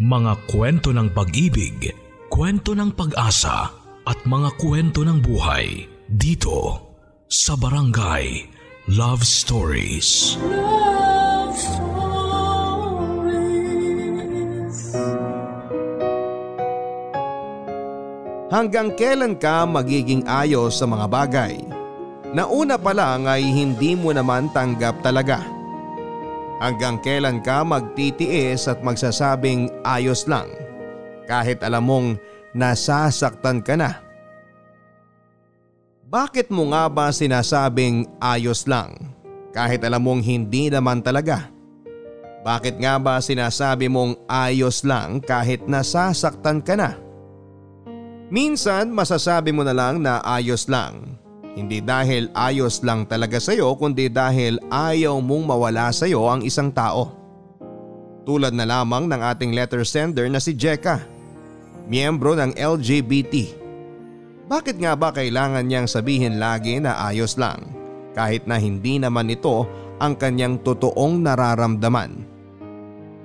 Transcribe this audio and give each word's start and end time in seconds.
Mga 0.00 0.48
kwento 0.48 0.96
ng 0.96 1.12
pag-ibig, 1.12 1.92
kwento 2.32 2.72
ng 2.72 2.96
pag-asa 2.96 3.68
at 4.08 4.16
mga 4.24 4.56
kwento 4.56 5.04
ng 5.04 5.20
buhay 5.20 5.84
dito 6.08 6.88
sa 7.28 7.52
Barangay 7.52 8.48
Love 8.96 9.20
Stories. 9.20 10.40
Love 10.40 11.52
Stories. 11.52 11.92
Hanggang 18.48 18.96
kailan 18.96 19.36
ka 19.36 19.68
magiging 19.68 20.24
ayos 20.24 20.80
sa 20.80 20.88
mga 20.88 21.12
bagay? 21.12 21.60
Na 22.32 22.48
una 22.48 22.80
pa 22.80 22.96
lang 22.96 23.28
ay 23.28 23.44
hindi 23.44 23.92
mo 23.92 24.16
naman 24.16 24.48
tanggap 24.56 25.04
talaga 25.04 25.44
Hanggang 26.60 27.00
kailan 27.00 27.40
ka 27.40 27.64
magtitiis 27.64 28.68
at 28.68 28.84
magsasabing 28.84 29.72
ayos 29.80 30.28
lang 30.28 30.52
kahit 31.24 31.64
alam 31.64 31.88
mong 31.88 32.08
nasasaktan 32.52 33.64
ka 33.64 33.80
na. 33.80 33.96
Bakit 36.04 36.52
mo 36.52 36.68
nga 36.74 36.90
ba 36.92 37.08
sinasabing 37.14 38.04
ayos 38.20 38.68
lang 38.68 38.92
kahit 39.56 39.80
alam 39.86 40.04
mong 40.04 40.20
hindi 40.20 40.68
naman 40.68 41.00
talaga? 41.00 41.48
Bakit 42.44 42.76
nga 42.76 43.00
ba 43.00 43.24
sinasabi 43.24 43.88
mong 43.88 44.28
ayos 44.28 44.84
lang 44.84 45.24
kahit 45.24 45.64
nasasaktan 45.64 46.60
ka 46.60 46.76
na? 46.76 46.98
Minsan 48.28 48.92
masasabi 48.92 49.48
mo 49.48 49.64
na 49.64 49.72
lang 49.72 50.04
na 50.04 50.20
ayos 50.22 50.68
lang 50.68 51.19
hindi 51.58 51.82
dahil 51.82 52.30
ayos 52.30 52.78
lang 52.86 53.02
talaga 53.10 53.42
sa'yo 53.42 53.74
kundi 53.74 54.06
dahil 54.06 54.62
ayaw 54.70 55.18
mong 55.18 55.44
mawala 55.50 55.90
sa'yo 55.90 56.22
ang 56.30 56.46
isang 56.46 56.70
tao. 56.70 57.10
Tulad 58.22 58.54
na 58.54 58.68
lamang 58.68 59.10
ng 59.10 59.20
ating 59.34 59.50
letter 59.50 59.82
sender 59.82 60.30
na 60.30 60.38
si 60.38 60.54
Jeka, 60.54 61.02
miyembro 61.90 62.38
ng 62.38 62.54
LGBT. 62.54 63.58
Bakit 64.46 64.78
nga 64.78 64.94
ba 64.94 65.10
kailangan 65.10 65.66
niyang 65.66 65.90
sabihin 65.90 66.38
lagi 66.38 66.78
na 66.78 66.98
ayos 67.10 67.34
lang 67.34 67.70
kahit 68.14 68.46
na 68.46 68.58
hindi 68.58 68.98
naman 68.98 69.30
ito 69.30 69.66
ang 69.98 70.14
kanyang 70.14 70.62
totoong 70.62 71.22
nararamdaman? 71.22 72.26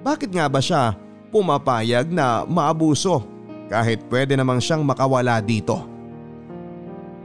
Bakit 0.06 0.34
nga 0.34 0.46
ba 0.50 0.62
siya 0.62 0.98
pumapayag 1.30 2.10
na 2.10 2.46
maabuso 2.46 3.26
kahit 3.70 4.06
pwede 4.10 4.38
namang 4.38 4.62
siyang 4.62 4.86
makawala 4.86 5.42
dito? 5.42 5.95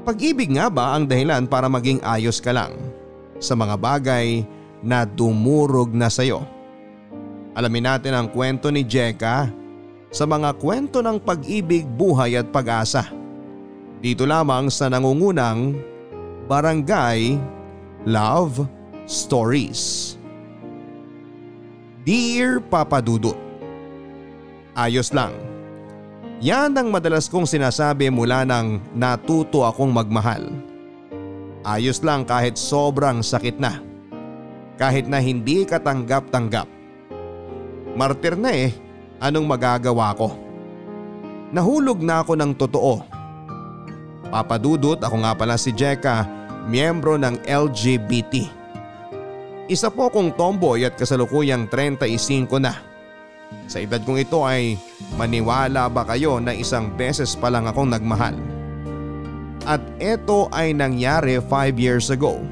Pag-ibig 0.01 0.49
nga 0.57 0.73
ba 0.73 0.97
ang 0.97 1.05
dahilan 1.05 1.45
para 1.45 1.69
maging 1.69 2.01
ayos 2.01 2.41
ka 2.41 2.57
lang 2.57 2.73
sa 3.37 3.53
mga 3.53 3.77
bagay 3.77 4.49
na 4.81 5.05
dumurog 5.05 5.93
na 5.93 6.09
sayo? 6.09 6.41
Alamin 7.53 7.85
natin 7.85 8.17
ang 8.17 8.27
kwento 8.33 8.73
ni 8.73 8.81
Jeka 8.81 9.53
sa 10.09 10.25
mga 10.25 10.57
kwento 10.57 11.05
ng 11.05 11.21
pag-ibig, 11.21 11.85
buhay 11.85 12.41
at 12.41 12.49
pag-asa. 12.49 13.13
Dito 14.01 14.25
lamang 14.25 14.73
sa 14.73 14.89
nangungunang 14.89 15.77
Barangay 16.49 17.37
Love 18.09 18.65
Stories. 19.05 20.17
Dear 22.01 22.65
Papa 22.65 23.05
Dudut 23.05 23.37
Ayos 24.73 25.13
lang 25.13 25.37
yan 26.41 26.73
ang 26.73 26.89
madalas 26.89 27.29
kong 27.29 27.45
sinasabi 27.45 28.09
mula 28.09 28.49
nang 28.49 28.81
natuto 28.97 29.61
akong 29.61 29.93
magmahal. 29.93 30.49
Ayos 31.61 32.01
lang 32.01 32.25
kahit 32.25 32.57
sobrang 32.57 33.21
sakit 33.21 33.61
na. 33.61 33.85
Kahit 34.81 35.05
na 35.05 35.21
hindi 35.21 35.69
katanggap-tanggap. 35.69 36.65
Martir 37.93 38.41
na 38.41 38.57
eh, 38.57 38.73
anong 39.21 39.45
magagawa 39.45 40.17
ko? 40.17 40.33
Nahulog 41.53 42.01
na 42.01 42.25
ako 42.25 42.33
ng 42.33 42.53
totoo. 42.57 43.05
Papadudot 44.33 44.97
ako 44.97 45.17
nga 45.21 45.37
pala 45.37 45.61
si 45.61 45.77
Jeka, 45.77 46.25
miyembro 46.73 47.21
ng 47.21 47.45
LGBT. 47.45 48.49
Isa 49.69 49.93
po 49.93 50.09
kong 50.09 50.33
tomboy 50.41 50.89
at 50.89 50.97
kasalukuyang 50.97 51.69
35 51.69 52.49
na. 52.57 52.90
Sa 53.71 53.79
edad 53.79 54.03
kong 54.03 54.19
ito 54.19 54.43
ay 54.43 54.75
maniwala 55.15 55.87
ba 55.87 56.03
kayo 56.03 56.43
na 56.43 56.51
isang 56.51 56.91
beses 56.95 57.39
pa 57.39 57.51
lang 57.51 57.71
akong 57.71 57.91
nagmahal? 57.91 58.35
At 59.63 59.83
ito 60.03 60.51
ay 60.51 60.75
nangyari 60.75 61.39
5 61.39 61.79
years 61.79 62.11
ago. 62.11 62.43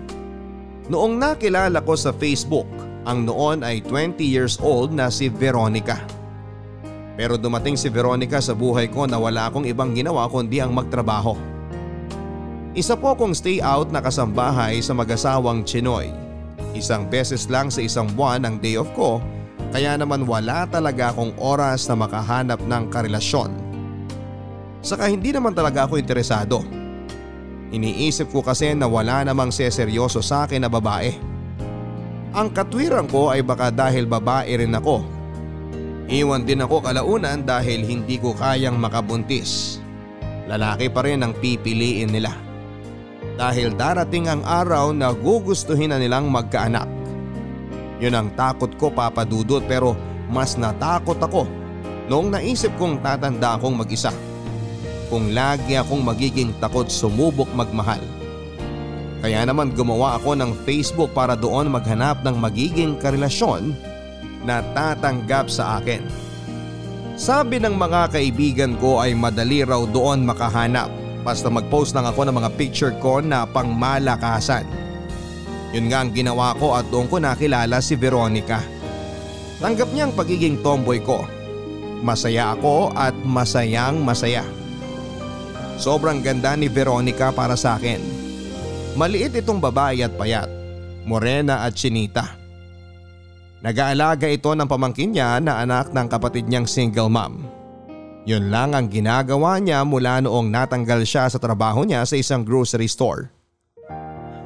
Noong 0.87 1.19
nakilala 1.19 1.82
ko 1.82 1.98
sa 1.98 2.14
Facebook, 2.14 2.69
ang 3.03 3.25
noon 3.26 3.66
ay 3.66 3.82
20 3.82 4.20
years 4.22 4.60
old 4.62 4.94
na 4.94 5.10
si 5.10 5.26
Veronica. 5.26 5.98
Pero 7.19 7.34
dumating 7.34 7.75
si 7.75 7.91
Veronica 7.91 8.38
sa 8.38 8.54
buhay 8.54 8.87
ko 8.87 9.10
na 9.10 9.19
wala 9.19 9.50
akong 9.50 9.66
ibang 9.66 9.91
ginawa 9.91 10.31
kundi 10.31 10.62
ang 10.62 10.70
magtrabaho. 10.70 11.34
Isa 12.78 12.94
po 12.94 13.19
kong 13.19 13.34
stay 13.34 13.58
out 13.58 13.91
na 13.91 13.98
kasambahay 13.98 14.78
sa 14.78 14.94
mag-asawang 14.94 15.66
Chinoy. 15.66 16.14
Isang 16.78 17.10
beses 17.10 17.50
lang 17.50 17.75
sa 17.75 17.82
isang 17.82 18.06
buwan 18.14 18.47
ang 18.47 18.62
day 18.62 18.78
off 18.78 18.87
ko 18.94 19.19
kaya 19.69 20.01
naman 20.01 20.25
wala 20.25 20.65
talaga 20.65 21.12
akong 21.12 21.37
oras 21.37 21.84
na 21.87 21.95
makahanap 21.97 22.61
ng 22.65 22.84
karelasyon. 22.89 23.53
Saka 24.81 25.11
hindi 25.11 25.34
naman 25.34 25.53
talaga 25.53 25.84
ako 25.84 26.01
interesado. 26.01 26.65
Iniisip 27.69 28.33
ko 28.33 28.41
kasi 28.41 28.73
na 28.73 28.89
wala 28.89 29.21
namang 29.29 29.53
seseryoso 29.53 30.25
sa 30.25 30.49
akin 30.49 30.65
na 30.65 30.71
babae. 30.73 31.12
Ang 32.33 32.49
katwiran 32.53 33.05
ko 33.05 33.29
ay 33.29 33.45
baka 33.45 33.69
dahil 33.69 34.09
babae 34.09 34.49
rin 34.56 34.73
ako. 34.73 35.05
Iwan 36.09 36.49
din 36.49 36.65
ako 36.65 36.81
kalaunan 36.81 37.45
dahil 37.45 37.85
hindi 37.85 38.17
ko 38.17 38.33
kayang 38.33 38.81
makabuntis. 38.81 39.77
Lalaki 40.49 40.89
pa 40.89 41.05
rin 41.05 41.21
ang 41.21 41.37
pipiliin 41.37 42.09
nila. 42.09 42.33
Dahil 43.37 43.77
darating 43.77 44.33
ang 44.33 44.41
araw 44.49 44.97
na 44.97 45.12
gugustuhin 45.12 45.93
na 45.93 46.00
nilang 46.00 46.33
magkaanak. 46.33 46.97
Yun 47.98 48.14
ang 48.14 48.28
takot 48.38 48.70
ko 48.78 48.94
papadudot 48.94 49.62
pero 49.66 49.98
mas 50.31 50.54
natakot 50.54 51.19
ako 51.19 51.50
noong 52.09 52.32
naisip 52.32 52.72
kong 52.78 53.03
tatanda 53.03 53.59
akong 53.59 53.76
mag-isa. 53.76 54.14
Kung 55.09 55.32
lagi 55.32 55.75
akong 55.75 56.04
magiging 56.04 56.53
takot 56.60 56.87
sumubok 56.88 57.48
magmahal. 57.56 58.00
Kaya 59.19 59.42
naman 59.42 59.75
gumawa 59.75 60.14
ako 60.20 60.38
ng 60.38 60.53
Facebook 60.62 61.10
para 61.10 61.34
doon 61.34 61.75
maghanap 61.75 62.22
ng 62.22 62.37
magiging 62.38 62.94
karelasyon 63.03 63.75
na 64.47 64.62
tatanggap 64.76 65.50
sa 65.50 65.82
akin. 65.82 66.06
Sabi 67.19 67.58
ng 67.58 67.75
mga 67.75 68.14
kaibigan 68.14 68.78
ko 68.78 69.03
ay 69.03 69.10
madali 69.19 69.66
raw 69.66 69.82
doon 69.91 70.22
makahanap 70.22 70.87
basta 71.26 71.50
mag-post 71.50 71.98
lang 71.98 72.06
ako 72.06 72.31
ng 72.31 72.37
mga 72.38 72.50
picture 72.54 72.94
ko 73.03 73.19
na 73.19 73.42
pangmalakasan. 73.42 74.62
Yun 75.77 75.93
nga 75.93 76.01
ang 76.01 76.11
ginawa 76.17 76.56
ko 76.56 76.73
at 76.73 76.89
doon 76.89 77.09
ko 77.09 77.21
nakilala 77.21 77.84
si 77.84 77.93
Veronica. 77.93 78.65
Tanggap 79.61 79.91
niya 79.93 80.09
ang 80.09 80.15
pagiging 80.17 80.65
tomboy 80.65 81.03
ko. 81.05 81.27
Masaya 82.01 82.55
ako 82.55 82.95
at 82.95 83.12
masayang 83.27 84.01
masaya. 84.01 84.47
Sobrang 85.77 86.23
ganda 86.23 86.55
ni 86.55 86.71
Veronica 86.71 87.34
para 87.34 87.59
sa 87.59 87.77
akin. 87.77 88.01
Maliit 88.99 89.34
itong 89.39 89.62
babae 89.62 90.03
at 90.03 90.15
payat, 90.15 90.51
morena 91.06 91.62
at 91.62 91.75
chinita. 91.75 92.35
Nag-aalaga 93.59 94.31
ito 94.31 94.55
ng 94.55 94.67
pamangkin 94.71 95.15
niya 95.15 95.43
na 95.43 95.62
anak 95.62 95.91
ng 95.91 96.06
kapatid 96.06 96.47
niyang 96.47 96.67
single 96.67 97.11
mom. 97.11 97.43
Yun 98.27 98.50
lang 98.50 98.75
ang 98.75 98.87
ginagawa 98.87 99.59
niya 99.59 99.83
mula 99.83 100.23
noong 100.23 100.50
natanggal 100.50 101.03
siya 101.03 101.27
sa 101.27 101.39
trabaho 101.43 101.83
niya 101.83 102.06
sa 102.06 102.15
isang 102.15 102.47
grocery 102.47 102.87
store. 102.87 103.38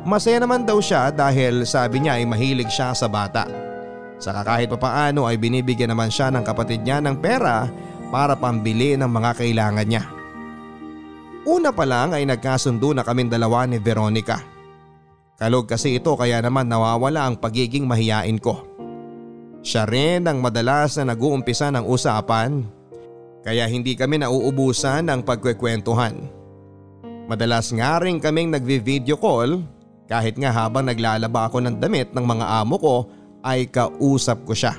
Masaya 0.03 0.43
naman 0.43 0.67
daw 0.67 0.83
siya 0.83 1.15
dahil 1.15 1.63
sabi 1.63 2.03
niya 2.03 2.19
ay 2.19 2.27
mahilig 2.27 2.71
siya 2.75 2.91
sa 2.91 3.07
bata. 3.07 3.47
Saka 4.19 4.43
kahit 4.43 4.71
papaano 4.71 5.31
ay 5.31 5.39
binibigyan 5.39 5.95
naman 5.95 6.11
siya 6.11 6.31
ng 6.35 6.43
kapatid 6.43 6.83
niya 6.83 6.99
ng 7.03 7.23
pera 7.23 7.71
para 8.11 8.35
pambili 8.35 8.99
ng 8.99 9.07
mga 9.07 9.31
kailangan 9.39 9.87
niya. 9.87 10.05
Una 11.43 11.75
pa 11.75 11.83
lang 11.87 12.15
ay 12.15 12.23
nagkasundo 12.27 12.95
na 12.95 13.03
kaming 13.03 13.31
dalawa 13.31 13.67
ni 13.67 13.79
Veronica. 13.83 14.39
Kalog 15.39 15.67
kasi 15.67 15.99
ito 15.99 16.15
kaya 16.15 16.39
naman 16.39 16.71
nawawala 16.71 17.27
ang 17.27 17.35
pagiging 17.39 17.83
mahiyain 17.83 18.39
ko. 18.39 18.63
Siya 19.63 19.87
rin 19.87 20.27
ang 20.27 20.43
madalas 20.43 20.99
na 20.99 21.15
nag-uumpisa 21.15 21.71
ng 21.75 21.87
usapan 21.87 22.67
kaya 23.43 23.67
hindi 23.67 23.99
kami 23.99 24.23
nauubusan 24.23 25.11
ng 25.11 25.27
pagkwekwentuhan. 25.27 26.15
Madalas 27.27 27.71
nga 27.75 27.99
rin 28.03 28.23
kaming 28.23 28.55
nagvi-video 28.55 29.19
call 29.19 29.63
kahit 30.13 30.37
nga 30.37 30.53
habang 30.53 30.85
naglalaba 30.85 31.49
ako 31.49 31.65
ng 31.65 31.81
damit 31.81 32.13
ng 32.13 32.21
mga 32.21 32.45
amo 32.61 32.77
ko 32.77 32.97
ay 33.41 33.65
kausap 33.65 34.45
ko 34.45 34.53
siya. 34.53 34.77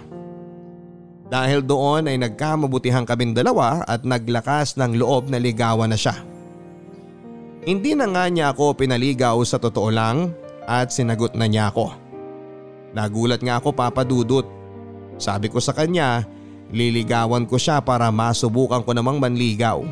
Dahil 1.34 1.66
doon 1.66 2.06
ay 2.06 2.22
nagkamabutihan 2.22 3.10
kaming 3.10 3.34
dalawa 3.34 3.82
at 3.90 4.06
naglakas 4.06 4.78
ng 4.78 5.02
loob 5.02 5.34
na 5.34 5.42
ligawan 5.42 5.90
na 5.90 5.98
siya. 5.98 6.14
Hindi 7.66 7.98
na 7.98 8.06
nga 8.06 8.30
niya 8.30 8.54
ako 8.54 8.78
pinaligaw 8.78 9.42
sa 9.42 9.58
totoo 9.58 9.90
lang 9.90 10.30
at 10.70 10.94
sinagot 10.94 11.34
na 11.34 11.50
niya 11.50 11.74
ako. 11.74 11.90
Nagulat 12.94 13.42
nga 13.42 13.58
ako 13.58 13.74
papadudot. 13.74 14.46
Sabi 15.18 15.50
ko 15.50 15.58
sa 15.58 15.74
kanya 15.74 16.30
Liligawan 16.74 17.46
ko 17.46 17.62
siya 17.62 17.78
para 17.86 18.10
masubukan 18.10 18.82
ko 18.82 18.98
namang 18.98 19.22
manligaw. 19.22 19.86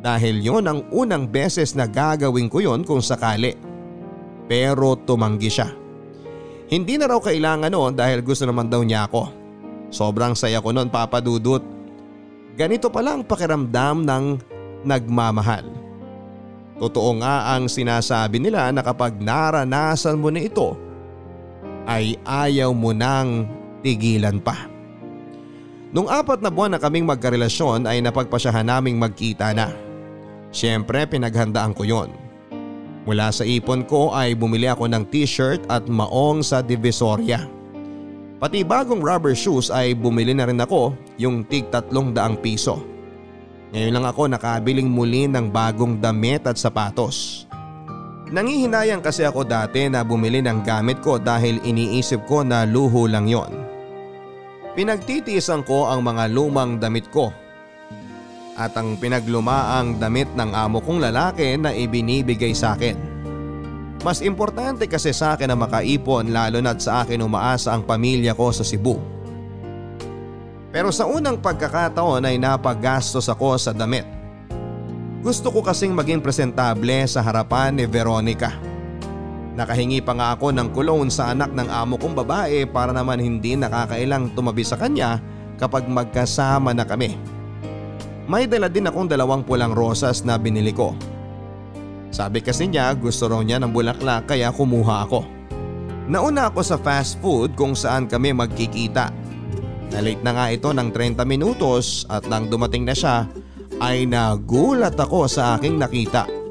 Dahil 0.00 0.40
yon 0.40 0.64
ang 0.64 0.80
unang 0.88 1.28
beses 1.28 1.76
na 1.76 1.84
gagawin 1.84 2.48
ko 2.48 2.64
yon 2.64 2.80
kung 2.80 3.04
sakali. 3.04 3.52
Pero 4.44 4.98
tumanggi 5.00 5.48
siya. 5.48 5.68
Hindi 6.68 6.96
na 6.96 7.08
raw 7.08 7.20
kailangan 7.20 7.72
noon 7.72 7.92
dahil 7.92 8.24
gusto 8.24 8.44
naman 8.48 8.68
daw 8.72 8.80
niya 8.80 9.08
ako. 9.08 9.30
Sobrang 9.92 10.32
saya 10.34 10.58
ko 10.58 10.72
noon 10.72 10.90
papadudot. 10.90 11.62
Ganito 12.54 12.88
pala 12.88 13.18
ang 13.18 13.22
pakiramdam 13.26 14.06
ng 14.06 14.24
nagmamahal. 14.86 15.64
Totoo 16.78 17.22
nga 17.22 17.54
ang 17.54 17.70
sinasabi 17.70 18.42
nila 18.42 18.74
na 18.74 18.82
kapag 18.82 19.22
naranasan 19.22 20.18
mo 20.18 20.28
na 20.28 20.42
ito 20.42 20.74
ay 21.86 22.18
ayaw 22.26 22.74
mo 22.74 22.90
nang 22.90 23.46
tigilan 23.84 24.40
pa. 24.42 24.66
Nung 25.94 26.10
apat 26.10 26.42
na 26.42 26.50
buwan 26.50 26.74
na 26.74 26.82
kaming 26.82 27.06
magkarelasyon 27.06 27.86
ay 27.86 28.02
napagpasyahan 28.02 28.66
naming 28.66 28.98
magkita 28.98 29.54
na. 29.54 29.70
Siyempre 30.50 31.06
pinaghandaan 31.06 31.70
ko 31.70 31.86
yon. 31.86 32.23
Mula 33.04 33.28
sa 33.28 33.44
ipon 33.44 33.84
ko 33.84 34.16
ay 34.16 34.32
bumili 34.32 34.64
ako 34.64 34.88
ng 34.88 35.04
t-shirt 35.12 35.60
at 35.68 35.84
maong 35.84 36.40
sa 36.40 36.64
Divisoria. 36.64 37.44
Pati 38.40 38.64
bagong 38.64 39.04
rubber 39.04 39.36
shoes 39.36 39.68
ay 39.68 39.92
bumili 39.92 40.32
na 40.32 40.48
rin 40.48 40.60
ako 40.60 40.96
yung 41.20 41.44
tig 41.44 41.68
tatlong 41.68 42.16
daang 42.16 42.40
piso. 42.40 42.80
Ngayon 43.76 43.92
lang 44.00 44.06
ako 44.08 44.22
nakabiling 44.32 44.88
muli 44.88 45.28
ng 45.28 45.52
bagong 45.52 46.00
damit 46.00 46.48
at 46.48 46.56
sapatos. 46.56 47.44
Nangihinayang 48.32 49.04
kasi 49.04 49.28
ako 49.28 49.44
dati 49.44 49.84
na 49.92 50.00
bumili 50.00 50.40
ng 50.40 50.64
gamit 50.64 51.04
ko 51.04 51.20
dahil 51.20 51.60
iniisip 51.60 52.24
ko 52.24 52.40
na 52.40 52.64
luho 52.64 53.04
lang 53.04 53.28
yon. 53.28 53.52
Pinagtitiisan 54.74 55.62
ko 55.62 55.92
ang 55.92 56.02
mga 56.02 56.32
lumang 56.32 56.80
damit 56.80 57.06
ko 57.12 57.30
at 58.54 58.74
ang 58.78 58.94
pinaglumaang 58.98 59.98
damit 59.98 60.30
ng 60.38 60.54
amo 60.54 60.78
kong 60.78 61.02
lalaki 61.02 61.58
na 61.58 61.74
ibinibigay 61.74 62.54
sa 62.54 62.78
akin. 62.78 62.94
Mas 64.04 64.20
importante 64.20 64.84
kasi 64.84 65.16
sa 65.16 65.34
akin 65.34 65.50
na 65.50 65.56
makaipon 65.56 66.28
lalo 66.28 66.60
na't 66.60 66.78
sa 66.84 67.02
akin 67.02 67.24
umaasa 67.24 67.72
ang 67.72 67.82
pamilya 67.88 68.36
ko 68.36 68.52
sa 68.52 68.60
Cebu. 68.60 69.00
Pero 70.74 70.90
sa 70.90 71.06
unang 71.06 71.40
pagkakataon 71.40 72.26
ay 72.26 72.36
napagastos 72.36 73.30
ako 73.30 73.56
sa 73.56 73.70
damit. 73.72 74.04
Gusto 75.24 75.48
ko 75.48 75.64
kasing 75.64 75.96
maging 75.96 76.20
presentable 76.20 77.08
sa 77.08 77.24
harapan 77.24 77.72
ni 77.72 77.88
Veronica. 77.88 78.52
Nakahingi 79.54 80.02
pa 80.02 80.12
nga 80.12 80.34
ako 80.34 80.50
ng 80.52 80.68
cologne 80.74 81.08
sa 81.08 81.30
anak 81.30 81.54
ng 81.54 81.70
amo 81.70 81.94
kong 81.96 82.12
babae 82.12 82.66
para 82.68 82.92
naman 82.92 83.22
hindi 83.22 83.54
nakakailang 83.56 84.34
tumabi 84.34 84.66
sa 84.66 84.76
kanya 84.76 85.22
kapag 85.56 85.86
magkasama 85.86 86.74
na 86.74 86.84
kami. 86.84 87.33
May 88.24 88.48
dala 88.48 88.72
din 88.72 88.88
akong 88.88 89.08
dalawang 89.08 89.44
pulang 89.44 89.76
rosas 89.76 90.24
na 90.24 90.40
binili 90.40 90.72
ko. 90.72 90.96
Sabi 92.08 92.40
kasi 92.40 92.70
niya 92.70 92.94
gusto 92.96 93.28
raw 93.28 93.42
niya 93.44 93.60
ng 93.60 93.74
bulaklak 93.74 94.30
kaya 94.30 94.48
kumuha 94.54 95.04
ako. 95.04 95.20
Nauna 96.08 96.52
ako 96.52 96.60
sa 96.64 96.76
fast 96.80 97.20
food 97.20 97.56
kung 97.56 97.76
saan 97.76 98.08
kami 98.08 98.32
magkikita. 98.32 99.12
Nalate 99.92 100.22
na 100.24 100.32
nga 100.32 100.46
ito 100.52 100.68
ng 100.72 100.88
30 100.92 101.20
minutos 101.28 102.08
at 102.08 102.24
nang 102.28 102.48
dumating 102.48 102.88
na 102.88 102.96
siya 102.96 103.28
ay 103.82 104.08
nagulat 104.08 104.96
ako 104.96 105.28
sa 105.28 105.58
aking 105.58 105.76
nakita. 105.76 106.44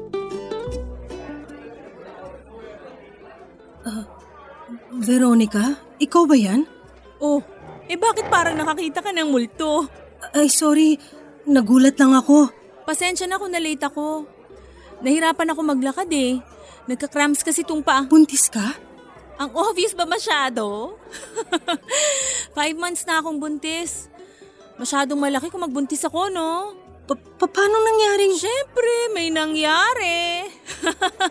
Veronica, 5.04 5.76
ikaw 6.00 6.24
ba 6.24 6.32
yan? 6.38 6.64
Oh, 7.20 7.42
eh 7.84 7.98
bakit 8.00 8.30
parang 8.32 8.56
nakakita 8.56 9.04
ka 9.04 9.12
ng 9.12 9.28
multo? 9.28 9.84
Ay 10.32 10.48
sorry, 10.48 10.96
nagulat 11.48 11.96
lang 11.96 12.12
ako. 12.16 12.50
Pasensya 12.84 13.24
na 13.24 13.40
kung 13.40 13.52
na-late 13.52 13.84
ako. 13.88 14.28
Nahirapan 15.00 15.52
ako 15.52 15.60
maglakad 15.64 16.10
eh. 16.12 16.40
Nagka-cramps 16.84 17.40
kasi 17.40 17.64
tong 17.64 17.80
pa. 17.80 18.04
Buntis 18.04 18.52
ka? 18.52 18.76
Ang 19.40 19.50
obvious 19.56 19.96
ba 19.96 20.06
masyado? 20.06 20.94
Five 22.56 22.76
months 22.78 23.02
na 23.08 23.18
akong 23.18 23.40
buntis. 23.40 24.06
Masyadong 24.78 25.18
malaki 25.18 25.50
kung 25.50 25.64
magbuntis 25.64 26.06
ako, 26.06 26.30
no? 26.30 26.74
Pa- 27.04 27.50
paano 27.50 27.76
nangyaring? 27.82 28.34
Siyempre, 28.38 28.92
may 29.12 29.28
nangyari. 29.28 30.46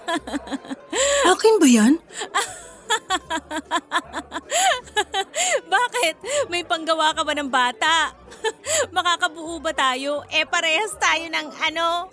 Akin 1.31 1.56
ba 1.57 1.68
yan? 1.68 1.94
Bakit? 5.74 6.16
May 6.50 6.63
panggawa 6.66 7.13
ka 7.16 7.24
ba 7.24 7.34
ng 7.36 7.50
bata? 7.50 8.13
Makakabuo 8.95 9.60
ba 9.60 9.74
tayo? 9.74 10.24
Eh 10.30 10.45
parehas 10.48 10.95
tayo 11.00 11.28
ng 11.30 11.48
ano? 11.63 12.10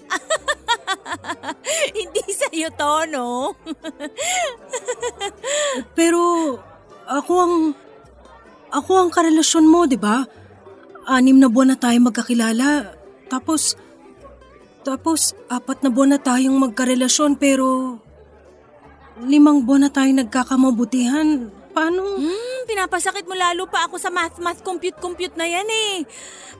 Hindi 1.98 2.24
sa'yo 2.30 2.70
to, 2.74 3.06
no? 3.10 3.54
Pero 5.96 6.20
ako 7.10 7.32
ang... 7.34 7.54
Ako 8.70 9.02
ang 9.02 9.10
karelasyon 9.10 9.66
mo, 9.66 9.82
di 9.90 9.98
ba? 9.98 10.22
Anim 11.10 11.42
na 11.42 11.50
buwan 11.50 11.74
na 11.74 11.78
tayo 11.78 11.98
magkakilala. 11.98 12.94
Tapos... 13.26 13.74
Tapos, 14.80 15.36
apat 15.52 15.84
na 15.84 15.92
buwan 15.92 16.16
na 16.16 16.20
tayong 16.22 16.56
magkarelasyon 16.56 17.36
pero 17.36 17.98
limang 19.24 19.64
buwan 19.64 19.88
na 19.88 19.90
tayo 19.92 20.10
nagkakamabutihan. 20.12 21.50
Paano? 21.70 22.02
Hmm, 22.18 22.60
pinapasakit 22.66 23.24
mo 23.30 23.38
lalo 23.38 23.70
pa 23.70 23.86
ako 23.86 23.96
sa 23.96 24.10
math-math 24.10 24.66
compute-compute 24.66 25.38
na 25.38 25.46
yan 25.46 25.68
eh. 25.68 26.02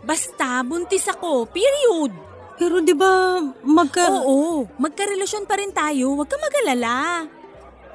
Basta, 0.07 0.63
buntis 0.63 1.09
ako. 1.11 1.51
Period. 1.51 2.13
Pero 2.61 2.85
di 2.85 2.93
ba 2.93 3.41
magka... 3.65 4.21
Oo, 4.21 4.69
magkarelasyon 4.77 5.49
pa 5.49 5.57
rin 5.57 5.73
tayo. 5.73 6.13
Huwag 6.13 6.29
ka 6.29 6.37
magalala. 6.37 7.25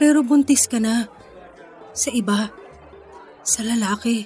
Pero 0.01 0.25
buntis 0.25 0.65
ka 0.65 0.81
na. 0.81 1.06
Sa 1.94 2.09
iba. 2.12 2.50
Sa 3.45 3.62
lalaki. 3.62 4.25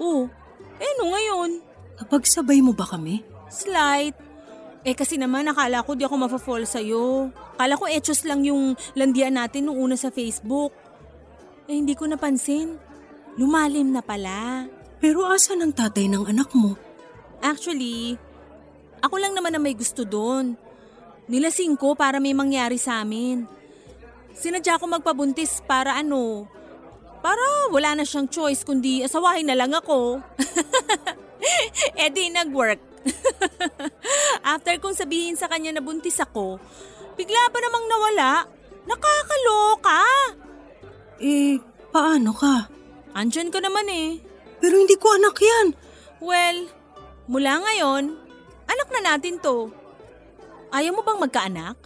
Oo. 0.00 0.26
Eh, 0.80 0.92
no 0.98 1.12
ngayon? 1.12 1.60
Napagsabay 2.00 2.58
mo 2.64 2.74
ba 2.74 2.88
kami? 2.88 3.22
Slight. 3.52 4.23
Eh 4.84 4.92
kasi 4.92 5.16
naman 5.16 5.48
nakala 5.48 5.80
ko 5.80 5.96
di 5.96 6.04
ako 6.04 6.28
mafafall 6.28 6.68
sa'yo. 6.68 7.32
Kala 7.56 7.80
ko 7.80 7.88
etos 7.88 8.20
lang 8.28 8.44
yung 8.44 8.76
landian 8.92 9.32
natin 9.32 9.72
nung 9.72 9.80
una 9.80 9.96
sa 9.96 10.12
Facebook. 10.12 10.76
Eh 11.64 11.72
hindi 11.72 11.96
ko 11.96 12.04
napansin. 12.04 12.76
Lumalim 13.40 13.96
na 13.96 14.04
pala. 14.04 14.68
Pero 15.00 15.24
asa 15.24 15.56
ng 15.56 15.72
tatay 15.72 16.04
ng 16.12 16.28
anak 16.28 16.52
mo? 16.52 16.76
Actually, 17.40 18.20
ako 19.00 19.16
lang 19.16 19.32
naman 19.32 19.56
na 19.56 19.60
may 19.60 19.72
gusto 19.72 20.04
doon. 20.04 20.52
Nilasing 21.32 21.80
ko 21.80 21.96
para 21.96 22.20
may 22.20 22.36
mangyari 22.36 22.76
sa 22.76 23.00
amin. 23.00 23.48
Sinadya 24.36 24.76
ko 24.76 24.84
magpabuntis 24.84 25.64
para 25.64 25.96
ano, 25.96 26.44
para 27.24 27.40
wala 27.72 27.96
na 27.96 28.04
siyang 28.04 28.28
choice 28.28 28.60
kundi 28.68 29.00
asawahin 29.00 29.48
na 29.48 29.56
lang 29.56 29.72
ako. 29.72 30.20
eh 32.00 32.12
di 32.12 32.28
nag-work. 32.28 32.93
After 34.54 34.74
kong 34.80 34.96
sabihin 34.96 35.36
sa 35.36 35.48
kanya 35.48 35.76
na 35.76 35.82
buntis 35.84 36.20
ako, 36.20 36.60
bigla 37.16 37.48
pa 37.52 37.58
namang 37.60 37.86
nawala. 37.88 38.32
Nakakaloka! 38.84 40.02
Eh, 41.20 41.56
paano 41.88 42.36
ka? 42.36 42.68
Andyan 43.16 43.48
ka 43.48 43.62
naman 43.62 43.88
eh. 43.88 44.20
Pero 44.60 44.74
hindi 44.76 44.96
ko 44.98 45.14
anak 45.14 45.36
yan. 45.40 45.66
Well, 46.20 46.68
mula 47.28 47.62
ngayon, 47.64 48.16
anak 48.68 48.88
na 48.92 49.00
natin 49.14 49.40
to. 49.40 49.72
Ayaw 50.74 50.92
mo 50.96 51.06
bang 51.06 51.22
magkaanak? 51.22 51.76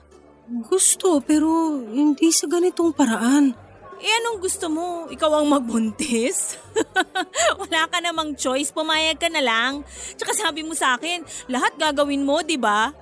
Gusto, 0.49 1.21
pero 1.21 1.77
hindi 1.85 2.33
sa 2.33 2.49
ganitong 2.49 2.97
paraan. 2.97 3.53
Eh 3.99 4.13
anong 4.23 4.39
gusto 4.39 4.71
mo? 4.71 5.11
Ikaw 5.11 5.43
ang 5.43 5.49
magbuntis? 5.51 6.55
Wala 7.61 7.91
ka 7.91 7.99
namang 7.99 8.39
choice, 8.39 8.71
pumayag 8.71 9.19
ka 9.19 9.27
na 9.27 9.43
lang. 9.43 9.83
Tsaka 10.15 10.39
sabi 10.39 10.63
mo 10.63 10.75
sa 10.79 10.95
akin, 10.95 11.27
lahat 11.51 11.75
gagawin 11.75 12.23
mo, 12.23 12.39
di 12.47 12.55
ba? 12.55 12.95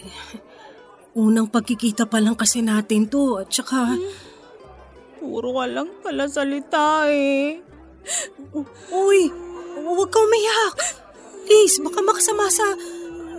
Eh, 0.00 0.40
unang 1.24 1.52
pagkikita 1.52 2.08
pa 2.08 2.24
lang 2.24 2.36
kasi 2.36 2.64
natin 2.64 3.04
to, 3.04 3.36
at 3.44 3.52
tsaka... 3.52 4.00
Hmm? 4.00 4.12
Puro 5.20 5.52
ka 5.60 5.68
lang 5.68 5.92
pala 6.00 6.24
salita 6.24 7.04
eh. 7.12 7.60
Uy, 8.88 9.28
huwag 9.76 10.08
ka 10.08 10.18
umiyak. 10.24 10.76
Please, 11.44 11.76
baka 11.84 12.00
makasama 12.00 12.48
sa... 12.48 12.64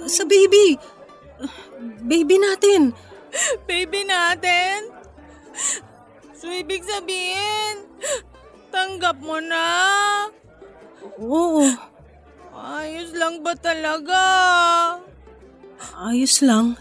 sa 0.05 0.21
baby. 0.29 0.77
Baby 2.05 2.37
natin. 2.37 2.93
Baby 3.69 4.05
natin? 4.05 4.91
So, 6.41 6.49
ibig 6.49 6.81
sabihin, 6.81 7.85
tanggap 8.73 9.21
mo 9.21 9.37
na? 9.37 9.61
Oo. 11.21 11.69
Ayos 12.57 13.13
lang 13.13 13.45
ba 13.45 13.53
talaga? 13.53 14.21
Ayos 16.01 16.41
lang. 16.41 16.73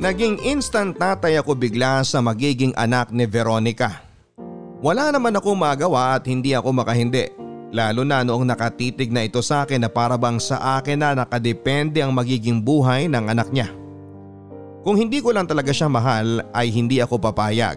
Naging 0.00 0.40
instant 0.48 0.96
tatay 0.96 1.36
ako 1.36 1.52
bigla 1.52 2.00
sa 2.08 2.24
magiging 2.24 2.72
anak 2.80 3.12
ni 3.12 3.28
Veronica. 3.28 4.08
Wala 4.80 5.12
naman 5.12 5.36
ako 5.36 5.52
magawa 5.52 6.16
at 6.16 6.24
hindi 6.24 6.56
ako 6.56 6.72
makahindi. 6.72 7.37
Lalo 7.68 8.00
na 8.00 8.24
noong 8.24 8.48
nakatitig 8.48 9.12
na 9.12 9.28
ito 9.28 9.44
sa 9.44 9.68
akin 9.68 9.84
na 9.84 9.90
parabang 9.92 10.40
sa 10.40 10.80
akin 10.80 11.04
na 11.04 11.12
nakadepende 11.12 12.00
ang 12.00 12.16
magiging 12.16 12.64
buhay 12.64 13.04
ng 13.12 13.28
anak 13.28 13.52
niya. 13.52 13.68
Kung 14.80 14.96
hindi 14.96 15.20
ko 15.20 15.36
lang 15.36 15.44
talaga 15.44 15.68
siya 15.68 15.92
mahal 15.92 16.40
ay 16.56 16.72
hindi 16.72 16.96
ako 17.04 17.20
papayag. 17.20 17.76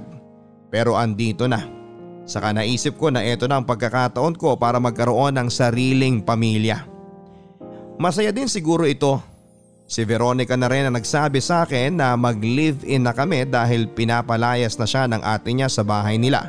Pero 0.72 0.96
andito 0.96 1.44
na. 1.44 1.68
Saka 2.24 2.56
naisip 2.56 2.96
ko 2.96 3.12
na 3.12 3.20
ito 3.20 3.44
na 3.52 3.60
ang 3.60 3.68
pagkakataon 3.68 4.40
ko 4.40 4.56
para 4.56 4.80
magkaroon 4.80 5.36
ng 5.36 5.50
sariling 5.52 6.24
pamilya. 6.24 6.88
Masaya 8.00 8.32
din 8.32 8.48
siguro 8.48 8.88
ito. 8.88 9.20
Si 9.92 10.08
Veronica 10.08 10.56
na 10.56 10.72
rin 10.72 10.88
ang 10.88 10.96
nagsabi 10.96 11.44
sa 11.44 11.68
akin 11.68 12.00
na 12.00 12.16
mag-live-in 12.16 13.04
na 13.04 13.12
kami 13.12 13.44
dahil 13.44 13.92
pinapalayas 13.92 14.80
na 14.80 14.88
siya 14.88 15.04
ng 15.12 15.20
ate 15.20 15.52
niya 15.52 15.68
sa 15.68 15.84
bahay 15.84 16.16
nila. 16.16 16.48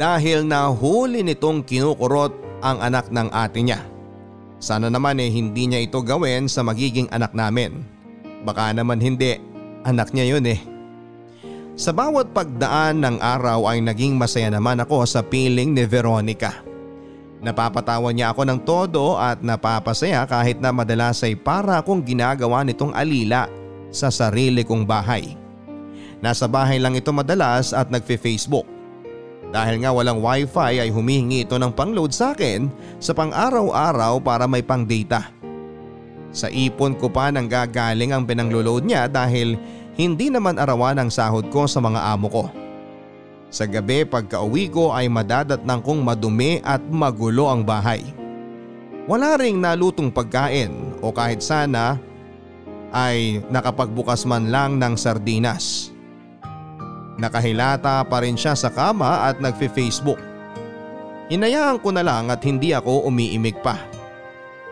Dahil 0.00 0.48
nahuli 0.48 1.20
nitong 1.20 1.68
kinukurot 1.68 2.41
ang 2.62 2.78
anak 2.78 3.10
ng 3.10 3.28
ate 3.34 3.60
niya. 3.60 3.82
Sana 4.62 4.86
naman 4.86 5.18
eh 5.18 5.26
hindi 5.26 5.66
niya 5.66 5.82
ito 5.82 5.98
gawin 6.00 6.46
sa 6.46 6.62
magiging 6.62 7.10
anak 7.10 7.34
namin. 7.34 7.82
Baka 8.46 8.70
naman 8.70 9.02
hindi, 9.02 9.36
anak 9.82 10.14
niya 10.14 10.38
yun 10.38 10.46
eh. 10.46 10.62
Sa 11.74 11.90
bawat 11.90 12.30
pagdaan 12.30 13.02
ng 13.02 13.16
araw 13.18 13.66
ay 13.66 13.82
naging 13.82 14.14
masaya 14.14 14.54
naman 14.54 14.78
ako 14.78 15.02
sa 15.02 15.24
piling 15.24 15.74
ni 15.74 15.82
Veronica. 15.82 16.62
Napapatawa 17.42 18.14
niya 18.14 18.30
ako 18.30 18.42
ng 18.46 18.60
todo 18.62 19.18
at 19.18 19.42
napapasaya 19.42 20.22
kahit 20.30 20.62
na 20.62 20.70
madalas 20.70 21.26
ay 21.26 21.34
para 21.34 21.82
akong 21.82 21.98
ginagawa 21.98 22.62
nitong 22.62 22.94
alila 22.94 23.50
sa 23.90 24.14
sarili 24.14 24.62
kong 24.62 24.86
bahay. 24.86 25.34
Nasa 26.22 26.46
bahay 26.46 26.78
lang 26.78 26.94
ito 26.94 27.10
madalas 27.10 27.74
at 27.74 27.90
nagfe-Facebook. 27.90 28.62
Dahil 29.52 29.84
nga 29.84 29.92
walang 29.92 30.24
wifi 30.24 30.80
ay 30.80 30.88
humihingi 30.88 31.44
ito 31.44 31.60
ng 31.60 31.76
pang-load 31.76 32.16
sa 32.16 32.32
akin 32.32 32.72
sa 32.96 33.12
pang-araw-araw 33.12 34.16
para 34.24 34.48
may 34.48 34.64
pang-data. 34.64 35.28
Sa 36.32 36.48
ipon 36.48 36.96
ko 36.96 37.12
pa 37.12 37.28
nang 37.28 37.44
gagaling 37.44 38.16
ang 38.16 38.24
pinang-load 38.24 38.88
niya 38.88 39.04
dahil 39.12 39.60
hindi 39.92 40.32
naman 40.32 40.56
arawan 40.56 41.04
ang 41.04 41.12
sahod 41.12 41.52
ko 41.52 41.68
sa 41.68 41.84
mga 41.84 42.00
amo 42.16 42.32
ko. 42.32 42.44
Sa 43.52 43.68
gabi 43.68 44.08
pagka 44.08 44.40
uwi 44.40 44.72
ko 44.72 44.96
ay 44.96 45.12
madadatnang 45.12 45.84
kong 45.84 46.00
madumi 46.00 46.64
at 46.64 46.80
magulo 46.88 47.52
ang 47.52 47.60
bahay. 47.60 48.00
Wala 49.04 49.36
ring 49.36 49.60
nalutong 49.60 50.08
pagkain 50.08 50.72
o 51.04 51.12
kahit 51.12 51.44
sana 51.44 52.00
ay 52.88 53.44
nakapagbukas 53.52 54.24
man 54.24 54.48
lang 54.48 54.80
ng 54.80 54.96
sardinas. 54.96 55.91
Nakahilata 57.20 58.00
pa 58.08 58.24
rin 58.24 58.38
siya 58.38 58.56
sa 58.56 58.72
kama 58.72 59.28
at 59.28 59.40
nagfe-Facebook. 59.42 60.20
Hinayaan 61.28 61.80
ko 61.80 61.92
na 61.92 62.04
lang 62.04 62.28
at 62.28 62.40
hindi 62.44 62.72
ako 62.72 63.08
umiimik 63.08 63.60
pa. 63.60 63.76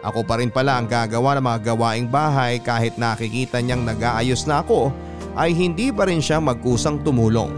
Ako 0.01 0.25
pa 0.25 0.41
rin 0.41 0.49
pala 0.49 0.81
ang 0.81 0.89
gagawa 0.89 1.37
ng 1.37 1.45
mga 1.45 1.61
gawaing 1.73 2.09
bahay 2.09 2.57
kahit 2.57 2.97
nakikita 2.97 3.61
niyang 3.61 3.85
nag-aayos 3.85 4.49
na 4.49 4.65
ako 4.65 4.89
ay 5.37 5.53
hindi 5.53 5.93
pa 5.93 6.09
rin 6.09 6.25
siya 6.25 6.41
magkusang 6.41 7.05
tumulong. 7.05 7.53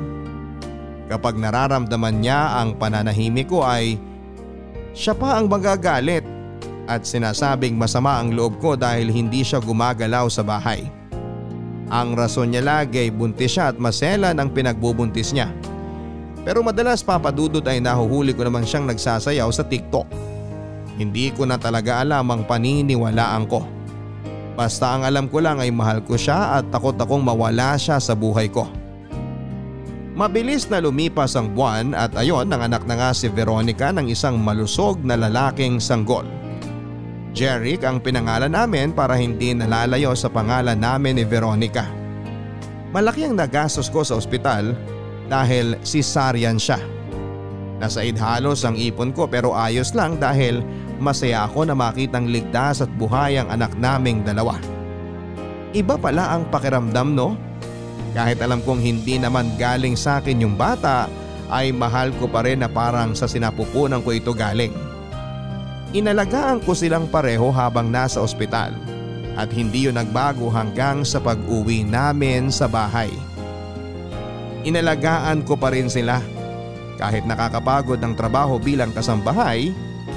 Kapag 1.06 1.38
nararamdaman 1.38 2.18
niya 2.18 2.58
ang 2.58 2.74
pananahimik 2.74 3.46
ko 3.46 3.62
ay 3.62 3.94
siya 4.92 5.14
pa 5.14 5.38
ang 5.38 5.46
magagalit 5.46 6.26
at 6.90 7.06
sinasabing 7.06 7.78
masama 7.78 8.18
ang 8.18 8.34
loob 8.34 8.58
ko 8.58 8.74
dahil 8.74 9.08
hindi 9.08 9.46
siya 9.46 9.62
gumagalaw 9.62 10.26
sa 10.26 10.42
bahay. 10.42 11.01
Ang 11.88 12.14
rason 12.14 12.52
niya 12.52 12.62
lagi 12.62 13.08
ay 13.08 13.10
buntis 13.10 13.58
siya 13.58 13.72
at 13.72 13.76
masela 13.80 14.30
ng 14.36 14.52
pinagbubuntis 14.52 15.34
niya. 15.34 15.50
Pero 16.42 16.62
madalas 16.62 17.06
papadudot 17.06 17.62
ay 17.62 17.78
nahuhuli 17.78 18.34
ko 18.34 18.42
naman 18.46 18.66
siyang 18.66 18.90
nagsasayaw 18.90 19.48
sa 19.54 19.62
TikTok. 19.62 20.06
Hindi 20.98 21.30
ko 21.32 21.46
na 21.46 21.56
talaga 21.56 22.02
alam 22.02 22.28
ang 22.28 22.42
paniniwalaan 22.44 23.46
ko. 23.46 23.64
Basta 24.52 24.92
ang 24.92 25.02
alam 25.08 25.32
ko 25.32 25.40
lang 25.40 25.62
ay 25.62 25.72
mahal 25.72 26.04
ko 26.04 26.18
siya 26.18 26.60
at 26.60 26.68
takot 26.68 26.98
akong 26.98 27.24
mawala 27.24 27.78
siya 27.80 27.96
sa 27.96 28.12
buhay 28.12 28.52
ko. 28.52 28.68
Mabilis 30.12 30.68
na 30.68 30.76
lumipas 30.76 31.32
ang 31.40 31.56
buwan 31.56 31.96
at 31.96 32.12
ayon 32.20 32.44
nanganak 32.44 32.84
na 32.84 33.00
nga 33.00 33.10
si 33.16 33.32
Veronica 33.32 33.88
ng 33.96 34.12
isang 34.12 34.36
malusog 34.36 35.00
na 35.00 35.16
lalaking 35.16 35.80
sanggol. 35.80 36.28
Jeric 37.32 37.84
ang 37.84 38.00
pinangalan 38.00 38.52
namin 38.52 38.92
para 38.92 39.16
hindi 39.16 39.56
nalalayo 39.56 40.12
sa 40.12 40.28
pangalan 40.28 40.76
namin 40.76 41.16
ni 41.16 41.24
Veronica. 41.24 41.88
Malaki 42.92 43.24
ang 43.24 43.40
nagastos 43.40 43.88
ko 43.88 44.04
sa 44.04 44.20
ospital 44.20 44.76
dahil 45.32 45.80
cesarean 45.80 46.60
siya. 46.60 46.76
Nasa 47.80 48.04
halos 48.04 48.62
ang 48.62 48.76
ipon 48.76 49.10
ko 49.10 49.26
pero 49.26 49.56
ayos 49.56 49.96
lang 49.96 50.20
dahil 50.20 50.62
Masaya 51.02 51.50
ako 51.50 51.66
na 51.66 51.74
makitang 51.74 52.30
ligtas 52.30 52.78
at 52.78 52.90
buhay 52.94 53.34
ang 53.34 53.50
anak 53.50 53.74
naming 53.74 54.22
dalawa. 54.22 54.54
Iba 55.74 55.98
pala 55.98 56.30
ang 56.30 56.46
pakiramdam 56.46 57.18
no? 57.18 57.34
Kahit 58.14 58.38
alam 58.38 58.62
kong 58.62 58.78
hindi 58.78 59.18
naman 59.18 59.58
galing 59.58 59.98
sa 59.98 60.22
akin 60.22 60.46
yung 60.46 60.54
bata 60.54 61.10
ay 61.50 61.74
mahal 61.74 62.14
ko 62.22 62.30
pa 62.30 62.46
rin 62.46 62.62
na 62.62 62.70
parang 62.70 63.18
sa 63.18 63.26
sinapupunan 63.26 63.98
ko 63.98 64.14
ito 64.14 64.30
galing. 64.30 64.70
Inalagaan 65.92 66.64
ko 66.64 66.72
silang 66.72 67.04
pareho 67.04 67.52
habang 67.52 67.92
nasa 67.92 68.24
ospital 68.24 68.72
at 69.36 69.52
hindi 69.52 69.84
yun 69.84 70.00
nagbago 70.00 70.48
hanggang 70.48 71.04
sa 71.04 71.20
pag-uwi 71.20 71.84
namin 71.84 72.48
sa 72.48 72.64
bahay. 72.64 73.12
Inalagaan 74.64 75.44
ko 75.44 75.52
pa 75.52 75.68
rin 75.68 75.92
sila 75.92 76.24
kahit 76.96 77.28
nakakapagod 77.28 78.00
ng 78.00 78.16
trabaho 78.16 78.56
bilang 78.56 78.88
kasambahay 78.96 79.68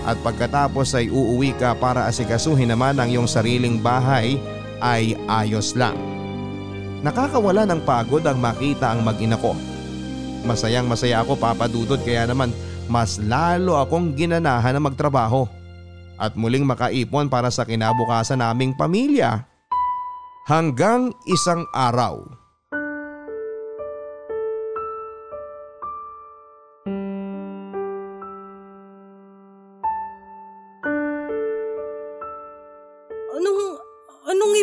at 0.08 0.16
pagkatapos 0.24 0.96
ay 0.96 1.12
uuwi 1.12 1.52
ka 1.60 1.76
para 1.76 2.08
asikasuhin 2.08 2.72
naman 2.72 2.96
ang 2.96 3.12
iyong 3.12 3.28
sariling 3.28 3.76
bahay 3.76 4.40
ay 4.80 5.20
ayos 5.28 5.76
lang. 5.76 6.00
Nakakawala 7.04 7.68
ng 7.68 7.84
pagod 7.84 8.24
ang 8.24 8.40
makita 8.40 8.96
ang 8.96 9.04
mag-ina 9.04 9.36
ko. 9.36 9.52
Masayang 10.48 10.88
masaya 10.88 11.20
ako 11.20 11.36
papadudod 11.36 12.00
kaya 12.00 12.24
naman 12.24 12.56
mas 12.88 13.20
lalo 13.20 13.76
akong 13.76 14.16
ginanahan 14.16 14.72
na 14.72 14.80
magtrabaho 14.80 15.55
at 16.20 16.34
muling 16.40 16.64
makaipon 16.64 17.28
para 17.28 17.52
sa 17.52 17.68
kinabukasan 17.68 18.40
naming 18.40 18.76
pamilya. 18.76 19.46
Hanggang 20.46 21.10
isang 21.26 21.66
araw. 21.74 22.46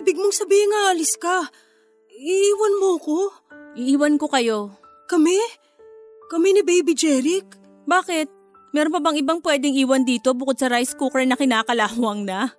ibig 0.02 0.18
mong 0.18 0.34
sabihin 0.34 0.66
nga 0.74 0.82
alis 0.90 1.14
ka? 1.14 1.46
Iiwan 2.10 2.74
mo 2.82 2.98
ko? 2.98 3.30
Iiwan 3.78 4.18
ko 4.18 4.26
kayo. 4.26 4.74
Kami? 5.06 5.38
Kami 6.26 6.48
ni 6.58 6.62
Baby 6.66 6.98
Jeric? 6.98 7.46
Bakit? 7.86 8.41
Meron 8.72 8.92
pa 8.92 9.00
bang 9.04 9.20
ibang 9.20 9.40
pwedeng 9.44 9.76
iwan 9.76 10.08
dito 10.08 10.32
bukod 10.32 10.56
sa 10.56 10.72
rice 10.72 10.96
cooker 10.96 11.28
na 11.28 11.36
kinakalawang 11.36 12.24
na? 12.24 12.56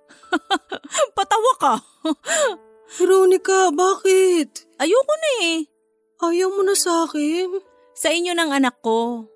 Patawa 1.18 1.52
ka. 1.58 1.74
Veronica, 2.96 3.74
bakit? 3.74 4.70
Ayoko 4.78 5.14
na 5.18 5.30
eh. 5.42 5.58
Ayaw 6.22 6.54
mo 6.54 6.62
na 6.62 6.78
sa 6.78 7.10
akin? 7.10 7.58
Sa 7.98 8.14
inyo 8.14 8.30
ng 8.30 8.50
anak 8.54 8.78
ko. 8.78 9.26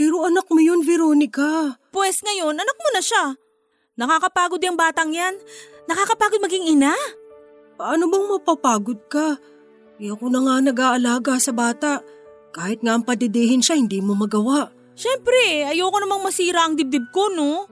Pero 0.00 0.24
anak 0.24 0.48
mo 0.48 0.56
yun, 0.56 0.80
Veronica. 0.80 1.76
Pues 1.92 2.24
ngayon, 2.24 2.56
anak 2.56 2.76
mo 2.80 2.88
na 2.96 3.02
siya. 3.04 3.36
Nakakapagod 4.00 4.64
yung 4.64 4.80
batang 4.80 5.12
yan. 5.12 5.36
Nakakapagod 5.84 6.40
maging 6.40 6.72
ina. 6.72 6.96
Paano 7.76 8.08
bang 8.08 8.26
mapapagod 8.32 9.00
ka? 9.12 9.36
Di 10.00 10.08
ako 10.08 10.32
na 10.32 10.40
nga 10.48 10.54
nag-aalaga 10.64 11.36
sa 11.36 11.52
bata. 11.52 12.00
Kahit 12.56 12.80
nga 12.80 12.96
ang 12.96 13.04
padidihin 13.04 13.60
siya, 13.60 13.76
hindi 13.76 14.00
mo 14.00 14.16
magawa. 14.16 14.72
Siyempre, 14.92 15.66
ayoko 15.66 15.96
namang 16.00 16.24
masira 16.24 16.68
ang 16.68 16.76
dibdib 16.76 17.08
ko, 17.10 17.32
no? 17.32 17.66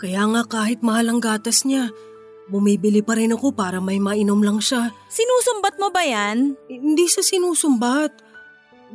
Kaya 0.00 0.24
nga 0.32 0.42
kahit 0.48 0.80
mahal 0.80 1.12
ang 1.12 1.20
gatas 1.20 1.64
niya, 1.68 1.92
bumibili 2.48 3.04
pa 3.04 3.16
rin 3.16 3.36
ako 3.36 3.52
para 3.52 3.80
may 3.80 4.00
mainom 4.00 4.40
lang 4.40 4.60
siya. 4.60 4.92
Sinusumbat 5.12 5.76
mo 5.76 5.92
ba 5.92 6.04
yan? 6.04 6.56
Hindi 6.68 7.04
sa 7.08 7.20
sinusumbat. 7.20 8.12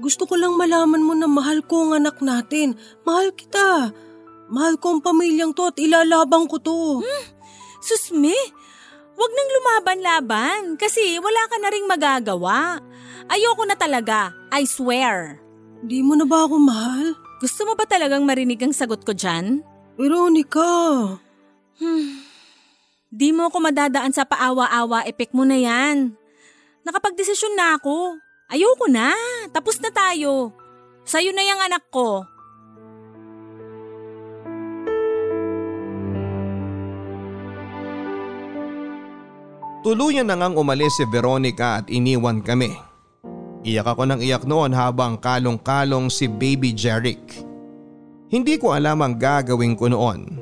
Gusto 0.02 0.28
ko 0.28 0.36
lang 0.36 0.60
malaman 0.60 1.02
mo 1.02 1.14
na 1.16 1.30
mahal 1.30 1.64
ko 1.64 1.90
ang 1.90 2.04
anak 2.04 2.20
natin. 2.20 2.76
Mahal 3.08 3.32
kita. 3.32 3.94
Mahal 4.52 4.78
ko 4.78 4.98
ang 4.98 5.02
pamilyang 5.02 5.56
to 5.56 5.72
at 5.72 5.78
ilalabang 5.80 6.46
ko 6.46 6.60
to. 6.60 7.02
Hmm, 7.02 7.24
susme, 7.80 8.36
Huwag 9.16 9.32
nang 9.32 9.50
lumaban-laban 9.56 10.62
kasi 10.76 11.16
wala 11.24 11.48
ka 11.48 11.56
na 11.64 11.72
ring 11.72 11.88
magagawa. 11.88 12.84
Ayoko 13.32 13.64
na 13.64 13.80
talaga, 13.80 14.36
I 14.52 14.68
swear. 14.68 15.40
Di 15.80 16.04
mo 16.04 16.20
na 16.20 16.28
ba 16.28 16.44
ako 16.44 16.60
mahal? 16.60 17.16
Gusto 17.36 17.68
mo 17.68 17.76
ba 17.76 17.84
talagang 17.84 18.24
marinig 18.24 18.64
ang 18.64 18.72
sagot 18.72 19.04
ko 19.04 19.12
dyan? 19.12 19.60
Veronica! 20.00 21.20
Hmm. 21.76 22.24
Di 23.12 23.36
mo 23.36 23.52
ako 23.52 23.60
madadaan 23.60 24.16
sa 24.16 24.24
paawa-awa 24.24 25.04
epek 25.08 25.36
mo 25.36 25.44
na 25.44 25.60
yan. 25.60 26.16
Nakapagdesisyon 26.88 27.56
na 27.56 27.76
ako. 27.76 28.20
Ayoko 28.52 28.88
na. 28.88 29.12
Tapos 29.52 29.80
na 29.84 29.92
tayo. 29.92 30.56
Sa'yo 31.04 31.36
na 31.36 31.44
yung 31.44 31.62
anak 31.64 31.84
ko. 31.92 32.24
Tuluyan 39.86 40.26
na 40.26 40.34
ngang 40.34 40.58
umalis 40.58 40.98
si 40.98 41.06
Veronica 41.06 41.84
at 41.84 41.94
iniwan 41.94 42.42
kami. 42.42 42.95
Iyak 43.66 43.98
ako 43.98 44.06
ng 44.06 44.22
iyak 44.22 44.46
noon 44.46 44.78
habang 44.78 45.18
kalong-kalong 45.18 46.14
si 46.14 46.30
baby 46.30 46.70
Jeric. 46.70 47.18
Hindi 48.30 48.62
ko 48.62 48.78
alam 48.78 49.02
ang 49.02 49.18
gagawin 49.18 49.74
ko 49.74 49.90
noon. 49.90 50.38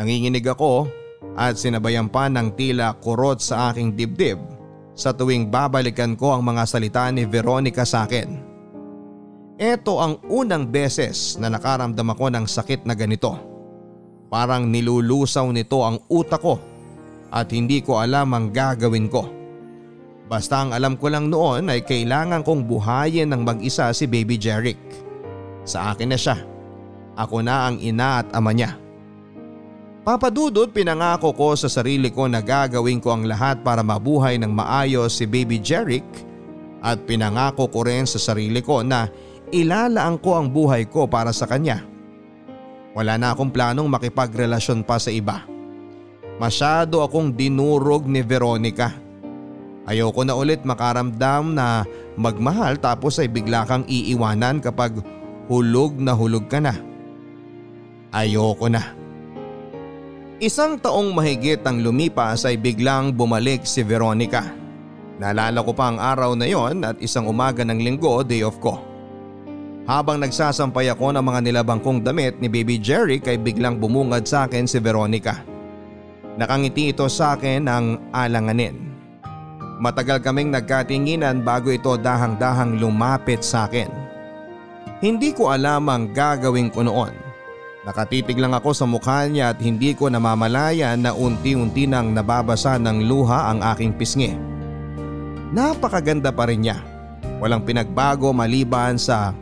Nanginginig 0.00 0.48
ako 0.48 0.88
at 1.36 1.60
sinabayan 1.60 2.08
pa 2.08 2.32
ng 2.32 2.56
tila 2.56 2.96
kurot 3.04 3.44
sa 3.44 3.68
aking 3.68 3.92
dibdib 3.92 4.40
sa 4.96 5.12
tuwing 5.12 5.52
babalikan 5.52 6.16
ko 6.16 6.32
ang 6.32 6.40
mga 6.40 6.64
salita 6.64 7.04
ni 7.12 7.28
Veronica 7.28 7.84
sa 7.84 8.08
akin. 8.08 8.40
Ito 9.60 10.00
ang 10.00 10.24
unang 10.32 10.64
beses 10.72 11.36
na 11.36 11.52
nakaramdam 11.52 12.16
ako 12.16 12.32
ng 12.32 12.48
sakit 12.48 12.88
na 12.88 12.96
ganito. 12.96 13.36
Parang 14.32 14.72
nilulusaw 14.72 15.52
nito 15.52 15.84
ang 15.84 16.00
utak 16.08 16.40
ko 16.40 16.56
at 17.28 17.52
hindi 17.52 17.84
ko 17.84 18.00
alam 18.00 18.32
ang 18.32 18.48
gagawin 18.48 19.12
ko. 19.12 19.43
Basta 20.34 20.66
ang 20.66 20.74
alam 20.74 20.98
ko 20.98 21.06
lang 21.06 21.30
noon 21.30 21.70
ay 21.70 21.86
kailangan 21.86 22.42
kong 22.42 22.66
buhayin 22.66 23.30
ng 23.30 23.46
mag-isa 23.46 23.94
si 23.94 24.10
baby 24.10 24.34
Jeric. 24.34 24.82
Sa 25.62 25.94
akin 25.94 26.10
na 26.10 26.18
siya. 26.18 26.34
Ako 27.14 27.38
na 27.38 27.70
ang 27.70 27.78
ina 27.78 28.18
at 28.18 28.34
ama 28.34 28.50
niya. 28.50 28.74
Papadudot 30.02 30.74
pinangako 30.74 31.30
ko 31.38 31.54
sa 31.54 31.70
sarili 31.70 32.10
ko 32.10 32.26
na 32.26 32.42
gagawin 32.42 32.98
ko 32.98 33.14
ang 33.14 33.30
lahat 33.30 33.62
para 33.62 33.86
mabuhay 33.86 34.34
ng 34.42 34.50
maayos 34.50 35.22
si 35.22 35.22
baby 35.22 35.62
Jeric 35.62 36.02
at 36.82 36.98
pinangako 37.06 37.70
ko 37.70 37.86
rin 37.86 38.02
sa 38.02 38.18
sarili 38.18 38.58
ko 38.58 38.82
na 38.82 39.06
ilalaan 39.54 40.18
ko 40.18 40.34
ang 40.34 40.50
buhay 40.50 40.90
ko 40.90 41.06
para 41.06 41.30
sa 41.30 41.46
kanya. 41.46 41.86
Wala 42.90 43.14
na 43.22 43.38
akong 43.38 43.54
planong 43.54 43.86
makipagrelasyon 43.86 44.82
pa 44.82 44.98
sa 44.98 45.14
iba. 45.14 45.46
Masyado 46.42 47.06
akong 47.06 47.30
dinurog 47.30 48.10
ni 48.10 48.18
Veronica. 48.26 49.03
Ayoko 49.84 50.24
na 50.24 50.32
ulit 50.32 50.64
makaramdam 50.64 51.52
na 51.52 51.84
magmahal 52.16 52.80
tapos 52.80 53.20
ay 53.20 53.28
bigla 53.28 53.68
kang 53.68 53.84
iiwanan 53.84 54.64
kapag 54.64 54.96
hulog 55.48 56.00
na 56.00 56.16
hulog 56.16 56.48
ka 56.48 56.56
na. 56.56 56.72
Ayoko 58.08 58.72
na. 58.72 58.96
Isang 60.40 60.80
taong 60.80 61.12
mahigit 61.12 61.60
ang 61.62 61.84
lumipas 61.84 62.48
ay 62.48 62.56
biglang 62.56 63.12
bumalik 63.12 63.68
si 63.68 63.84
Veronica. 63.84 64.42
Naalala 65.20 65.62
ko 65.62 65.70
pa 65.70 65.92
ang 65.92 65.98
araw 66.00 66.34
na 66.34 66.48
yon 66.48 66.82
at 66.82 66.98
isang 66.98 67.30
umaga 67.30 67.62
ng 67.62 67.78
linggo, 67.78 68.24
day 68.26 68.42
off 68.42 68.58
ko. 68.58 68.82
Habang 69.84 70.24
nagsasampay 70.24 70.88
ako 70.90 71.12
ng 71.12 71.24
mga 71.24 71.40
nilabang 71.44 71.78
kong 71.84 72.02
damit 72.02 72.40
ni 72.40 72.48
Baby 72.48 72.80
Jerry 72.80 73.20
kay 73.20 73.36
biglang 73.36 73.76
bumungad 73.76 74.24
sa 74.24 74.48
akin 74.48 74.64
si 74.64 74.80
Veronica. 74.80 75.44
Nakangiti 76.34 76.90
ito 76.90 77.06
sa 77.06 77.36
akin 77.36 77.68
ng 77.68 77.84
alanganin. 78.10 78.93
Matagal 79.82 80.22
kaming 80.22 80.54
nagkatinginan 80.54 81.42
bago 81.42 81.74
ito 81.74 81.98
dahang-dahang 81.98 82.78
lumapit 82.78 83.42
sa 83.42 83.66
akin. 83.66 83.90
Hindi 85.02 85.34
ko 85.34 85.50
alam 85.50 85.90
ang 85.90 86.14
gagawin 86.14 86.70
ko 86.70 86.86
noon. 86.86 87.12
Nakatitig 87.84 88.40
lang 88.40 88.56
ako 88.56 88.72
sa 88.72 88.88
mukha 88.88 89.28
niya 89.28 89.52
at 89.52 89.60
hindi 89.60 89.92
ko 89.92 90.08
namamalayan 90.08 91.04
na 91.04 91.12
unti-unti 91.12 91.84
nang 91.84 92.16
nababasa 92.16 92.80
ng 92.80 93.04
luha 93.04 93.52
ang 93.52 93.60
aking 93.74 93.92
pisngi. 93.92 94.32
Napakaganda 95.52 96.32
pa 96.32 96.48
rin 96.48 96.64
niya. 96.64 96.80
Walang 97.44 97.66
pinagbago 97.68 98.32
maliban 98.32 98.96
sa 98.96 99.36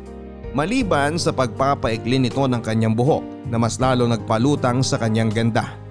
maliban 0.53 1.21
sa 1.21 1.31
pagpapaikli 1.31 2.19
nito 2.19 2.43
ng 2.43 2.59
kanyang 2.59 2.99
buhok 2.99 3.23
na 3.47 3.63
mas 3.63 3.79
lalo 3.79 4.11
nagpalutang 4.11 4.83
sa 4.83 4.99
kanyang 4.99 5.31
ganda. 5.31 5.82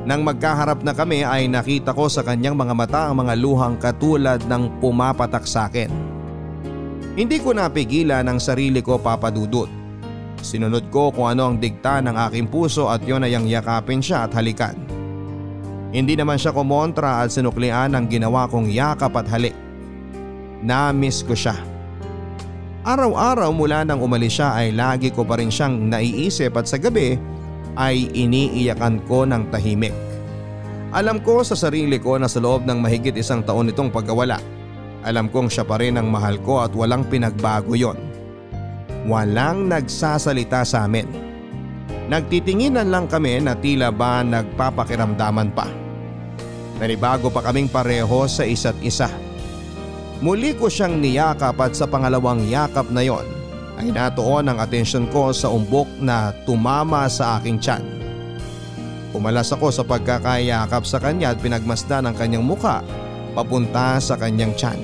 Nang 0.00 0.24
magkaharap 0.24 0.80
na 0.80 0.96
kami 0.96 1.20
ay 1.20 1.44
nakita 1.44 1.92
ko 1.92 2.08
sa 2.08 2.24
kanyang 2.24 2.56
mga 2.56 2.72
mata 2.72 3.00
ang 3.12 3.20
mga 3.20 3.36
luhang 3.36 3.76
katulad 3.76 4.40
ng 4.48 4.80
pumapatak 4.80 5.44
sa 5.44 5.68
akin. 5.68 5.92
Hindi 7.20 7.36
ko 7.36 7.52
napigilan 7.52 8.24
ang 8.24 8.40
sarili 8.40 8.80
ko 8.80 8.96
papadudot. 8.96 9.68
Sinunod 10.40 10.88
ko 10.88 11.12
kung 11.12 11.28
ano 11.28 11.52
ang 11.52 11.60
digta 11.60 12.00
ng 12.00 12.16
aking 12.16 12.48
puso 12.48 12.88
at 12.88 13.04
yon 13.04 13.28
ay 13.28 13.36
ang 13.36 13.44
yakapin 13.44 14.00
siya 14.00 14.24
at 14.24 14.32
halikan. 14.32 14.72
Hindi 15.92 16.16
naman 16.16 16.40
siya 16.40 16.56
kumontra 16.56 17.20
at 17.20 17.28
sinuklian 17.28 17.92
ang 17.92 18.08
ginawa 18.08 18.48
kong 18.48 18.72
yakap 18.72 19.12
at 19.20 19.28
halik. 19.28 19.52
Na-miss 20.64 21.20
ko 21.20 21.36
siya. 21.36 21.58
Araw-araw 22.80 23.52
mula 23.52 23.84
nang 23.84 24.00
umalis 24.00 24.40
siya 24.40 24.56
ay 24.56 24.72
lagi 24.72 25.12
ko 25.12 25.28
pa 25.28 25.36
rin 25.36 25.52
siyang 25.52 25.92
naiisip 25.92 26.56
at 26.56 26.64
sa 26.64 26.80
gabi 26.80 27.20
ay 27.78 28.10
iniiyakan 28.10 29.02
ko 29.06 29.26
ng 29.26 29.50
tahimik. 29.50 29.94
Alam 30.90 31.22
ko 31.22 31.46
sa 31.46 31.54
sarili 31.54 32.02
ko 32.02 32.18
na 32.18 32.26
sa 32.26 32.42
loob 32.42 32.66
ng 32.66 32.82
mahigit 32.82 33.14
isang 33.14 33.46
taon 33.46 33.70
itong 33.70 33.94
pagkawala. 33.94 34.42
Alam 35.06 35.30
kong 35.30 35.46
siya 35.46 35.62
pa 35.62 35.78
rin 35.78 35.96
ang 35.96 36.10
mahal 36.10 36.36
ko 36.42 36.66
at 36.66 36.74
walang 36.74 37.06
pinagbago 37.06 37.78
yon. 37.78 37.96
Walang 39.06 39.70
nagsasalita 39.70 40.66
sa 40.66 40.90
amin. 40.90 41.06
Nagtitinginan 42.10 42.90
lang 42.90 43.06
kami 43.06 43.38
na 43.38 43.54
tila 43.54 43.94
ba 43.94 44.26
nagpapakiramdaman 44.26 45.54
pa. 45.54 45.70
Nanibago 46.82 47.30
pa 47.30 47.46
kaming 47.46 47.70
pareho 47.70 48.26
sa 48.26 48.42
isa't 48.42 48.76
isa. 48.82 49.08
Muli 50.20 50.52
ko 50.58 50.66
siyang 50.66 51.00
niyakap 51.00 51.56
at 51.62 51.72
sa 51.72 51.86
pangalawang 51.88 52.44
yakap 52.50 52.90
na 52.92 53.06
yon 53.06 53.39
ay 53.80 53.96
natuon 53.96 54.44
ang 54.44 54.60
atensyon 54.60 55.08
ko 55.08 55.32
sa 55.32 55.48
umbok 55.48 55.88
na 56.04 56.36
tumama 56.44 57.08
sa 57.08 57.40
aking 57.40 57.56
tiyan. 57.56 57.80
Umalas 59.16 59.48
ako 59.50 59.72
sa 59.72 59.82
pagkakayakap 59.82 60.84
sa 60.84 61.00
kanya 61.00 61.32
at 61.32 61.40
pinagmasdan 61.40 62.04
ang 62.04 62.14
kanyang 62.14 62.44
muka 62.44 62.84
papunta 63.32 63.96
sa 63.96 64.20
kanyang 64.20 64.52
tiyan. 64.52 64.80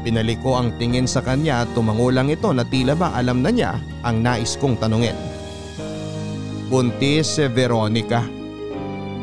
Pinalik 0.00 0.40
ko 0.40 0.56
ang 0.56 0.72
tingin 0.80 1.04
sa 1.04 1.20
kanya 1.20 1.62
at 1.62 1.68
tumangulang 1.76 2.32
ito 2.32 2.48
na 2.56 2.64
tila 2.64 2.96
ba 2.96 3.12
alam 3.12 3.44
na 3.44 3.52
niya 3.52 3.76
ang 4.00 4.24
nais 4.24 4.56
kong 4.56 4.80
tanungin. 4.80 5.14
Buntis 6.72 7.36
si 7.36 7.44
Veronica. 7.52 8.24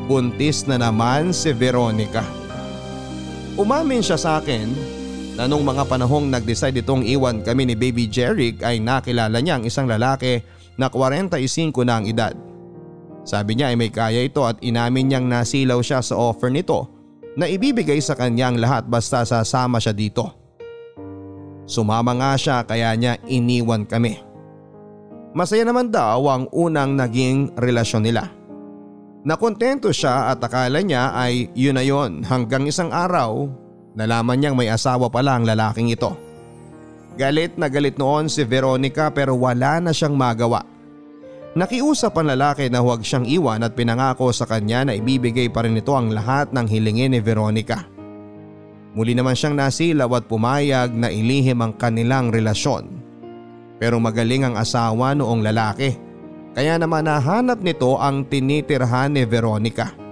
Buntis 0.05 0.69
na 0.69 0.77
naman 0.77 1.33
si 1.33 1.49
Veronica. 1.49 2.21
Umamin 3.57 4.05
siya 4.05 4.21
sa 4.21 4.37
akin 4.37 4.94
na 5.35 5.51
nung 5.51 5.67
mga 5.67 5.83
panahong 5.83 6.31
nag-decide 6.31 6.79
itong 6.79 7.03
iwan 7.03 7.43
kami 7.43 7.67
ni 7.67 7.75
Baby 7.75 8.07
Jeric 8.07 8.63
ay 8.63 8.79
nakilala 8.79 9.35
niya 9.43 9.59
ang 9.59 9.67
isang 9.67 9.83
lalaki 9.83 10.39
na 10.79 10.87
45 10.87 11.75
na 11.83 11.99
ang 11.99 12.07
edad. 12.07 12.35
Sabi 13.27 13.59
niya 13.59 13.71
ay 13.71 13.75
may 13.75 13.91
kaya 13.91 14.23
ito 14.23 14.47
at 14.47 14.63
inamin 14.63 15.11
niyang 15.11 15.27
nasilaw 15.27 15.83
siya 15.83 15.99
sa 15.99 16.15
offer 16.15 16.47
nito 16.47 16.87
na 17.35 17.51
ibibigay 17.51 17.99
sa 17.99 18.15
kanya 18.15 18.47
ang 18.47 18.57
lahat 18.63 18.87
basta 18.87 19.27
sasama 19.27 19.75
siya 19.83 19.91
dito. 19.91 20.31
Sumama 21.67 22.15
nga 22.15 22.31
siya 22.39 22.63
kaya 22.63 22.95
niya 22.95 23.19
iniwan 23.27 23.83
kami. 23.83 24.21
Masaya 25.35 25.67
naman 25.67 25.91
daw 25.91 26.23
ang 26.31 26.47
unang 26.55 26.95
naging 26.95 27.51
relasyon 27.59 28.07
nila. 28.07 28.31
Nakontento 29.25 29.91
siya 29.91 30.31
at 30.31 30.39
akala 30.39 30.79
niya 30.79 31.11
ay 31.11 31.51
yun 31.57 31.75
na 31.75 31.83
yun 31.83 32.23
hanggang 32.23 32.63
isang 32.69 32.93
araw 32.93 33.49
Nalaman 33.95 34.37
niyang 34.37 34.59
may 34.59 34.67
asawa 34.67 35.07
pala 35.07 35.39
ang 35.39 35.47
lalaking 35.47 35.87
ito. 35.87 36.11
Galit 37.15 37.55
na 37.55 37.71
galit 37.71 37.95
noon 37.95 38.27
si 38.27 38.43
Veronica 38.43 39.07
pero 39.07 39.39
wala 39.39 39.79
na 39.79 39.95
siyang 39.95 40.19
magawa. 40.19 40.67
Nakiusap 41.55 42.11
ang 42.19 42.27
lalaki 42.27 42.67
na 42.67 42.83
huwag 42.83 43.07
siyang 43.07 43.23
iwan 43.23 43.63
at 43.63 43.71
pinangako 43.71 44.35
sa 44.35 44.43
kanya 44.43 44.91
na 44.91 44.93
ibibigay 44.99 45.47
pa 45.47 45.63
rin 45.63 45.79
ito 45.79 45.95
ang 45.95 46.11
lahat 46.11 46.51
ng 46.51 46.67
hilingin 46.67 47.15
ni 47.15 47.23
Veronica. 47.23 47.87
Muli 48.91 49.15
naman 49.15 49.39
siyang 49.39 49.55
nasilaw 49.55 50.11
at 50.19 50.27
pumayag 50.27 50.91
na 50.91 51.07
ilihim 51.07 51.63
ang 51.63 51.79
kanilang 51.79 52.35
relasyon. 52.35 52.91
Pero 53.79 54.03
magaling 54.03 54.43
ang 54.43 54.55
asawa 54.59 55.15
noong 55.15 55.39
lalaki. 55.39 55.95
Kaya 56.51 56.75
naman 56.75 57.07
nahanap 57.07 57.63
nito 57.63 57.95
ang 57.99 58.27
tinitirhan 58.27 59.15
ni 59.15 59.23
Veronica. 59.23 60.04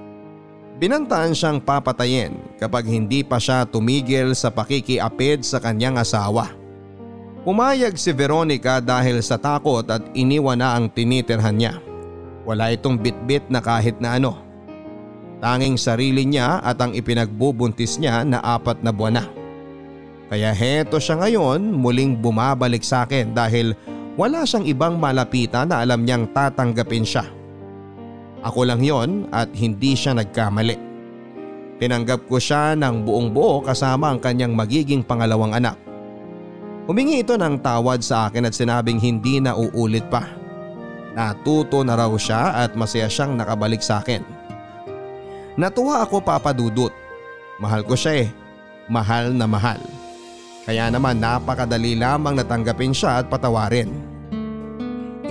Binantaan 0.84 1.32
siyang 1.32 1.64
papatayin 1.64 2.60
kapag 2.60 2.84
hindi 2.84 3.24
pa 3.24 3.40
siya 3.40 3.64
tumigil 3.64 4.36
sa 4.36 4.52
pakikiapid 4.52 5.40
sa 5.40 5.64
kanyang 5.64 5.96
asawa. 5.96 6.52
Pumayag 7.48 7.96
si 7.96 8.12
Veronica 8.12 8.84
dahil 8.84 9.24
sa 9.24 9.40
takot 9.40 9.88
at 9.88 10.04
iniwan 10.12 10.60
na 10.60 10.76
ang 10.76 10.92
tinitirhan 10.92 11.56
niya. 11.56 11.80
Wala 12.44 12.76
itong 12.76 13.00
bitbit 13.00 13.48
na 13.48 13.64
kahit 13.64 13.96
na 14.04 14.20
ano. 14.20 14.36
Tanging 15.40 15.80
sarili 15.80 16.28
niya 16.28 16.60
at 16.60 16.76
ang 16.84 16.92
ipinagbubuntis 16.92 17.96
niya 17.96 18.28
na 18.28 18.44
apat 18.44 18.84
na 18.84 18.92
buwan 18.92 19.24
na. 19.24 19.26
Kaya 20.28 20.52
heto 20.52 21.00
siya 21.00 21.16
ngayon 21.16 21.64
muling 21.64 22.20
bumabalik 22.20 22.84
sa 22.84 23.08
akin 23.08 23.32
dahil 23.32 23.72
wala 24.20 24.44
siyang 24.44 24.68
ibang 24.68 25.00
malapitan 25.00 25.72
na 25.72 25.80
alam 25.80 26.04
niyang 26.04 26.28
tatanggapin 26.36 27.08
siya. 27.08 27.24
Ako 28.44 28.68
lang 28.68 28.84
yon 28.84 29.32
at 29.32 29.48
hindi 29.56 29.96
siya 29.96 30.12
nagkamali. 30.20 30.76
Tinanggap 31.80 32.28
ko 32.28 32.38
siya 32.40 32.76
ng 32.76 33.08
buong 33.08 33.32
buo 33.32 33.64
kasama 33.64 34.12
ang 34.12 34.20
kanyang 34.20 34.52
magiging 34.52 35.04
pangalawang 35.04 35.56
anak. 35.56 35.80
Humingi 36.84 37.24
ito 37.24 37.40
ng 37.40 37.64
tawad 37.64 38.04
sa 38.04 38.28
akin 38.28 38.44
at 38.44 38.56
sinabing 38.56 39.00
hindi 39.00 39.40
na 39.40 39.56
uulit 39.56 40.04
pa. 40.12 40.28
Natuto 41.16 41.80
na 41.88 41.96
raw 41.96 42.12
siya 42.20 42.68
at 42.68 42.76
masaya 42.76 43.08
siyang 43.08 43.40
nakabalik 43.40 43.80
sa 43.80 44.04
akin. 44.04 44.20
Natuwa 45.56 46.04
ako 46.04 46.20
papadudot. 46.20 46.92
Mahal 47.62 47.88
ko 47.88 47.96
siya 47.96 48.28
eh. 48.28 48.30
Mahal 48.92 49.32
na 49.32 49.48
mahal. 49.48 49.80
Kaya 50.68 50.92
naman 50.92 51.20
napakadali 51.20 51.96
lamang 51.96 52.36
natanggapin 52.36 52.92
siya 52.92 53.24
at 53.24 53.32
patawarin. 53.32 53.92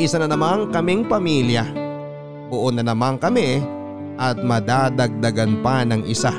Isa 0.00 0.16
na 0.16 0.28
namang 0.28 0.72
kaming 0.72 1.04
pamilya. 1.04 1.81
Buo 2.52 2.68
na 2.68 2.84
naman 2.84 3.16
kami 3.16 3.64
at 4.20 4.36
madadagdagan 4.44 5.64
pa 5.64 5.88
ng 5.88 6.04
isa. 6.04 6.36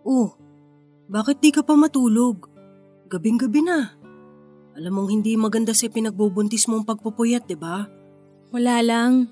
Oh, 0.00 0.32
bakit 1.12 1.44
di 1.44 1.52
ka 1.52 1.60
pa 1.60 1.76
matulog? 1.76 2.48
Gabing-gabi 3.12 3.60
na. 3.68 3.92
Alam 4.80 4.96
mong 4.96 5.08
hindi 5.12 5.36
maganda 5.36 5.76
sa 5.76 5.84
pinagbubuntis 5.92 6.64
mong 6.64 6.88
pagpupuyat, 6.88 7.44
di 7.44 7.60
ba? 7.60 7.84
Wala 8.48 8.80
lang. 8.80 9.28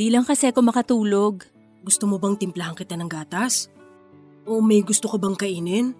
Di 0.00 0.08
lang 0.08 0.24
kasi 0.24 0.48
ako 0.48 0.64
makatulog. 0.64 1.44
Gusto 1.84 2.08
mo 2.08 2.16
bang 2.16 2.40
timplahan 2.40 2.72
kita 2.72 2.96
ng 2.96 3.04
gatas? 3.12 3.68
O 4.48 4.64
may 4.64 4.80
gusto 4.80 5.12
ka 5.12 5.20
bang 5.20 5.36
kainin? 5.36 5.92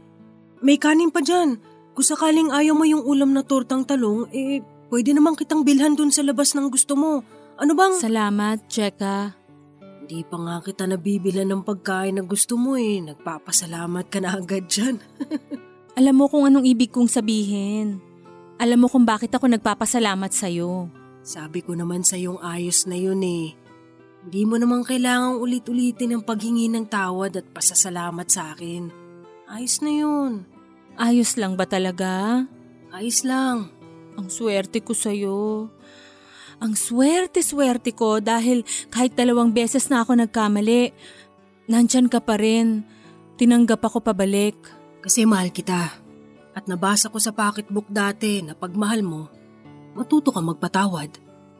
May 0.64 0.80
kanin 0.80 1.12
pa 1.12 1.20
dyan. 1.20 1.73
Kung 1.94 2.02
sakaling 2.02 2.50
ayaw 2.50 2.74
mo 2.74 2.82
yung 2.82 3.06
ulam 3.06 3.30
na 3.30 3.46
tortang 3.46 3.86
talong, 3.86 4.26
eh 4.34 4.58
pwede 4.90 5.14
naman 5.14 5.38
kitang 5.38 5.62
bilhan 5.62 5.94
dun 5.94 6.10
sa 6.10 6.26
labas 6.26 6.50
ng 6.58 6.66
gusto 6.66 6.98
mo. 6.98 7.22
Ano 7.54 7.72
bang… 7.78 7.94
Salamat, 7.94 8.66
Cheka. 8.66 9.38
Hindi 10.04 10.26
pa 10.26 10.36
nga 10.36 10.58
kita 10.60 10.90
nabibilan 10.90 11.48
ng 11.48 11.62
pagkain 11.62 12.18
na 12.18 12.26
gusto 12.26 12.58
mo 12.58 12.74
eh. 12.74 12.98
Nagpapasalamat 12.98 14.10
ka 14.10 14.18
na 14.18 14.36
agad 14.36 14.66
dyan. 14.66 14.98
Alam 15.98 16.14
mo 16.18 16.24
kung 16.26 16.44
anong 16.44 16.66
ibig 16.66 16.90
kong 16.90 17.06
sabihin. 17.06 18.02
Alam 18.58 18.84
mo 18.84 18.86
kung 18.90 19.06
bakit 19.06 19.30
ako 19.30 19.46
nagpapasalamat 19.46 20.34
sa'yo. 20.34 20.90
Sabi 21.24 21.62
ko 21.62 21.78
naman 21.78 22.02
sa 22.02 22.18
yung 22.18 22.42
ayos 22.42 22.84
na 22.90 22.98
yun 22.98 23.22
eh. 23.22 23.54
Hindi 24.26 24.42
mo 24.44 24.58
naman 24.58 24.82
kailangang 24.82 25.40
ulit-ulitin 25.40 26.18
ang 26.18 26.22
paghingi 26.26 26.68
ng 26.68 26.90
tawad 26.90 27.38
at 27.38 27.46
pasasalamat 27.54 28.26
sa 28.28 28.52
akin. 28.52 28.90
Ayos 29.48 29.78
na 29.80 29.92
yun. 29.94 30.53
Ayos 30.94 31.34
lang 31.34 31.58
ba 31.58 31.66
talaga? 31.66 32.46
Ayos 32.94 33.26
lang. 33.26 33.74
Ang 34.14 34.30
swerte 34.30 34.78
ko 34.78 34.94
sa'yo. 34.94 35.66
Ang 36.62 36.78
swerte-swerte 36.78 37.90
ko 37.98 38.22
dahil 38.22 38.62
kahit 38.94 39.18
dalawang 39.18 39.50
beses 39.50 39.90
na 39.90 40.06
ako 40.06 40.14
nagkamali, 40.14 40.94
nandyan 41.66 42.06
ka 42.06 42.22
pa 42.22 42.38
rin. 42.38 42.86
Tinanggap 43.34 43.82
ako 43.82 44.06
pabalik. 44.06 44.54
Kasi 45.02 45.26
mahal 45.26 45.50
kita. 45.50 45.98
At 46.54 46.70
nabasa 46.70 47.10
ko 47.10 47.18
sa 47.18 47.34
pocketbook 47.34 47.90
dati 47.90 48.38
na 48.46 48.54
pagmahal 48.54 49.02
mo, 49.02 49.26
matuto 49.98 50.30
ka 50.30 50.38
magpatawad. 50.38 51.10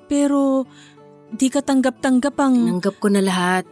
Pero 0.07 0.63
di 1.35 1.51
ka 1.51 1.59
tanggap-tanggap 1.59 2.39
ang… 2.39 2.55
Tinanggap 2.55 3.03
ko 3.03 3.11
na 3.11 3.19
lahat. 3.19 3.67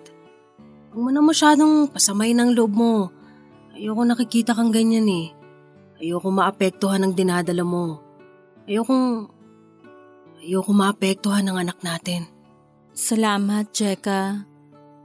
Huwag 0.90 1.00
mo 1.06 1.10
na 1.14 1.22
masyadong 1.22 1.86
pasamay 1.94 2.34
ng 2.34 2.58
loob 2.58 2.74
mo. 2.74 3.14
Ayoko 3.78 4.02
nakikita 4.02 4.58
kang 4.58 4.74
ganyan 4.74 5.06
eh. 5.06 5.41
Ayoko 6.02 6.34
maapektuhan 6.34 7.06
ng 7.06 7.14
dinadala 7.14 7.62
mo. 7.62 8.02
Ayoko… 8.66 9.30
Ayoko 10.42 10.74
maapektuhan 10.74 11.46
ng 11.46 11.54
anak 11.54 11.78
natin. 11.86 12.26
Salamat, 12.90 13.70
Jeka. 13.70 14.42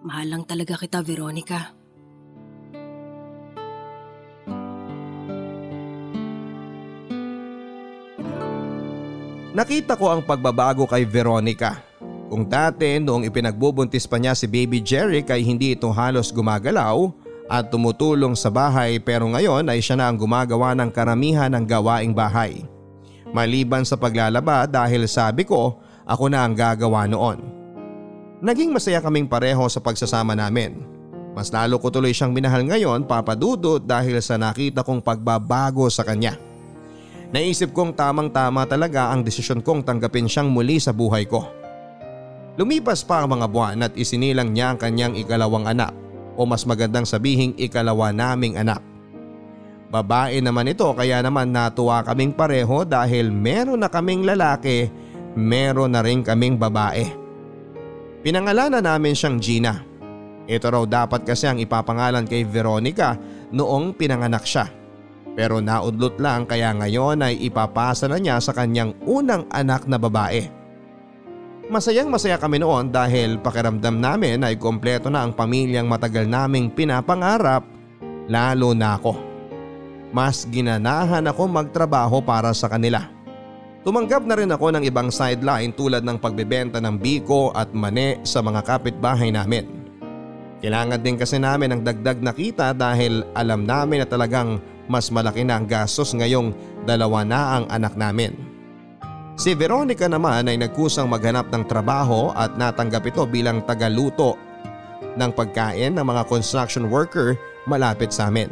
Mahal 0.02 0.26
lang 0.34 0.44
talaga 0.50 0.74
kita, 0.74 1.06
Veronica. 1.06 1.70
Nakita 9.54 10.02
ko 10.02 10.10
ang 10.10 10.26
pagbabago 10.26 10.90
kay 10.90 11.06
Veronica. 11.06 11.78
Kung 12.26 12.50
dati 12.50 12.98
noong 12.98 13.30
ipinagbubuntis 13.30 14.10
pa 14.10 14.18
niya 14.18 14.34
si 14.34 14.50
baby 14.50 14.82
Jerry 14.82 15.22
ay 15.22 15.46
hindi 15.46 15.78
ito 15.78 15.94
halos 15.94 16.34
gumagalaw 16.34 17.27
at 17.48 17.72
tumutulong 17.72 18.36
sa 18.36 18.52
bahay 18.52 19.00
pero 19.00 19.28
ngayon 19.32 19.68
ay 19.72 19.80
siya 19.80 19.96
na 19.96 20.12
ang 20.12 20.20
gumagawa 20.20 20.76
ng 20.76 20.92
karamihan 20.92 21.52
ng 21.52 21.64
gawaing 21.64 22.12
bahay. 22.12 22.64
Maliban 23.32 23.84
sa 23.84 23.96
paglalaba 24.00 24.68
dahil 24.68 25.08
sabi 25.08 25.44
ko 25.48 25.80
ako 26.08 26.32
na 26.32 26.44
ang 26.44 26.56
gagawa 26.56 27.08
noon. 27.08 27.44
Naging 28.40 28.72
masaya 28.72 29.02
kaming 29.02 29.28
pareho 29.28 29.66
sa 29.68 29.82
pagsasama 29.82 30.38
namin. 30.38 30.80
Mas 31.36 31.52
lalo 31.54 31.78
ko 31.78 31.92
tuloy 31.92 32.16
siyang 32.16 32.34
minahal 32.34 32.66
ngayon 32.66 33.06
papadudot 33.06 33.82
dahil 33.82 34.18
sa 34.24 34.40
nakita 34.40 34.82
kong 34.82 35.04
pagbabago 35.04 35.86
sa 35.92 36.02
kanya. 36.02 36.38
Naisip 37.28 37.76
kong 37.76 37.92
tamang 37.92 38.32
tama 38.32 38.64
talaga 38.64 39.12
ang 39.12 39.22
desisyon 39.22 39.60
kong 39.60 39.84
tanggapin 39.84 40.32
siyang 40.32 40.48
muli 40.48 40.80
sa 40.80 40.96
buhay 40.96 41.28
ko. 41.28 41.44
Lumipas 42.58 43.06
pa 43.06 43.22
ang 43.22 43.38
mga 43.38 43.46
buwan 43.52 43.86
at 43.86 43.94
isinilang 43.94 44.50
niya 44.50 44.74
ang 44.74 44.80
kanyang 44.82 45.14
ikalawang 45.14 45.70
anak 45.70 45.94
o 46.38 46.46
mas 46.46 46.64
magandang 46.64 47.04
sabihing 47.04 47.58
ikalawa 47.58 48.14
naming 48.14 48.56
anak. 48.56 48.80
Babae 49.90 50.38
naman 50.40 50.70
ito 50.70 50.86
kaya 50.94 51.20
naman 51.26 51.50
natuwa 51.50 52.06
kaming 52.06 52.36
pareho 52.36 52.86
dahil 52.86 53.34
meron 53.34 53.82
na 53.82 53.90
kaming 53.90 54.24
lalaki, 54.24 54.94
meron 55.34 55.98
na 55.98 56.06
rin 56.06 56.22
kaming 56.22 56.60
babae. 56.60 57.10
Pinangalanan 58.22 58.84
namin 58.84 59.18
siyang 59.18 59.42
Gina. 59.42 59.82
Ito 60.48 60.68
raw 60.72 60.84
dapat 60.88 61.28
kasi 61.28 61.48
ang 61.48 61.60
ipapangalan 61.60 62.28
kay 62.28 62.48
Veronica 62.48 63.16
noong 63.52 63.96
pinanganak 63.96 64.44
siya. 64.48 64.68
Pero 65.38 65.62
naudlot 65.62 66.18
lang 66.18 66.50
kaya 66.50 66.74
ngayon 66.74 67.24
ay 67.24 67.38
ipapasa 67.46 68.10
na 68.10 68.18
niya 68.18 68.42
sa 68.42 68.52
kanyang 68.52 68.96
unang 69.06 69.46
anak 69.54 69.86
na 69.86 69.96
babae. 70.02 70.57
Masayang 71.68 72.08
masaya 72.08 72.40
kami 72.40 72.64
noon 72.64 72.88
dahil 72.96 73.36
pakiramdam 73.44 74.00
namin 74.00 74.40
ay 74.40 74.56
kompleto 74.56 75.12
na 75.12 75.28
ang 75.28 75.36
pamilyang 75.36 75.84
matagal 75.84 76.24
naming 76.24 76.72
pinapangarap 76.72 77.68
lalo 78.32 78.72
na 78.72 78.96
ako. 78.96 79.20
Mas 80.16 80.48
ginanahan 80.48 81.28
ako 81.28 81.44
magtrabaho 81.52 82.24
para 82.24 82.56
sa 82.56 82.72
kanila. 82.72 83.12
Tumanggap 83.84 84.24
na 84.24 84.40
rin 84.40 84.48
ako 84.48 84.80
ng 84.80 84.84
ibang 84.88 85.12
sideline 85.12 85.76
tulad 85.76 86.08
ng 86.08 86.16
pagbebenta 86.16 86.80
ng 86.80 86.96
biko 86.96 87.52
at 87.52 87.68
mane 87.76 88.24
sa 88.24 88.40
mga 88.40 88.64
kapitbahay 88.64 89.36
namin. 89.36 89.68
Kailangan 90.64 91.04
din 91.04 91.20
kasi 91.20 91.36
namin 91.36 91.76
ng 91.76 91.82
dagdag 91.84 92.24
na 92.24 92.32
kita 92.32 92.72
dahil 92.72 93.28
alam 93.36 93.68
namin 93.68 94.04
na 94.04 94.08
talagang 94.08 94.64
mas 94.88 95.12
malaki 95.12 95.44
na 95.44 95.60
ang 95.60 95.68
gastos 95.68 96.16
ngayong 96.16 96.56
dalawa 96.88 97.28
na 97.28 97.60
ang 97.60 97.66
anak 97.68 97.92
namin. 98.00 98.57
Si 99.38 99.54
Veronica 99.54 100.10
naman 100.10 100.50
ay 100.50 100.58
nagkusang 100.58 101.06
maghanap 101.06 101.54
ng 101.54 101.70
trabaho 101.70 102.34
at 102.34 102.58
natanggap 102.58 103.06
ito 103.06 103.22
bilang 103.30 103.62
tagaluto 103.62 104.34
ng 105.14 105.30
pagkain 105.30 105.94
ng 105.94 106.02
mga 106.02 106.26
construction 106.26 106.90
worker 106.90 107.38
malapit 107.70 108.10
sa 108.10 108.34
amin. 108.34 108.50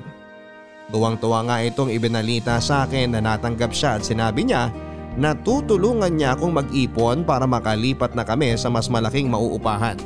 Tuwang-tuwa 0.93 1.49
nga 1.49 1.57
itong 1.65 1.89
ibinalita 1.89 2.61
sa 2.61 2.85
akin 2.85 3.17
na 3.17 3.19
natanggap 3.25 3.73
siya 3.73 3.97
at 3.97 4.05
sinabi 4.05 4.45
niya 4.45 4.69
na 5.17 5.33
tutulungan 5.33 6.13
niya 6.13 6.37
akong 6.37 6.53
mag-ipon 6.53 7.25
para 7.25 7.49
makalipat 7.49 8.13
na 8.13 8.21
kami 8.21 8.53
sa 8.53 8.69
mas 8.69 8.85
malaking 8.85 9.25
mauupahan. 9.25 9.97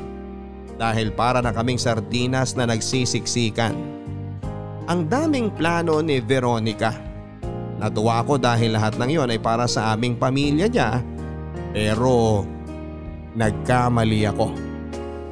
Dahil 0.80 1.12
para 1.12 1.44
na 1.44 1.52
kaming 1.52 1.76
sardinas 1.76 2.56
na 2.56 2.63
nagsisiksikan. 2.63 3.76
Ang 4.88 5.12
daming 5.12 5.52
plano 5.52 6.00
ni 6.00 6.24
Veronica. 6.24 7.09
Natuwa 7.80 8.20
ako 8.20 8.36
dahil 8.36 8.76
lahat 8.76 9.00
ng 9.00 9.12
yon 9.15 9.32
ay 9.32 9.39
para 9.39 9.63
sa 9.63 9.96
aming 9.96 10.20
pamilya 10.20 10.68
niya 10.68 11.00
pero 11.72 12.44
nagkamali 13.39 14.28
ako. 14.28 14.52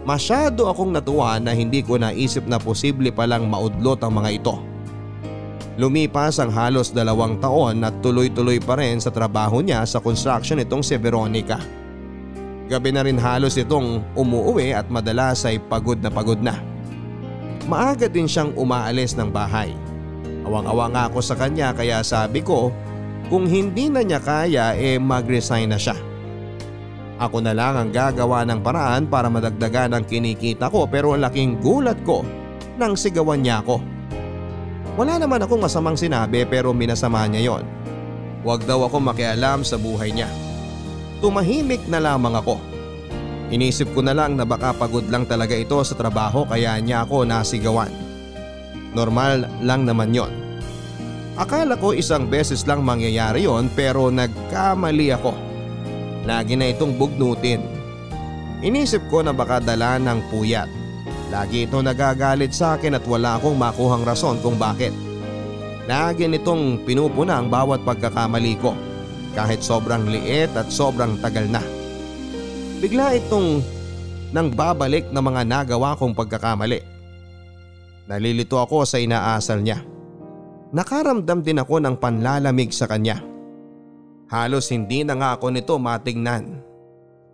Masyado 0.08 0.72
akong 0.72 0.96
natuwa 0.96 1.36
na 1.44 1.52
hindi 1.52 1.84
ko 1.84 2.00
naisip 2.00 2.48
na 2.48 2.56
posible 2.56 3.12
palang 3.12 3.52
maudlot 3.52 4.00
ang 4.00 4.16
mga 4.16 4.30
ito. 4.40 4.56
Lumipas 5.76 6.40
ang 6.40 6.50
halos 6.50 6.96
dalawang 6.96 7.38
taon 7.44 7.84
at 7.84 8.00
tuloy-tuloy 8.00 8.64
pa 8.64 8.80
rin 8.80 8.98
sa 9.04 9.12
trabaho 9.12 9.60
niya 9.60 9.84
sa 9.84 10.00
construction 10.00 10.64
itong 10.64 10.82
si 10.82 10.96
Veronica. 10.96 11.60
Gabi 12.72 12.90
na 12.96 13.04
rin 13.04 13.20
halos 13.20 13.60
itong 13.60 14.16
umuuwi 14.16 14.72
at 14.72 14.88
madalas 14.88 15.44
ay 15.44 15.60
pagod 15.60 16.00
na 16.00 16.10
pagod 16.10 16.40
na 16.40 16.56
maaga 17.68 18.08
din 18.08 18.26
siyang 18.26 18.56
umaalis 18.56 19.14
ng 19.14 19.28
bahay. 19.28 19.76
Awang-awa 20.48 20.86
nga 20.96 21.04
ako 21.12 21.20
sa 21.20 21.36
kanya 21.36 21.76
kaya 21.76 22.00
sabi 22.08 22.40
ko 22.40 22.72
kung 23.28 23.44
hindi 23.44 23.92
na 23.92 24.00
niya 24.00 24.24
kaya 24.24 24.80
eh 24.80 24.96
mag-resign 24.96 25.68
na 25.68 25.76
siya. 25.76 26.00
Ako 27.20 27.44
na 27.44 27.52
lang 27.52 27.76
ang 27.76 27.90
gagawa 27.92 28.48
ng 28.48 28.64
paraan 28.64 29.12
para 29.12 29.28
madagdagan 29.28 29.92
ang 29.92 30.08
kinikita 30.08 30.72
ko 30.72 30.88
pero 30.88 31.20
laking 31.20 31.60
gulat 31.60 32.00
ko 32.08 32.24
nang 32.80 32.96
sigawan 32.96 33.44
niya 33.44 33.60
ako. 33.60 33.84
Wala 34.96 35.20
naman 35.20 35.44
akong 35.44 35.60
masamang 35.60 36.00
sinabi 36.00 36.48
pero 36.48 36.72
minasama 36.72 37.28
niya 37.28 37.52
yon. 37.52 37.64
Huwag 38.48 38.64
daw 38.64 38.88
ako 38.88 39.04
makialam 39.04 39.68
sa 39.68 39.76
buhay 39.76 40.16
niya. 40.16 40.32
Tumahimik 41.20 41.92
na 41.92 42.00
lamang 42.00 42.40
ako. 42.40 42.56
Inisip 43.52 43.92
ko 43.92 44.00
na 44.00 44.16
lang 44.16 44.40
na 44.40 44.48
baka 44.48 44.72
pagod 44.72 45.04
lang 45.12 45.28
talaga 45.28 45.60
ito 45.60 45.76
sa 45.84 45.98
trabaho 46.00 46.48
kaya 46.48 46.80
niya 46.80 47.04
ako 47.04 47.28
nasigawan. 47.28 48.07
Normal 48.96 49.48
lang 49.64 49.84
naman 49.84 50.16
yon. 50.16 50.32
Akala 51.38 51.78
ko 51.78 51.94
isang 51.94 52.26
beses 52.26 52.66
lang 52.66 52.82
mangyayari 52.82 53.46
yon 53.46 53.70
pero 53.78 54.10
nagkamali 54.10 55.14
ako. 55.14 55.34
Lagi 56.26 56.58
na 56.58 56.74
itong 56.74 56.98
bugnutin. 56.98 57.62
Inisip 58.66 59.06
ko 59.08 59.22
na 59.22 59.32
baka 59.32 59.62
dala 59.62 60.02
ng 60.02 60.34
puyat. 60.34 60.68
Lagi 61.30 61.68
ito 61.68 61.78
nagagalit 61.84 62.56
sa 62.56 62.80
akin 62.80 62.98
at 62.98 63.06
wala 63.06 63.38
akong 63.38 63.54
makuhang 63.54 64.02
rason 64.02 64.42
kung 64.42 64.58
bakit. 64.58 64.92
Lagi 65.86 66.26
nitong 66.26 66.84
pinupuna 66.84 67.40
ang 67.40 67.48
bawat 67.48 67.86
pagkakamali 67.86 68.60
ko 68.60 68.76
kahit 69.38 69.62
sobrang 69.62 70.10
liit 70.10 70.50
at 70.58 70.74
sobrang 70.74 71.22
tagal 71.22 71.46
na. 71.46 71.62
Bigla 72.82 73.14
itong 73.14 73.62
nang 74.34 74.50
babalik 74.52 75.08
na 75.14 75.22
mga 75.22 75.46
nagawa 75.46 75.94
kong 75.94 76.18
pagkakamali. 76.18 76.97
Nalilito 78.08 78.56
ako 78.56 78.88
sa 78.88 79.04
inaasal 79.04 79.60
niya. 79.60 79.84
Nakaramdam 80.72 81.44
din 81.44 81.60
ako 81.60 81.84
ng 81.84 81.96
panlalamig 82.00 82.72
sa 82.72 82.88
kanya. 82.88 83.20
Halos 84.32 84.72
hindi 84.72 85.04
na 85.04 85.16
nga 85.20 85.30
ako 85.36 85.52
nito 85.52 85.76
matingnan. 85.76 86.64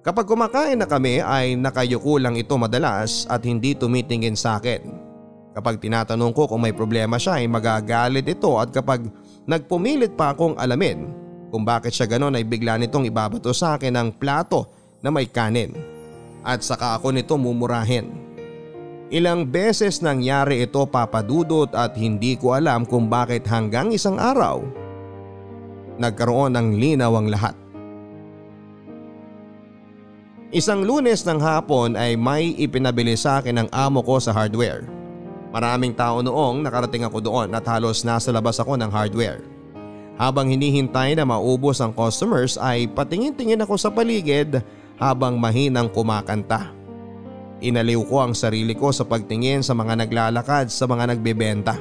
Kapag 0.01 0.25
kumakain 0.25 0.77
na 0.81 0.89
kami 0.89 1.21
ay 1.21 1.55
nakayuko 1.57 2.17
lang 2.17 2.35
ito 2.35 2.57
madalas 2.57 3.29
at 3.29 3.45
hindi 3.45 3.77
tumitingin 3.77 4.33
sa 4.33 4.57
akin. 4.57 4.81
Kapag 5.53 5.77
tinatanong 5.77 6.33
ko 6.33 6.49
kung 6.49 6.65
may 6.65 6.73
problema 6.73 7.21
siya 7.21 7.37
ay 7.37 7.45
magagalit 7.45 8.25
ito 8.25 8.57
at 8.57 8.73
kapag 8.73 9.05
nagpumilit 9.45 10.17
pa 10.17 10.33
akong 10.33 10.57
alamin 10.57 11.13
kung 11.53 11.61
bakit 11.61 11.93
siya 11.93 12.09
ganon 12.09 12.33
ay 12.33 12.41
bigla 12.41 12.81
nitong 12.81 13.05
ibabato 13.05 13.53
sa 13.53 13.77
akin 13.77 13.93
ang 13.93 14.09
plato 14.09 14.73
na 15.05 15.13
may 15.13 15.29
kanin. 15.29 15.77
At 16.41 16.65
saka 16.65 16.97
ako 16.97 17.13
nito 17.13 17.37
mumurahin. 17.37 18.32
Ilang 19.11 19.51
beses 19.51 19.99
nangyari 19.99 20.63
ito 20.63 20.85
papadudot 20.87 21.71
at 21.75 21.97
hindi 21.99 22.39
ko 22.39 22.55
alam 22.55 22.87
kung 22.87 23.11
bakit 23.11 23.43
hanggang 23.49 23.91
isang 23.91 24.15
araw 24.15 24.63
nagkaroon 25.97 26.53
ng 26.57 26.67
linaw 26.77 27.13
ang 27.17 27.27
lahat. 27.29 27.55
Isang 30.53 30.85
lunes 30.85 31.25
ng 31.25 31.41
hapon 31.41 31.97
ay 31.97 32.13
may 32.13 32.53
ipinabili 32.53 33.17
sa 33.17 33.41
akin 33.41 33.65
ng 33.65 33.69
amo 33.73 34.05
ko 34.05 34.21
sa 34.21 34.29
hardware. 34.29 34.85
Maraming 35.49 35.97
tao 35.97 36.21
noong 36.21 36.61
nakarating 36.61 37.05
ako 37.05 37.17
doon 37.21 37.49
at 37.57 37.65
halos 37.65 38.05
nasa 38.05 38.29
labas 38.29 38.61
ako 38.61 38.77
ng 38.77 38.89
hardware. 38.89 39.41
Habang 40.13 40.53
hinihintay 40.53 41.17
na 41.17 41.25
maubos 41.25 41.81
ang 41.81 41.89
customers 41.89 42.53
ay 42.61 42.85
patingin-tingin 42.85 43.65
ako 43.65 43.81
sa 43.81 43.89
paligid 43.89 44.61
habang 45.01 45.41
mahinang 45.41 45.89
kumakanta. 45.89 46.69
Inaliw 47.63 48.03
ko 48.11 48.19
ang 48.19 48.35
sarili 48.35 48.75
ko 48.75 48.91
sa 48.91 49.07
pagtingin 49.07 49.63
sa 49.63 49.71
mga 49.71 50.03
naglalakad 50.03 50.67
sa 50.67 50.83
mga 50.83 51.15
nagbebenta. 51.15 51.79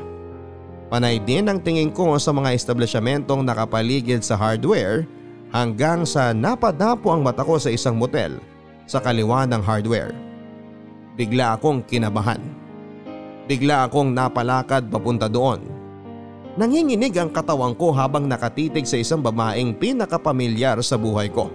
Panay 0.87 1.19
din 1.19 1.51
ang 1.51 1.59
tingin 1.59 1.91
ko 1.91 2.15
sa 2.23 2.31
mga 2.31 2.55
establisyamentong 2.55 3.43
nakapaligid 3.43 4.23
sa 4.23 4.39
hardware 4.39 5.11
hanggang 5.51 6.07
sa 6.07 6.31
napadapo 6.31 7.11
ang 7.11 7.27
mata 7.27 7.43
ko 7.43 7.59
sa 7.59 7.67
isang 7.67 7.99
motel 7.99 8.39
sa 8.87 9.03
kaliwa 9.03 9.43
ng 9.51 9.59
hardware. 9.59 10.15
Bigla 11.19 11.59
akong 11.59 11.83
kinabahan. 11.83 12.39
Bigla 13.51 13.91
akong 13.91 14.15
napalakad 14.15 14.87
papunta 14.87 15.27
doon. 15.27 15.67
Nanginginig 16.55 17.17
ang 17.19 17.35
katawan 17.35 17.75
ko 17.75 17.91
habang 17.91 18.31
nakatitig 18.31 18.87
sa 18.87 19.03
isang 19.03 19.19
babaeng 19.19 19.75
pinakapamilyar 19.75 20.79
sa 20.79 20.95
buhay 20.95 21.27
ko. 21.27 21.51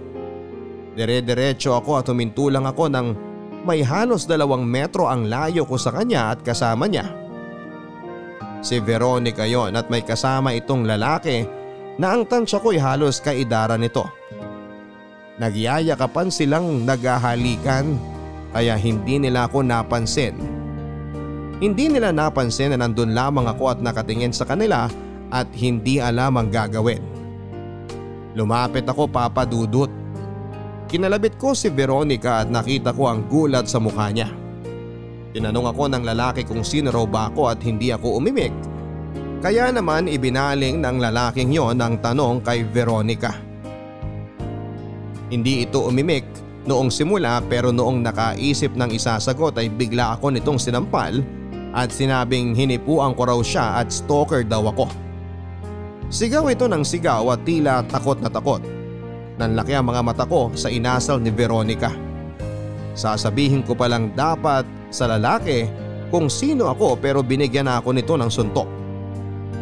Dire-diretso 0.98 1.72
ako 1.72 2.02
at 2.02 2.10
humintulang 2.10 2.66
ako 2.66 2.90
ng 2.90 3.27
may 3.66 3.82
halos 3.82 4.26
dalawang 4.28 4.62
metro 4.62 5.08
ang 5.10 5.26
layo 5.26 5.66
ko 5.66 5.74
sa 5.74 5.90
kanya 5.94 6.34
at 6.34 6.42
kasama 6.42 6.86
niya 6.86 7.28
Si 8.58 8.82
Veronica 8.82 9.46
yon 9.46 9.78
at 9.78 9.86
may 9.86 10.02
kasama 10.02 10.50
itong 10.58 10.82
lalaki 10.82 11.46
na 11.98 12.14
ang 12.14 12.26
tansya 12.26 12.58
ko'y 12.58 12.78
halos 12.78 13.22
kaidara 13.22 13.78
nito. 13.78 14.06
Nagyayakapan 15.38 16.28
silang 16.34 16.82
naghahalikan 16.82 17.94
kaya 18.50 18.74
hindi 18.74 19.22
nila 19.22 19.46
ako 19.46 19.62
napansin. 19.62 20.34
Hindi 21.62 21.90
nila 21.90 22.10
napansin 22.10 22.74
na 22.74 22.82
nandun 22.82 23.14
lamang 23.14 23.46
ako 23.46 23.70
at 23.70 23.78
nakatingin 23.78 24.34
sa 24.34 24.46
kanila 24.46 24.90
at 25.30 25.46
hindi 25.54 26.02
alam 26.02 26.34
ang 26.38 26.50
gagawin. 26.50 27.02
Lumapit 28.34 28.86
ako 28.86 29.06
papadudot. 29.10 29.90
Kinalabit 30.88 31.36
ko 31.36 31.52
si 31.52 31.68
Veronica 31.68 32.40
at 32.40 32.48
nakita 32.48 32.96
ko 32.96 33.12
ang 33.12 33.28
gulat 33.28 33.68
sa 33.68 33.76
mukha 33.76 34.08
niya. 34.08 34.32
Tinanong 35.36 35.68
ako 35.68 35.84
ng 35.92 36.00
lalaki 36.00 36.48
kung 36.48 36.64
sino 36.64 36.88
raw 36.88 37.04
ba 37.04 37.28
ako 37.28 37.52
at 37.52 37.60
hindi 37.60 37.92
ako 37.92 38.16
umimik. 38.16 38.56
Kaya 39.44 39.68
naman 39.68 40.08
ibinaling 40.08 40.80
ng 40.80 40.96
lalaking 40.96 41.52
yon 41.52 41.76
ang 41.76 42.00
tanong 42.00 42.40
kay 42.40 42.64
Veronica. 42.64 43.36
Hindi 45.28 45.68
ito 45.68 45.84
umimik 45.84 46.24
noong 46.64 46.88
simula 46.88 47.44
pero 47.44 47.68
noong 47.68 48.00
nakaisip 48.08 48.72
ng 48.72 48.88
isasagot 48.96 49.60
ay 49.60 49.68
bigla 49.68 50.16
ako 50.16 50.32
nitong 50.32 50.56
sinampal 50.56 51.20
at 51.76 51.92
sinabing 51.92 52.56
hinipuan 52.56 53.12
ko 53.12 53.28
raw 53.28 53.40
siya 53.44 53.84
at 53.84 53.92
stalker 53.92 54.40
daw 54.40 54.64
ako. 54.72 54.88
Sigaw 56.08 56.48
ito 56.48 56.64
ng 56.64 56.80
sigaw 56.80 57.28
at 57.28 57.44
tila 57.44 57.84
takot 57.84 58.16
na 58.24 58.32
takot. 58.32 58.77
Nanlaki 59.38 59.70
ang 59.70 59.86
mga 59.86 60.02
mata 60.02 60.24
ko 60.26 60.50
sa 60.58 60.66
inasal 60.66 61.22
ni 61.22 61.30
Veronica. 61.30 61.94
Sasabihin 62.98 63.62
ko 63.62 63.78
palang 63.78 64.10
dapat 64.10 64.66
sa 64.90 65.06
lalaki 65.06 65.70
kung 66.10 66.26
sino 66.26 66.66
ako 66.66 66.98
pero 66.98 67.22
binigyan 67.22 67.70
na 67.70 67.78
ako 67.78 67.94
nito 67.94 68.18
ng 68.18 68.26
suntok. 68.26 68.66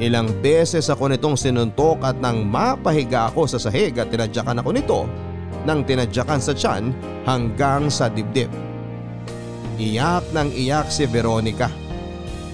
Ilang 0.01 0.41
beses 0.41 0.89
ako 0.89 1.13
nitong 1.13 1.37
sinuntok 1.37 2.01
at 2.01 2.17
nang 2.17 2.49
mapahiga 2.49 3.29
ako 3.29 3.45
sa 3.45 3.61
sahig 3.61 3.93
at 4.01 4.09
tinadyakan 4.09 4.65
ako 4.65 4.71
nito 4.73 5.01
nang 5.69 5.85
tinadyakan 5.85 6.41
sa 6.41 6.57
tiyan 6.57 6.97
hanggang 7.29 7.93
sa 7.93 8.09
dibdib. 8.09 8.49
Iyak 9.77 10.25
ng 10.33 10.57
iyak 10.57 10.89
si 10.89 11.05
Veronica. 11.05 11.69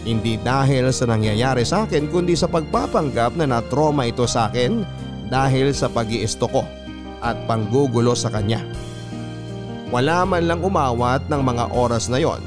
Hindi 0.03 0.35
dahil 0.43 0.91
sa 0.91 1.07
nangyayari 1.07 1.63
sa 1.63 1.87
akin 1.87 2.11
kundi 2.11 2.35
sa 2.35 2.51
pagpapanggap 2.51 3.39
na 3.39 3.47
natroma 3.47 4.11
ito 4.11 4.27
sa 4.27 4.51
akin 4.51 4.83
dahil 5.31 5.71
sa 5.71 5.87
pag 5.87 6.11
ko 6.51 6.82
at 7.23 7.39
panggugulo 7.47 8.13
sa 8.19 8.29
kanya. 8.29 8.61
Wala 9.95 10.27
man 10.27 10.45
lang 10.51 10.61
umawat 10.61 11.31
ng 11.31 11.43
mga 11.45 11.65
oras 11.73 12.11
na 12.11 12.19
yon. 12.19 12.43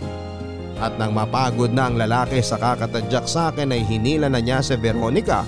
At 0.76 1.00
nang 1.00 1.16
mapagod 1.16 1.72
na 1.72 1.88
ang 1.88 1.96
lalaki 1.96 2.44
sa 2.44 2.60
kakatadyak 2.60 3.26
sa 3.32 3.50
akin 3.54 3.72
ay 3.72 3.88
hinila 3.88 4.28
na 4.28 4.44
niya 4.44 4.60
si 4.60 4.76
Veronica 4.76 5.48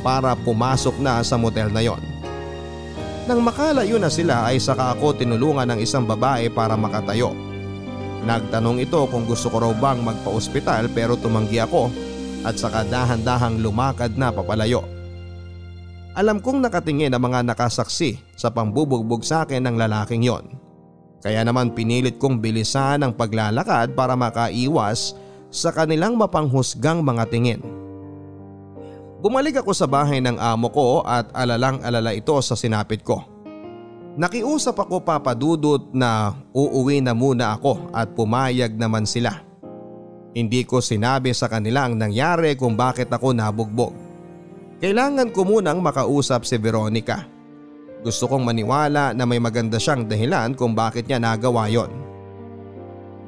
para 0.00 0.32
pumasok 0.32 0.96
na 0.96 1.20
sa 1.20 1.36
motel 1.36 1.68
na 1.68 1.84
yon. 1.84 2.00
Nang 3.28 3.38
makalayo 3.44 4.02
na 4.02 4.10
sila 4.10 4.50
ay 4.50 4.58
saka 4.58 4.98
ako 4.98 5.14
tinulungan 5.14 5.70
ng 5.70 5.78
isang 5.78 6.02
babae 6.02 6.50
para 6.50 6.74
makatayo. 6.74 7.36
Nagtanong 8.22 8.82
ito 8.82 9.02
kung 9.10 9.26
gusto 9.26 9.50
ko 9.50 9.66
raw 9.66 9.72
bang 9.74 9.98
magpa-ospital 10.02 10.90
pero 10.94 11.18
tumanggi 11.18 11.58
ako 11.58 11.90
at 12.46 12.54
saka 12.58 12.86
dahan-dahang 12.86 13.62
lumakad 13.62 14.14
na 14.14 14.30
papalayo. 14.30 14.91
Alam 16.12 16.44
kong 16.44 16.60
nakatingin 16.60 17.16
ang 17.16 17.24
mga 17.24 17.40
nakasaksi 17.40 18.20
sa 18.36 18.52
pambubugbog 18.52 19.24
sa 19.24 19.48
akin 19.48 19.64
ng 19.64 19.80
lalaking 19.80 20.20
yon. 20.20 20.44
Kaya 21.24 21.40
naman 21.40 21.72
pinilit 21.72 22.20
kong 22.20 22.36
bilisan 22.36 23.00
ang 23.00 23.16
paglalakad 23.16 23.96
para 23.96 24.12
makaiwas 24.12 25.16
sa 25.48 25.72
kanilang 25.72 26.20
mapanghusgang 26.20 27.00
mga 27.00 27.24
tingin. 27.32 27.64
Bumalik 29.24 29.64
ako 29.64 29.72
sa 29.72 29.88
bahay 29.88 30.20
ng 30.20 30.36
amo 30.36 30.68
ko 30.68 31.00
at 31.00 31.32
alalang 31.32 31.80
alala 31.80 32.12
ito 32.12 32.36
sa 32.44 32.60
sinapit 32.60 33.00
ko. 33.00 33.24
Nakiusap 34.12 34.76
ako 34.76 35.00
papadudot 35.00 35.88
na 35.96 36.36
uuwi 36.52 37.00
na 37.00 37.16
muna 37.16 37.56
ako 37.56 37.88
at 37.96 38.12
pumayag 38.12 38.76
naman 38.76 39.08
sila. 39.08 39.40
Hindi 40.36 40.68
ko 40.68 40.84
sinabi 40.84 41.32
sa 41.32 41.48
kanila 41.48 41.88
ang 41.88 41.96
nangyari 41.96 42.52
kung 42.52 42.76
bakit 42.76 43.08
ako 43.08 43.32
nabugbog. 43.32 44.11
Kailangan 44.82 45.30
ko 45.30 45.46
munang 45.46 45.78
makausap 45.78 46.42
si 46.42 46.58
Veronica. 46.58 47.22
Gusto 48.02 48.26
kong 48.26 48.42
maniwala 48.42 49.14
na 49.14 49.22
may 49.22 49.38
maganda 49.38 49.78
siyang 49.78 50.10
dahilan 50.10 50.58
kung 50.58 50.74
bakit 50.74 51.06
niya 51.06 51.22
nagawa 51.22 51.70
yon. 51.70 51.86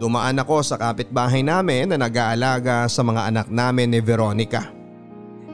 Dumaan 0.03 0.43
ako 0.43 0.67
sa 0.67 0.75
kapitbahay 0.75 1.47
namin 1.47 1.95
na 1.95 1.97
nag-aalaga 2.03 2.91
sa 2.91 3.07
mga 3.07 3.31
anak 3.31 3.47
namin 3.55 3.95
ni 3.95 4.03
Veronica. 4.03 4.67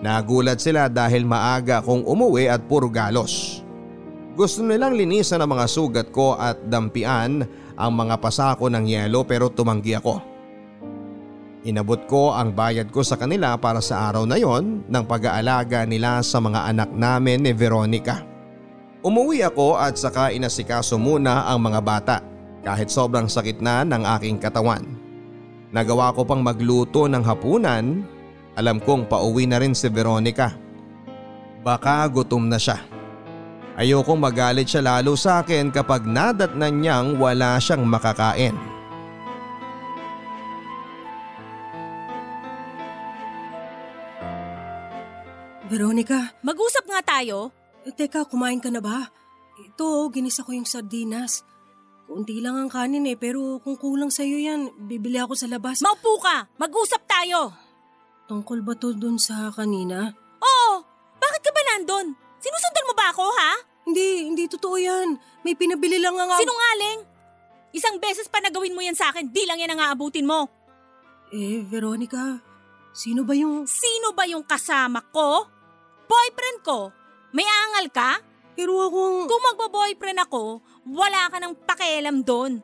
Nagulat 0.01 0.65
sila 0.65 0.89
dahil 0.89 1.29
maaga 1.29 1.85
kong 1.85 2.09
umuwi 2.09 2.49
at 2.49 2.65
puro 2.65 2.89
galos. 2.89 3.61
Gusto 4.33 4.65
nilang 4.65 4.97
linisan 4.97 5.45
ang 5.45 5.53
mga 5.53 5.69
sugat 5.69 6.09
ko 6.09 6.33
at 6.33 6.65
dampian 6.65 7.45
ang 7.77 7.93
mga 7.93 8.17
pasako 8.17 8.73
ng 8.73 8.89
yelo 8.89 9.29
pero 9.29 9.53
tumanggi 9.53 10.01
ako. 10.01 10.30
Inabot 11.61 12.01
ko 12.09 12.33
ang 12.33 12.57
bayad 12.57 12.89
ko 12.89 13.05
sa 13.05 13.21
kanila 13.21 13.53
para 13.61 13.85
sa 13.85 14.09
araw 14.09 14.25
na 14.25 14.41
yon 14.41 14.81
ng 14.89 15.05
pag-aalaga 15.05 15.85
nila 15.85 16.25
sa 16.25 16.41
mga 16.41 16.73
anak 16.73 16.91
namin 16.97 17.45
ni 17.45 17.53
Veronica. 17.53 18.25
Umuwi 19.05 19.45
ako 19.45 19.77
at 19.77 20.01
saka 20.01 20.33
inasikaso 20.33 20.97
muna 20.97 21.45
ang 21.53 21.61
mga 21.61 21.81
bata 21.85 22.17
kahit 22.65 22.89
sobrang 22.89 23.29
sakit 23.29 23.61
na 23.61 23.85
ng 23.85 24.09
aking 24.17 24.41
katawan. 24.41 24.85
Nagawa 25.69 26.17
ko 26.17 26.25
pang 26.25 26.41
magluto 26.41 27.05
ng 27.09 27.21
hapunan, 27.25 28.09
alam 28.57 28.81
kong 28.81 29.05
pauwi 29.05 29.45
na 29.45 29.61
rin 29.61 29.77
si 29.77 29.93
Veronica. 29.93 30.57
Baka 31.61 32.09
gutom 32.09 32.49
na 32.49 32.57
siya. 32.57 32.81
Ayokong 33.77 34.21
magalit 34.21 34.69
siya 34.69 34.81
lalo 34.81 35.13
sa 35.13 35.45
akin 35.45 35.69
kapag 35.69 36.09
nadatnan 36.09 36.81
niyang 36.81 37.09
wala 37.21 37.61
siyang 37.61 37.85
makakain. 37.85 38.57
Veronica, 45.71 46.35
Mag-usap 46.43 46.83
nga 46.91 46.99
tayo. 46.99 47.55
eh, 47.87 47.95
teka, 47.95 48.27
kumain 48.27 48.59
ka 48.59 48.75
na 48.75 48.83
ba? 48.83 49.07
Ito, 49.55 49.87
oh, 49.87 50.11
ginisa 50.11 50.43
ko 50.43 50.51
yung 50.51 50.67
sardinas. 50.67 51.47
Kunti 52.11 52.43
lang 52.43 52.59
ang 52.59 52.67
kanin 52.67 53.07
eh, 53.07 53.15
pero 53.15 53.63
kung 53.63 53.79
kulang 53.79 54.11
sa'yo 54.11 54.35
yan, 54.35 54.67
bibili 54.91 55.15
ako 55.15 55.39
sa 55.39 55.47
labas. 55.47 55.79
Maupo 55.79 56.19
ka. 56.19 56.51
Mag-usap 56.59 57.07
tayo. 57.07 57.55
Tungkol 58.27 58.67
ba 58.67 58.75
to 58.75 58.91
dun 58.99 59.15
sa 59.15 59.55
kanina? 59.55 60.11
Oo. 60.43 60.73
Bakit 61.23 61.41
ka 61.47 61.51
ba 61.55 61.63
nandun? 61.71 62.19
Sinusundan 62.43 62.89
mo 62.91 62.95
ba 62.99 63.15
ako, 63.15 63.25
ha? 63.31 63.53
Hindi, 63.87 64.27
hindi 64.27 64.45
totoo 64.51 64.75
yan. 64.75 65.15
May 65.47 65.55
pinabili 65.55 66.03
lang 66.03 66.19
nga. 66.19 66.35
Sinungaling. 66.35 67.07
Isang 67.71 68.03
beses 68.03 68.27
pa 68.27 68.43
nagawin 68.43 68.75
mo 68.75 68.83
yan 68.83 68.99
sa 68.99 69.15
akin, 69.15 69.31
di 69.31 69.47
lang 69.47 69.63
yan 69.63 69.71
ang 69.71 69.83
aabutin 69.87 70.27
mo. 70.27 70.51
Eh, 71.31 71.63
Veronica, 71.63 72.43
sino 72.91 73.23
ba 73.23 73.39
yung... 73.39 73.71
Sino 73.71 74.11
ba 74.11 74.27
yung 74.27 74.43
kasama 74.43 74.99
ko? 75.15 75.47
Boyfriend 76.11 76.59
ko. 76.67 76.91
May 77.31 77.47
angal 77.47 77.87
ka? 77.95 78.19
Pero 78.59 78.83
akong... 78.83 79.31
Kung 79.31 79.43
magbo-boyfriend 79.47 80.27
ako, 80.27 80.59
wala 80.91 81.31
ka 81.31 81.39
ng 81.39 81.55
pakialam 81.63 82.27
doon. 82.27 82.59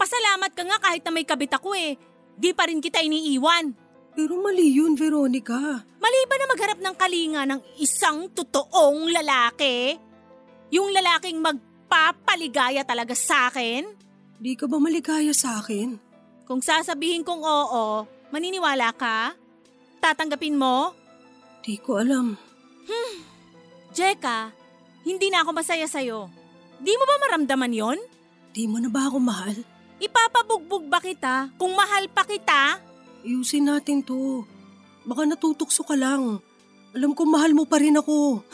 Pasalamat 0.00 0.56
ka 0.56 0.64
nga 0.64 0.80
kahit 0.80 1.04
na 1.04 1.12
may 1.12 1.28
kabit 1.28 1.52
ako 1.52 1.76
eh. 1.76 2.00
Di 2.36 2.56
pa 2.56 2.64
rin 2.68 2.80
kita 2.80 3.04
iniiwan. 3.04 3.76
Pero 4.16 4.40
mali 4.40 4.72
yun, 4.72 4.96
Veronica. 4.96 5.84
Mali 6.00 6.20
ba 6.24 6.36
na 6.40 6.46
magharap 6.48 6.80
ng 6.80 6.96
kalinga 6.96 7.42
ng 7.44 7.60
isang 7.84 8.32
totoong 8.32 9.12
lalaki? 9.12 9.92
Yung 10.72 10.88
lalaking 10.88 11.44
magpapaligaya 11.44 12.80
talaga 12.88 13.12
sa 13.12 13.52
akin? 13.52 13.84
Di 14.40 14.56
ka 14.56 14.64
ba 14.64 14.80
maligaya 14.80 15.36
sa 15.36 15.60
akin? 15.60 16.00
Kung 16.48 16.64
sasabihin 16.64 17.28
kong 17.28 17.44
oo, 17.44 18.08
maniniwala 18.32 18.88
ka? 18.96 19.36
Tatanggapin 20.00 20.56
mo? 20.56 20.96
Di 21.60 21.76
ko 21.76 22.00
alam. 22.00 22.45
Jeka, 23.96 24.52
hindi 25.06 25.30
na 25.30 25.42
ako 25.42 25.50
masaya 25.54 25.86
sa'yo. 25.86 26.30
Di 26.82 26.92
mo 26.92 27.04
ba 27.08 27.16
maramdaman 27.28 27.72
yon? 27.72 27.98
Di 28.52 28.68
mo 28.68 28.78
na 28.80 28.88
ba 28.92 29.08
ako 29.08 29.18
mahal? 29.20 29.56
Ipapabugbog 29.96 30.84
ba 30.92 31.00
kita 31.00 31.48
kung 31.56 31.72
mahal 31.72 32.04
pa 32.12 32.24
kita? 32.28 32.76
Ayusin 33.24 33.64
natin 33.68 34.04
to. 34.04 34.44
Baka 35.08 35.24
natutukso 35.24 35.80
ka 35.86 35.96
lang. 35.96 36.40
Alam 36.92 37.16
ko 37.16 37.24
mahal 37.24 37.56
mo 37.56 37.64
pa 37.64 37.80
rin 37.80 37.96
ako. 37.96 38.40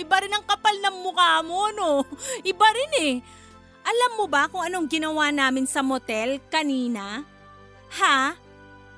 Iba 0.00 0.16
rin 0.22 0.32
ang 0.32 0.46
kapal 0.46 0.76
ng 0.80 0.96
mukha 1.04 1.42
mo, 1.44 1.68
no? 1.74 2.06
Iba 2.46 2.68
rin 2.72 2.92
eh. 3.00 3.14
Alam 3.84 4.22
mo 4.22 4.26
ba 4.28 4.48
kung 4.48 4.64
anong 4.64 4.88
ginawa 4.88 5.32
namin 5.32 5.66
sa 5.66 5.82
motel 5.84 6.40
kanina? 6.48 7.24
Ha? 8.00 8.32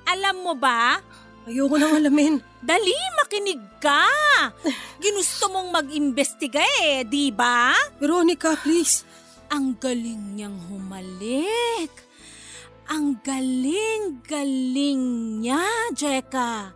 Alam 0.07 0.35
mo 0.43 0.53
ba? 0.55 1.01
Ayoko 1.43 1.75
nang 1.75 1.99
alamin. 1.99 2.39
Dali, 2.63 2.95
makinig 3.19 3.59
ka! 3.83 4.07
Ginusto 5.03 5.51
mong 5.51 5.75
mag-imbestiga 5.75 6.63
eh, 6.79 7.03
di 7.03 7.35
ba? 7.35 7.75
Veronica, 7.99 8.55
please. 8.55 9.03
Ang 9.51 9.75
galing 9.75 10.39
niyang 10.39 10.55
humalik. 10.71 11.91
Ang 12.87 13.19
galing-galing 13.19 15.03
niya, 15.43 15.67
Jeka. 15.91 16.71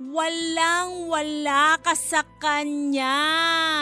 Walang-wala 0.00 1.76
ka 1.84 1.92
sa 1.92 2.24
kanya. 2.40 3.20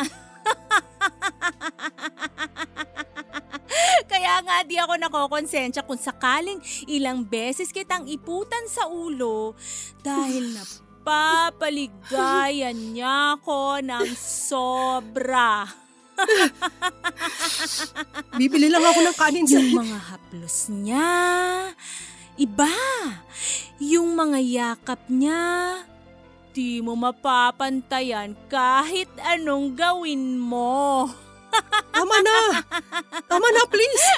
Kaya 4.10 4.40
nga 4.42 4.64
di 4.64 4.80
ako 4.80 4.96
nakokonsensya 4.96 5.84
kung 5.84 6.00
sakaling 6.00 6.58
ilang 6.88 7.26
beses 7.26 7.70
kitang 7.70 8.08
iputan 8.08 8.66
sa 8.66 8.88
ulo 8.88 9.54
dahil 10.00 10.48
napapaligayan 11.08 12.76
niya 12.92 13.40
ako 13.40 13.80
ng 13.80 14.08
sobra. 14.18 15.64
Bibili 18.40 18.68
lang 18.68 18.84
ako 18.84 19.00
ng 19.06 19.16
kanin 19.16 19.46
sa... 19.46 19.56
Yung 19.56 19.86
mga 19.86 19.98
haplos 20.10 20.68
niya, 20.68 21.08
iba. 22.36 22.68
Yung 23.78 24.18
mga 24.18 24.38
yakap 24.42 25.06
niya, 25.08 25.40
di 26.52 26.80
mo 26.80 26.94
mapapantayan 26.98 28.34
kahit 28.48 29.08
anong 29.22 29.76
gawin 29.76 30.36
mo. 30.40 31.08
Tama 31.94 32.16
na! 32.22 32.62
Tama 33.24 33.48
na, 33.50 33.62
please! 33.66 34.08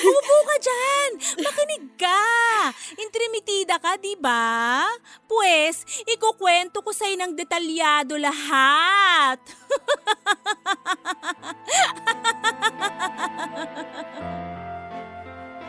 Upo 0.00 0.36
ka 0.46 0.56
dyan! 0.60 1.10
Makinig 1.44 1.84
ka! 1.96 2.22
Intrimitida 3.00 3.76
ka, 3.80 3.96
di 4.00 4.16
ba? 4.16 4.84
Pues, 5.28 5.84
ikukwento 6.08 6.80
ko 6.80 6.92
sa'yo 6.92 7.16
ng 7.20 7.32
detalyado 7.36 8.16
lahat. 8.16 9.40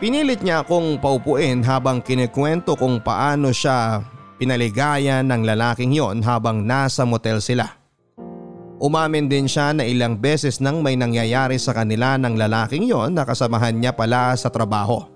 Pinilit 0.02 0.42
niya 0.42 0.66
akong 0.66 0.98
paupuin 0.98 1.62
habang 1.62 2.02
kinikwento 2.02 2.74
kung 2.74 2.98
paano 2.98 3.54
siya 3.54 4.02
pinaligayan 4.34 5.22
ng 5.30 5.46
lalaking 5.46 5.94
yon 5.94 6.18
habang 6.26 6.66
nasa 6.66 7.06
motel 7.06 7.38
sila. 7.38 7.70
Umamin 8.82 9.30
din 9.30 9.46
siya 9.46 9.70
na 9.70 9.86
ilang 9.86 10.18
beses 10.18 10.58
nang 10.58 10.82
may 10.82 10.98
nangyayari 10.98 11.54
sa 11.54 11.70
kanila 11.70 12.18
ng 12.18 12.34
lalaking 12.34 12.90
yon 12.90 13.14
na 13.14 13.22
kasamahan 13.22 13.78
niya 13.78 13.94
pala 13.94 14.34
sa 14.34 14.50
trabaho. 14.50 15.06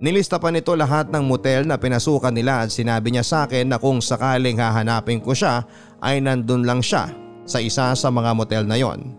Nilista 0.00 0.40
pa 0.40 0.48
nito 0.48 0.72
lahat 0.72 1.12
ng 1.12 1.28
motel 1.28 1.68
na 1.68 1.76
pinasukan 1.76 2.32
nila 2.32 2.64
at 2.64 2.72
sinabi 2.72 3.12
niya 3.12 3.28
sa 3.28 3.44
akin 3.44 3.68
na 3.68 3.76
kung 3.76 4.00
sakaling 4.00 4.56
hahanapin 4.56 5.20
ko 5.20 5.36
siya 5.36 5.68
ay 6.00 6.16
nandun 6.24 6.64
lang 6.64 6.80
siya 6.80 7.12
sa 7.44 7.60
isa 7.60 7.92
sa 7.92 8.08
mga 8.08 8.32
motel 8.32 8.64
na 8.64 8.80
yon 8.80 9.12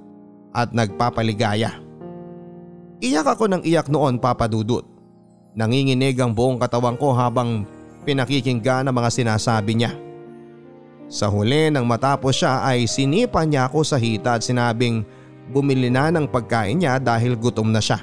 at 0.58 0.74
nagpapaligaya. 0.74 1.83
Iyak 3.04 3.36
ako 3.36 3.52
ng 3.52 3.62
iyak 3.68 3.92
noon 3.92 4.16
papadudot. 4.16 4.88
Nanginginig 5.60 6.16
ang 6.24 6.32
buong 6.32 6.56
katawan 6.56 6.96
ko 6.96 7.12
habang 7.12 7.68
pinakikinggan 8.08 8.88
ang 8.88 8.96
mga 8.96 9.12
sinasabi 9.12 9.76
niya. 9.76 9.92
Sa 11.12 11.28
huli 11.28 11.68
nang 11.68 11.84
matapos 11.84 12.40
siya 12.40 12.64
ay 12.64 12.88
sinipa 12.88 13.44
niya 13.44 13.68
ako 13.68 13.84
sa 13.84 14.00
hita 14.00 14.40
at 14.40 14.48
sinabing 14.48 15.04
bumili 15.52 15.92
na 15.92 16.16
ng 16.16 16.32
pagkain 16.32 16.80
niya 16.80 16.96
dahil 16.96 17.36
gutom 17.36 17.76
na 17.76 17.84
siya. 17.84 18.00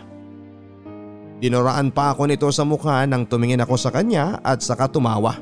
Dinuraan 1.41 1.89
pa 1.97 2.13
ako 2.13 2.29
nito 2.29 2.53
sa 2.53 2.69
mukha 2.69 3.01
nang 3.09 3.25
tumingin 3.25 3.65
ako 3.65 3.81
sa 3.81 3.89
kanya 3.89 4.37
at 4.45 4.61
saka 4.61 4.85
tumawa. 4.85 5.41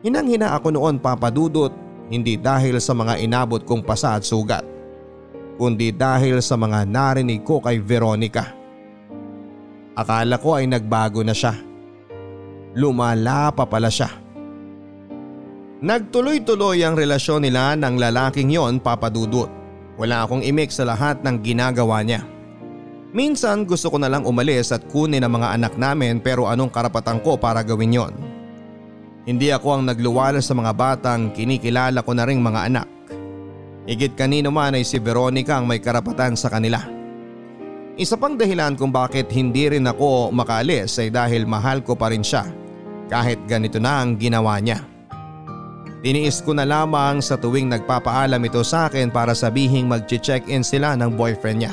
Hinang-hina 0.00 0.56
ako 0.56 0.72
noon 0.72 0.96
papadudot 0.96 1.76
hindi 2.08 2.40
dahil 2.40 2.80
sa 2.80 2.96
mga 2.96 3.20
inabot 3.20 3.60
kong 3.68 3.84
pasa 3.84 4.16
at 4.16 4.24
sugat 4.24 4.73
kundi 5.54 5.94
dahil 5.94 6.42
sa 6.42 6.58
mga 6.58 6.86
narinig 6.86 7.42
ko 7.46 7.62
kay 7.62 7.78
Veronica. 7.78 8.50
Akala 9.94 10.38
ko 10.42 10.58
ay 10.58 10.66
nagbago 10.66 11.22
na 11.22 11.34
siya. 11.34 11.54
Lumala 12.74 13.54
pa 13.54 13.62
pala 13.62 13.86
siya. 13.86 14.10
Nagtuloy-tuloy 15.84 16.82
ang 16.82 16.98
relasyon 16.98 17.46
nila 17.46 17.78
ng 17.78 18.00
lalaking 18.00 18.50
yon 18.50 18.82
papadudot. 18.82 19.52
Wala 19.94 20.26
akong 20.26 20.42
imik 20.42 20.74
sa 20.74 20.82
lahat 20.82 21.22
ng 21.22 21.38
ginagawa 21.44 22.02
niya. 22.02 22.26
Minsan 23.14 23.62
gusto 23.62 23.94
ko 23.94 24.02
na 24.02 24.10
lang 24.10 24.26
umalis 24.26 24.74
at 24.74 24.82
kunin 24.90 25.22
ang 25.22 25.38
mga 25.38 25.54
anak 25.54 25.78
namin 25.78 26.18
pero 26.18 26.50
anong 26.50 26.72
karapatan 26.74 27.22
ko 27.22 27.38
para 27.38 27.62
gawin 27.62 27.94
yon? 27.94 28.14
Hindi 29.22 29.54
ako 29.54 29.68
ang 29.70 29.82
nagluwala 29.86 30.42
sa 30.42 30.52
mga 30.52 30.72
batang 30.74 31.30
kinikilala 31.30 32.02
ko 32.02 32.10
na 32.10 32.26
ring 32.26 32.42
mga 32.42 32.60
anak. 32.74 32.93
Higit 33.84 34.16
kanino 34.16 34.48
man 34.48 34.72
ay 34.72 34.84
si 34.84 34.96
Veronica 34.96 35.60
ang 35.60 35.68
may 35.68 35.76
karapatan 35.76 36.40
sa 36.40 36.48
kanila. 36.48 36.80
Isa 37.94 38.16
pang 38.16 38.34
dahilan 38.34 38.74
kung 38.80 38.90
bakit 38.90 39.28
hindi 39.30 39.68
rin 39.68 39.84
ako 39.84 40.32
makaalis 40.32 40.98
ay 40.98 41.12
dahil 41.12 41.44
mahal 41.44 41.84
ko 41.84 41.92
pa 41.94 42.08
rin 42.10 42.24
siya 42.24 42.48
kahit 43.12 43.44
ganito 43.44 43.76
na 43.76 44.02
ang 44.02 44.16
ginawa 44.16 44.56
niya. 44.58 44.82
Tiniis 46.04 46.40
ko 46.44 46.52
na 46.52 46.68
lamang 46.68 47.20
sa 47.24 47.36
tuwing 47.36 47.68
nagpapaalam 47.70 48.40
ito 48.44 48.60
sa 48.60 48.88
akin 48.88 49.08
para 49.08 49.32
sabihing 49.32 49.88
mag-check-in 49.88 50.64
sila 50.64 50.96
ng 50.96 51.16
boyfriend 51.16 51.64
niya. 51.64 51.72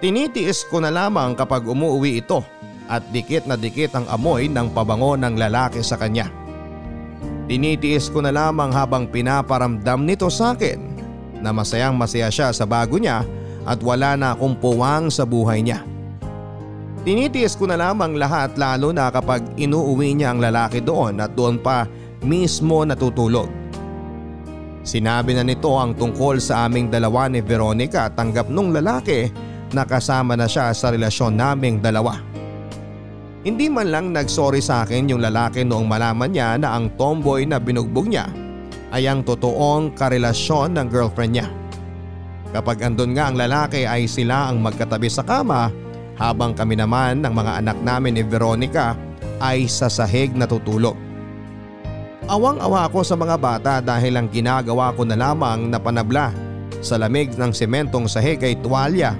Tinitiis 0.00 0.68
ko 0.68 0.84
na 0.84 0.92
lamang 0.92 1.32
kapag 1.32 1.64
umuwi 1.64 2.20
ito 2.20 2.44
at 2.88 3.04
dikit 3.12 3.48
na 3.48 3.56
dikit 3.56 3.96
ang 3.96 4.04
amoy 4.12 4.48
ng 4.48 4.68
pabango 4.72 5.16
ng 5.16 5.32
lalaki 5.32 5.80
sa 5.80 5.96
kanya. 5.96 6.28
Tinitiis 7.46 8.10
ko 8.10 8.18
na 8.18 8.34
lamang 8.34 8.74
habang 8.74 9.06
pinaparamdam 9.06 10.02
nito 10.02 10.26
sa 10.26 10.58
akin 10.58 10.82
na 11.38 11.54
masayang 11.54 11.94
masaya 11.94 12.26
siya 12.26 12.50
sa 12.50 12.66
bago 12.66 12.98
niya 12.98 13.22
at 13.62 13.78
wala 13.86 14.18
na 14.18 14.34
akong 14.34 14.58
puwang 14.58 15.06
sa 15.14 15.22
buhay 15.22 15.62
niya. 15.62 15.86
Tinitiis 17.06 17.54
ko 17.54 17.70
na 17.70 17.78
lamang 17.78 18.18
lahat 18.18 18.58
lalo 18.58 18.90
na 18.90 19.14
kapag 19.14 19.54
inuuwi 19.54 20.18
niya 20.18 20.34
ang 20.34 20.42
lalaki 20.42 20.82
doon 20.82 21.22
at 21.22 21.38
doon 21.38 21.62
pa 21.62 21.86
mismo 22.26 22.82
natutulog. 22.82 23.46
Sinabi 24.82 25.38
na 25.38 25.46
nito 25.46 25.70
ang 25.78 25.94
tungkol 25.94 26.42
sa 26.42 26.66
aming 26.66 26.90
dalawa 26.90 27.30
ni 27.30 27.46
Veronica 27.46 28.10
tanggap 28.10 28.50
nung 28.50 28.74
lalaki 28.74 29.30
na 29.70 29.86
kasama 29.86 30.34
na 30.34 30.50
siya 30.50 30.74
sa 30.74 30.90
relasyon 30.90 31.38
naming 31.38 31.78
dalawa. 31.78 32.18
Hindi 33.46 33.70
man 33.70 33.94
lang 33.94 34.10
nagsorry 34.10 34.58
sa 34.58 34.82
akin 34.82 35.06
yung 35.06 35.22
lalaki 35.22 35.62
noong 35.62 35.86
malaman 35.86 36.34
niya 36.34 36.58
na 36.58 36.74
ang 36.74 36.90
tomboy 36.98 37.46
na 37.46 37.62
binugbog 37.62 38.10
niya 38.10 38.26
ay 38.90 39.06
ang 39.06 39.22
totoong 39.22 39.94
karelasyon 39.94 40.74
ng 40.74 40.86
girlfriend 40.90 41.38
niya. 41.38 41.46
Kapag 42.50 42.82
andun 42.82 43.14
nga 43.14 43.30
ang 43.30 43.38
lalaki 43.38 43.86
ay 43.86 44.10
sila 44.10 44.50
ang 44.50 44.58
magkatabi 44.58 45.06
sa 45.06 45.22
kama 45.22 45.70
habang 46.18 46.58
kami 46.58 46.74
naman 46.74 47.22
ng 47.22 47.30
mga 47.30 47.52
anak 47.62 47.78
namin 47.86 48.18
ni 48.18 48.26
Veronica 48.26 48.98
ay 49.38 49.70
sa 49.70 49.86
sahig 49.86 50.34
natutulog. 50.34 50.98
Awang-awa 52.26 52.90
ako 52.90 53.06
sa 53.06 53.14
mga 53.14 53.38
bata 53.38 53.74
dahil 53.78 54.18
ang 54.18 54.26
ginagawa 54.26 54.90
ko 54.90 55.06
na 55.06 55.14
lamang 55.14 55.70
na 55.70 55.78
panabla 55.78 56.34
sa 56.82 56.98
lamig 56.98 57.30
ng 57.38 57.54
sementong 57.54 58.10
sahig 58.10 58.42
ay 58.42 58.58
tuwalya 58.58 59.14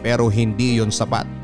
pero 0.00 0.32
hindi 0.32 0.80
yon 0.80 0.88
sapat. 0.88 1.37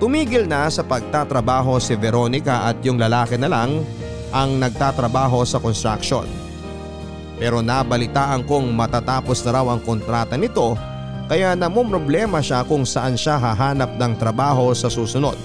Tumigil 0.00 0.48
na 0.48 0.64
sa 0.72 0.80
pagtatrabaho 0.80 1.76
si 1.76 1.92
Veronica 1.92 2.64
at 2.64 2.80
yung 2.80 2.96
lalaki 2.96 3.36
na 3.36 3.52
lang 3.52 3.84
ang 4.32 4.56
nagtatrabaho 4.56 5.44
sa 5.44 5.60
construction. 5.60 6.24
Pero 7.36 7.60
nabalitaan 7.60 8.48
kong 8.48 8.72
matatapos 8.72 9.44
na 9.44 9.60
raw 9.60 9.68
ang 9.68 9.84
kontrata 9.84 10.40
nito 10.40 10.72
kaya 11.28 11.52
namumroblema 11.52 12.40
siya 12.40 12.64
kung 12.64 12.88
saan 12.88 13.12
siya 13.12 13.36
hahanap 13.36 14.00
ng 14.00 14.16
trabaho 14.16 14.72
sa 14.72 14.88
susunod. 14.88 15.36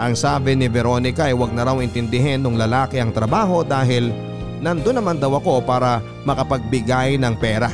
Ang 0.00 0.16
sabi 0.16 0.56
ni 0.56 0.72
Veronica 0.72 1.28
ay 1.28 1.36
wag 1.36 1.52
na 1.52 1.68
raw 1.68 1.76
intindihin 1.76 2.40
ng 2.40 2.56
lalaki 2.56 3.04
ang 3.04 3.12
trabaho 3.12 3.60
dahil 3.60 4.08
nandun 4.64 4.96
naman 4.96 5.20
daw 5.20 5.36
ako 5.36 5.60
para 5.60 6.00
makapagbigay 6.24 7.20
ng 7.20 7.36
pera. 7.36 7.68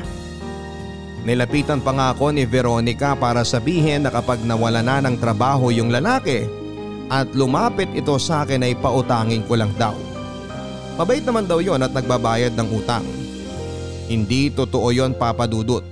Nilapitan 1.29 1.85
pa 1.85 1.93
nga 1.93 2.17
ako 2.17 2.33
ni 2.33 2.49
Veronica 2.49 3.13
para 3.13 3.45
sabihin 3.45 4.01
na 4.01 4.09
kapag 4.09 4.41
nawala 4.49 4.81
na 4.81 5.05
ng 5.05 5.21
trabaho 5.21 5.69
yung 5.69 5.93
lalaki 5.93 6.49
at 7.13 7.29
lumapit 7.37 7.93
ito 7.93 8.17
sa 8.17 8.49
akin 8.49 8.65
ay 8.65 8.73
pautangin 8.81 9.45
ko 9.45 9.61
lang 9.61 9.69
daw. 9.77 9.93
Mabait 10.97 11.21
naman 11.21 11.45
daw 11.45 11.61
yon 11.61 11.85
at 11.85 11.93
nagbabayad 11.93 12.57
ng 12.57 12.69
utang. 12.73 13.05
Hindi 14.09 14.49
totoo 14.49 14.89
yon 14.89 15.21
papadudot. 15.21 15.85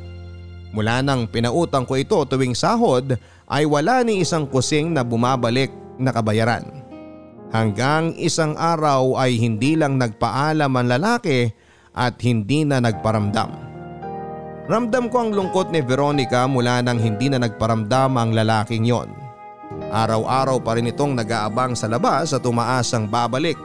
Mula 0.73 1.05
nang 1.05 1.29
pinautang 1.29 1.85
ko 1.85 2.01
ito 2.01 2.17
tuwing 2.25 2.57
sahod 2.57 3.21
ay 3.45 3.69
wala 3.69 4.09
ni 4.09 4.25
isang 4.25 4.49
kusing 4.49 4.97
na 4.97 5.05
bumabalik 5.05 5.69
nakabayaran. 6.01 6.65
Hanggang 7.53 8.17
isang 8.17 8.57
araw 8.57 9.21
ay 9.21 9.37
hindi 9.37 9.77
lang 9.77 10.01
nagpaalam 10.01 10.73
ang 10.73 10.89
lalaki 10.97 11.53
at 11.93 12.17
hindi 12.25 12.65
na 12.65 12.81
nagparamdam. 12.81 13.66
Ramdam 14.67 15.07
ko 15.07 15.23
ang 15.23 15.31
lungkot 15.31 15.71
ni 15.71 15.79
Veronica 15.79 16.43
mula 16.51 16.83
nang 16.83 16.99
hindi 16.99 17.31
na 17.31 17.39
nagparamdam 17.39 18.19
ang 18.19 18.35
lalaking 18.35 18.83
yon. 18.83 19.07
Araw-araw 19.95 20.59
pa 20.59 20.75
rin 20.75 20.91
itong 20.91 21.15
nag-aabang 21.15 21.79
sa 21.79 21.87
labas 21.87 22.35
at 22.35 22.43
tumaas 22.43 22.91
ang 22.91 23.07
babalik 23.07 23.59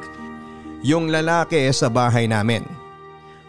yung 0.85 1.09
lalaki 1.09 1.65
sa 1.73 1.89
bahay 1.89 2.29
namin. 2.29 2.61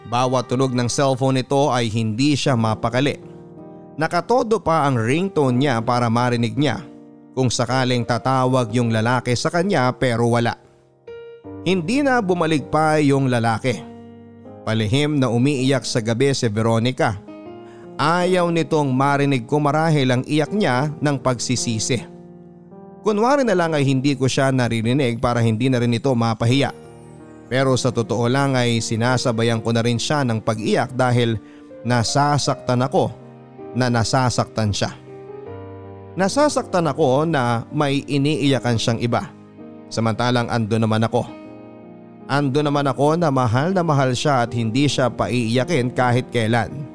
Bawat 0.09 0.49
tulog 0.49 0.73
ng 0.73 0.89
cellphone 0.89 1.41
nito 1.41 1.69
ay 1.69 1.93
hindi 1.93 2.33
siya 2.33 2.57
mapakali. 2.57 3.21
Nakatodo 4.01 4.57
pa 4.57 4.89
ang 4.89 4.97
ringtone 4.97 5.53
niya 5.53 5.77
para 5.85 6.09
marinig 6.09 6.57
niya 6.57 6.81
kung 7.37 7.53
sakaling 7.53 8.01
tatawag 8.01 8.73
yung 8.73 8.89
lalaki 8.89 9.37
sa 9.37 9.53
kanya 9.53 9.93
pero 9.93 10.25
wala. 10.25 10.57
Hindi 11.61 12.01
na 12.01 12.17
bumalik 12.17 12.73
pa 12.73 12.97
yung 12.97 13.29
lalaki. 13.29 13.77
Palihim 14.65 15.21
na 15.21 15.29
umiiyak 15.29 15.85
sa 15.85 16.01
gabi 16.01 16.33
si 16.33 16.49
Veronica. 16.49 17.32
Ayaw 17.93 18.49
nitong 18.49 18.89
marinig 18.89 19.45
ko 19.45 19.61
marahil 19.61 20.09
ang 20.09 20.23
iyak 20.25 20.49
niya 20.49 20.89
ng 20.97 21.17
pagsisisi. 21.21 22.01
Kunwari 23.05 23.45
na 23.45 23.53
lang 23.53 23.75
ay 23.75 23.85
hindi 23.85 24.17
ko 24.17 24.25
siya 24.25 24.49
naririnig 24.49 25.19
para 25.19 25.43
hindi 25.43 25.67
na 25.69 25.77
rin 25.77 25.93
ito 25.93 26.09
mapahiya. 26.15 26.73
Pero 27.51 27.75
sa 27.77 27.93
totoo 27.93 28.25
lang 28.31 28.57
ay 28.57 28.81
sinasabayan 28.81 29.61
ko 29.61 29.75
na 29.75 29.83
rin 29.83 29.99
siya 29.99 30.25
ng 30.25 30.41
pag-iyak 30.41 30.95
dahil 30.95 31.37
nasasaktan 31.83 32.81
ako 32.81 33.11
na 33.77 33.91
nasasaktan 33.91 34.71
siya. 34.73 34.89
Nasasaktan 36.17 36.89
ako 36.89 37.29
na 37.29 37.67
may 37.69 38.01
iniiyakan 38.05 38.77
siyang 38.79 39.01
iba. 39.01 39.29
Samantalang 39.91 40.49
ando 40.49 40.79
naman 40.79 41.05
ako. 41.05 41.25
Ando 42.25 42.63
naman 42.63 42.87
ako 42.87 43.19
na 43.19 43.29
mahal 43.29 43.75
na 43.75 43.83
mahal 43.83 44.15
siya 44.15 44.47
at 44.47 44.55
hindi 44.55 44.87
siya 44.87 45.11
paiiyakin 45.11 45.91
kahit 45.91 46.31
kailan. 46.31 46.92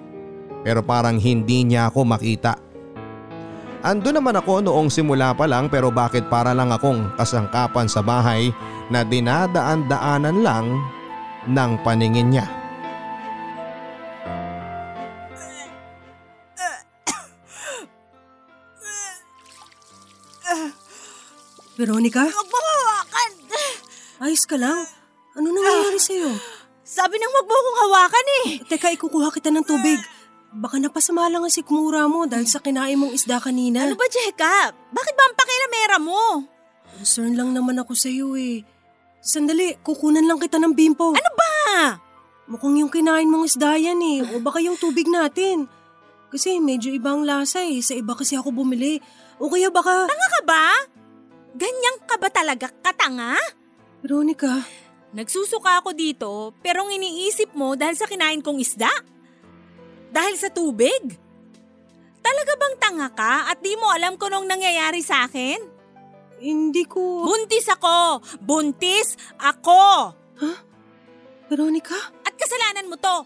Pero 0.66 0.80
parang 0.82 1.16
hindi 1.18 1.62
niya 1.64 1.90
ako 1.90 2.04
makita. 2.04 2.58
Ando 3.78 4.10
naman 4.10 4.34
ako 4.34 4.66
noong 4.66 4.90
simula 4.90 5.30
pa 5.38 5.46
lang 5.46 5.70
pero 5.70 5.94
bakit 5.94 6.26
para 6.26 6.50
lang 6.50 6.74
akong 6.74 7.14
kasangkapan 7.14 7.86
sa 7.86 8.02
bahay 8.02 8.50
na 8.90 9.06
dinadaan-daanan 9.06 10.42
lang 10.42 10.66
ng 11.46 11.70
paningin 11.86 12.34
niya. 12.34 12.46
Veronica? 21.78 22.26
Hawakan! 22.26 23.32
Ayos 24.18 24.42
ka 24.50 24.58
lang? 24.58 24.82
Ano 25.38 25.54
nangyayari 25.54 26.02
sa'yo? 26.02 26.34
Sabi 26.82 27.22
nang 27.22 27.30
wag 27.30 27.46
mo 27.46 27.54
akong 27.54 27.78
hawakan 27.86 28.26
eh! 28.26 28.46
Teka, 28.66 28.90
ikukuha 28.98 29.30
kita 29.30 29.54
ng 29.54 29.62
tubig. 29.62 30.02
Baka 30.58 30.82
napasama 30.82 31.30
lang 31.30 31.46
ang 31.46 31.54
sikmura 31.54 32.10
mo 32.10 32.26
dahil 32.26 32.50
sa 32.50 32.58
kinain 32.58 32.98
mong 32.98 33.14
isda 33.14 33.38
kanina. 33.38 33.86
Ano 33.86 33.94
ba, 33.94 34.10
Jeka? 34.10 34.74
Bakit 34.74 35.14
ba 35.14 35.22
ang 35.22 35.36
pakilamera 35.38 35.96
mo? 36.02 36.42
Concern 36.98 37.38
lang 37.38 37.54
naman 37.54 37.78
ako 37.78 37.94
sa'yo 37.94 38.34
eh. 38.34 38.66
Sandali, 39.22 39.78
kukunan 39.86 40.26
lang 40.26 40.42
kita 40.42 40.58
ng 40.58 40.74
bimpo. 40.74 41.14
Ano 41.14 41.30
ba? 41.38 41.54
Mukhang 42.50 42.74
yung 42.82 42.90
kinain 42.90 43.30
mong 43.30 43.46
isda 43.46 43.78
yan 43.78 44.02
eh. 44.02 44.18
O 44.34 44.42
baka 44.42 44.58
yung 44.58 44.74
tubig 44.74 45.06
natin. 45.06 45.70
Kasi 46.34 46.58
medyo 46.58 46.90
ibang 46.90 47.22
lasa 47.22 47.62
eh. 47.62 47.78
Sa 47.78 47.94
iba 47.94 48.18
kasi 48.18 48.34
ako 48.34 48.50
bumili. 48.50 48.98
O 49.38 49.46
kaya 49.46 49.70
baka... 49.70 50.10
Tanga 50.10 50.28
ka 50.34 50.42
ba? 50.42 50.64
Ganyan 51.54 52.02
ka 52.02 52.18
ba 52.18 52.28
talaga 52.34 52.66
katanga? 52.82 53.38
Veronica, 54.02 54.66
Nagsusuka 55.08 55.80
ako 55.80 55.96
dito 55.96 56.52
pero 56.60 56.84
ang 56.84 56.92
iniisip 56.92 57.56
mo 57.56 57.72
dahil 57.72 57.96
sa 57.96 58.04
kinain 58.04 58.44
kong 58.44 58.60
isda? 58.60 58.90
Dahil 60.08 60.34
sa 60.40 60.48
tubig? 60.48 61.16
Talaga 62.18 62.52
bang 62.58 62.76
tanga 62.80 63.08
ka 63.12 63.34
at 63.52 63.58
di 63.60 63.72
mo 63.78 63.88
alam 63.92 64.16
kung 64.20 64.28
anong 64.32 64.48
nangyayari 64.48 65.00
sa 65.00 65.28
akin? 65.28 65.78
hindi 66.38 66.86
ko... 66.86 67.26
Buntis 67.26 67.66
ako! 67.66 68.22
Buntis 68.38 69.18
ako! 69.38 70.14
Veronica? 71.50 71.98
At 72.22 72.34
kasalanan 72.38 72.86
mo 72.86 72.96
to! 72.96 73.16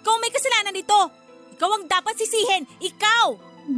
Ikaw 0.00 0.14
may 0.22 0.30
kasalanan 0.30 0.74
dito! 0.74 0.98
Ikaw 1.58 1.70
ang 1.76 1.84
dapat 1.90 2.14
sisihin! 2.16 2.64
Ikaw! 2.78 3.26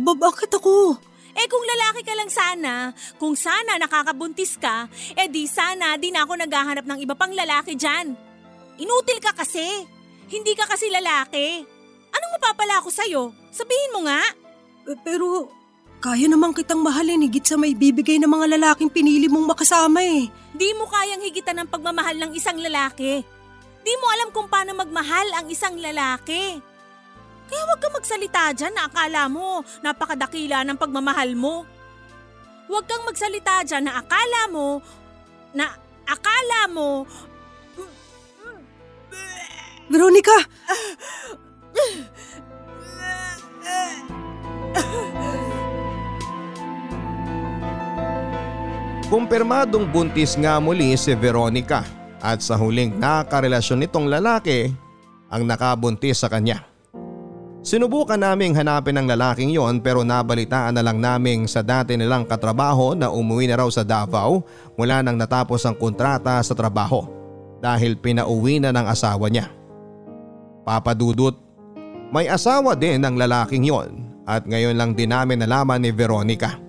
Ba, 0.05 0.13
bakit 0.15 0.53
ako? 0.53 0.97
Eh 1.33 1.49
kung 1.49 1.65
lalaki 1.65 2.05
ka 2.05 2.13
lang 2.13 2.29
sana, 2.29 2.93
kung 3.17 3.33
sana 3.33 3.81
nakakabuntis 3.81 4.61
ka, 4.61 4.85
eh 5.17 5.33
di 5.33 5.49
sana 5.49 5.97
di 5.97 6.13
na 6.13 6.29
ako 6.29 6.37
naghahanap 6.45 6.85
ng 6.85 6.99
iba 7.01 7.17
pang 7.17 7.33
lalaki 7.33 7.73
dyan. 7.73 8.13
Inutil 8.77 9.17
ka 9.17 9.33
kasi. 9.33 9.65
Hindi 10.29 10.53
ka 10.53 10.69
kasi 10.69 10.93
lalaki. 10.93 11.65
Anong 12.13 12.33
mapapala 12.39 12.79
ako 12.81 12.89
sa'yo? 12.93 13.23
Sabihin 13.49 13.93
mo 13.97 14.07
nga. 14.07 14.21
Eh, 14.89 14.99
Pero 15.03 15.49
kaya 16.03 16.27
naman 16.27 16.51
kitang 16.51 16.83
mahalin 16.83 17.23
higit 17.23 17.47
sa 17.47 17.55
may 17.55 17.73
bibigay 17.79 18.19
ng 18.19 18.27
mga 18.27 18.59
lalaking 18.59 18.91
pinili 18.91 19.31
mong 19.31 19.55
makasama 19.55 20.03
eh. 20.03 20.27
Di 20.53 20.75
mo 20.75 20.91
kayang 20.91 21.23
higitan 21.23 21.63
ng 21.63 21.71
pagmamahal 21.71 22.19
ng 22.19 22.33
isang 22.35 22.59
lalaki. 22.59 23.23
Di 23.83 23.95
mo 23.99 24.07
alam 24.11 24.29
kung 24.35 24.51
paano 24.51 24.75
magmahal 24.75 25.31
ang 25.31 25.47
isang 25.47 25.79
lalaki. 25.79 26.59
Kaya 27.47 27.63
huwag 27.69 27.81
kang 27.83 27.95
magsalita 27.95 28.51
dyan 28.57 28.75
na 28.75 28.91
akala 28.91 29.31
mo 29.31 29.63
napakadakila 29.85 30.67
ng 30.67 30.79
pagmamahal 30.79 31.39
mo. 31.39 31.63
Huwag 32.67 32.87
kang 32.91 33.07
magsalita 33.07 33.63
dyan 33.63 33.87
na 33.87 34.03
akala 34.03 34.51
mo 34.51 34.83
na 35.53 35.71
akala 36.09 36.67
mo 36.73 37.07
Veronica! 39.93 40.33
Kumpirmadong 49.12 49.93
buntis 49.93 50.41
nga 50.41 50.57
muli 50.57 50.97
si 50.97 51.12
Veronica 51.12 51.85
at 52.16 52.41
sa 52.41 52.57
huling 52.57 52.97
nakarelasyon 52.97 53.85
nitong 53.85 54.09
lalaki 54.09 54.73
ang 55.29 55.45
nakabuntis 55.45 56.25
sa 56.25 56.33
kanya. 56.33 56.64
Sinubukan 57.62 58.18
naming 58.18 58.57
hanapin 58.57 58.97
ang 58.97 59.07
lalaking 59.07 59.53
yon 59.53 59.85
pero 59.85 60.01
nabalitaan 60.03 60.75
na 60.75 60.83
lang 60.83 60.99
naming 60.99 61.45
sa 61.45 61.61
dati 61.61 61.95
nilang 61.95 62.25
katrabaho 62.25 62.97
na 62.97 63.12
umuwi 63.12 63.47
na 63.47 63.61
raw 63.61 63.68
sa 63.68 63.85
Davao 63.85 64.43
mula 64.81 65.05
nang 65.05 65.20
natapos 65.20 65.62
ang 65.68 65.77
kontrata 65.77 66.41
sa 66.41 66.57
trabaho. 66.57 67.23
dahil 67.62 67.95
pinauwi 67.95 68.59
na 68.59 68.75
ng 68.75 68.91
asawa 68.91 69.31
niya. 69.31 69.47
Papadudot, 70.66 71.39
may 72.13 72.29
asawa 72.29 72.77
din 72.77 73.01
ang 73.01 73.17
lalaking 73.17 73.65
yon 73.65 74.13
at 74.29 74.45
ngayon 74.45 74.77
lang 74.77 74.93
din 74.93 75.11
namin 75.11 75.41
nalaman 75.41 75.81
ni 75.81 75.91
Veronica. 75.91 76.61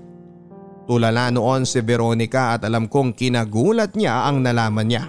Tulala 0.88 1.32
noon 1.32 1.68
si 1.68 1.84
Veronica 1.84 2.56
at 2.56 2.64
alam 2.64 2.88
kong 2.88 3.16
kinagulat 3.16 3.96
niya 3.96 4.28
ang 4.28 4.39
nalaman 4.39 4.88
niya. 4.88 5.04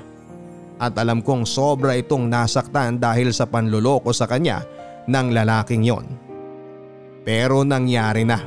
At 0.78 0.99
alam 0.99 1.22
kong 1.22 1.47
sobra 1.47 1.95
itong 1.95 2.26
nasaktan 2.26 2.99
dahil 2.99 3.30
sa 3.30 3.47
panluloko 3.47 4.11
sa 4.11 4.26
kanya 4.26 4.62
ng 5.07 5.26
lalaking 5.30 5.87
yon. 5.87 6.07
Pero 7.22 7.62
nangyari 7.62 8.26
na. 8.26 8.39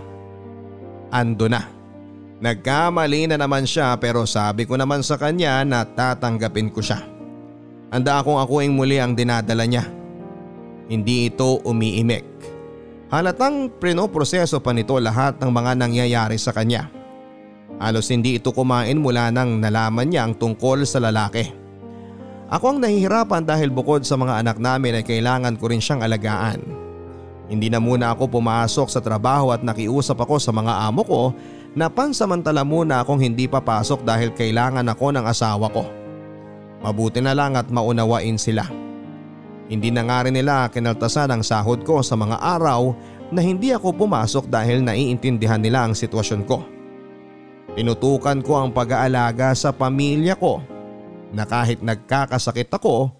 Ando 1.09 1.47
na. 1.47 1.63
Nagkamali 2.37 3.31
na 3.31 3.39
naman 3.39 3.65
siya 3.65 3.97
pero 3.97 4.27
sabi 4.29 4.69
ko 4.69 4.77
naman 4.77 5.01
sa 5.01 5.17
kanya 5.17 5.65
na 5.65 5.87
tatanggapin 5.87 6.69
ko 6.69 6.83
siya. 6.83 7.01
Handa 7.89 8.21
akong 8.21 8.37
akuing 8.37 8.75
muli 8.75 8.99
ang 8.99 9.17
dinadala 9.17 9.65
niya. 9.65 9.96
Hindi 10.87 11.27
ito 11.27 11.59
umiimik. 11.67 12.23
Halatang 13.11 13.71
prinoproseso 13.79 14.59
pa 14.63 14.71
nito 14.71 14.95
lahat 14.99 15.39
ng 15.39 15.51
mga 15.51 15.71
nangyayari 15.79 16.35
sa 16.39 16.55
kanya. 16.55 16.91
Halos 17.79 18.07
hindi 18.07 18.39
ito 18.39 18.55
kumain 18.55 18.95
mula 18.95 19.29
nang 19.29 19.59
nalaman 19.59 20.07
niya 20.07 20.27
ang 20.27 20.33
tungkol 20.35 20.87
sa 20.87 21.03
lalaki. 21.03 21.51
Ako 22.47 22.75
ang 22.75 22.79
nahihirapan 22.79 23.43
dahil 23.43 23.67
bukod 23.67 24.07
sa 24.07 24.15
mga 24.15 24.39
anak 24.39 24.57
namin 24.63 24.99
ay 24.99 25.03
kailangan 25.03 25.59
ko 25.59 25.67
rin 25.67 25.83
siyang 25.83 26.07
alagaan. 26.07 26.63
Hindi 27.47 27.67
na 27.67 27.79
muna 27.79 28.15
ako 28.15 28.39
pumasok 28.39 28.87
sa 28.87 29.03
trabaho 29.03 29.51
at 29.51 29.63
nakiusap 29.63 30.19
ako 30.19 30.39
sa 30.39 30.51
mga 30.55 30.87
amo 30.87 31.03
ko 31.03 31.23
na 31.75 31.91
pansamantala 31.91 32.63
muna 32.63 33.03
akong 33.03 33.19
hindi 33.19 33.47
papasok 33.51 34.03
dahil 34.07 34.31
kailangan 34.31 34.87
ako 34.87 35.05
ng 35.15 35.25
asawa 35.27 35.67
ko. 35.67 35.83
Mabuti 36.83 37.19
na 37.19 37.35
lang 37.35 37.59
at 37.59 37.67
maunawain 37.67 38.39
sila. 38.39 38.86
Hindi 39.67 39.91
na 39.91 40.07
nga 40.07 40.23
rin 40.23 40.35
nila 40.35 40.71
kinaltasan 40.71 41.31
ang 41.31 41.43
sahod 41.43 41.83
ko 41.83 41.99
sa 41.99 42.15
mga 42.15 42.39
araw 42.39 42.95
na 43.31 43.43
hindi 43.43 43.75
ako 43.75 43.95
pumasok 43.95 44.47
dahil 44.47 44.83
naiintindihan 44.83 45.59
nila 45.59 45.87
ang 45.87 45.93
sitwasyon 45.95 46.41
ko. 46.47 46.63
Tinutukan 47.75 48.39
ko 48.41 48.63
ang 48.63 48.71
pag-aalaga 48.71 49.53
sa 49.53 49.75
pamilya 49.75 50.39
ko 50.39 50.63
na 51.35 51.43
kahit 51.43 51.83
nagkakasakit 51.83 52.71
ako 52.71 53.11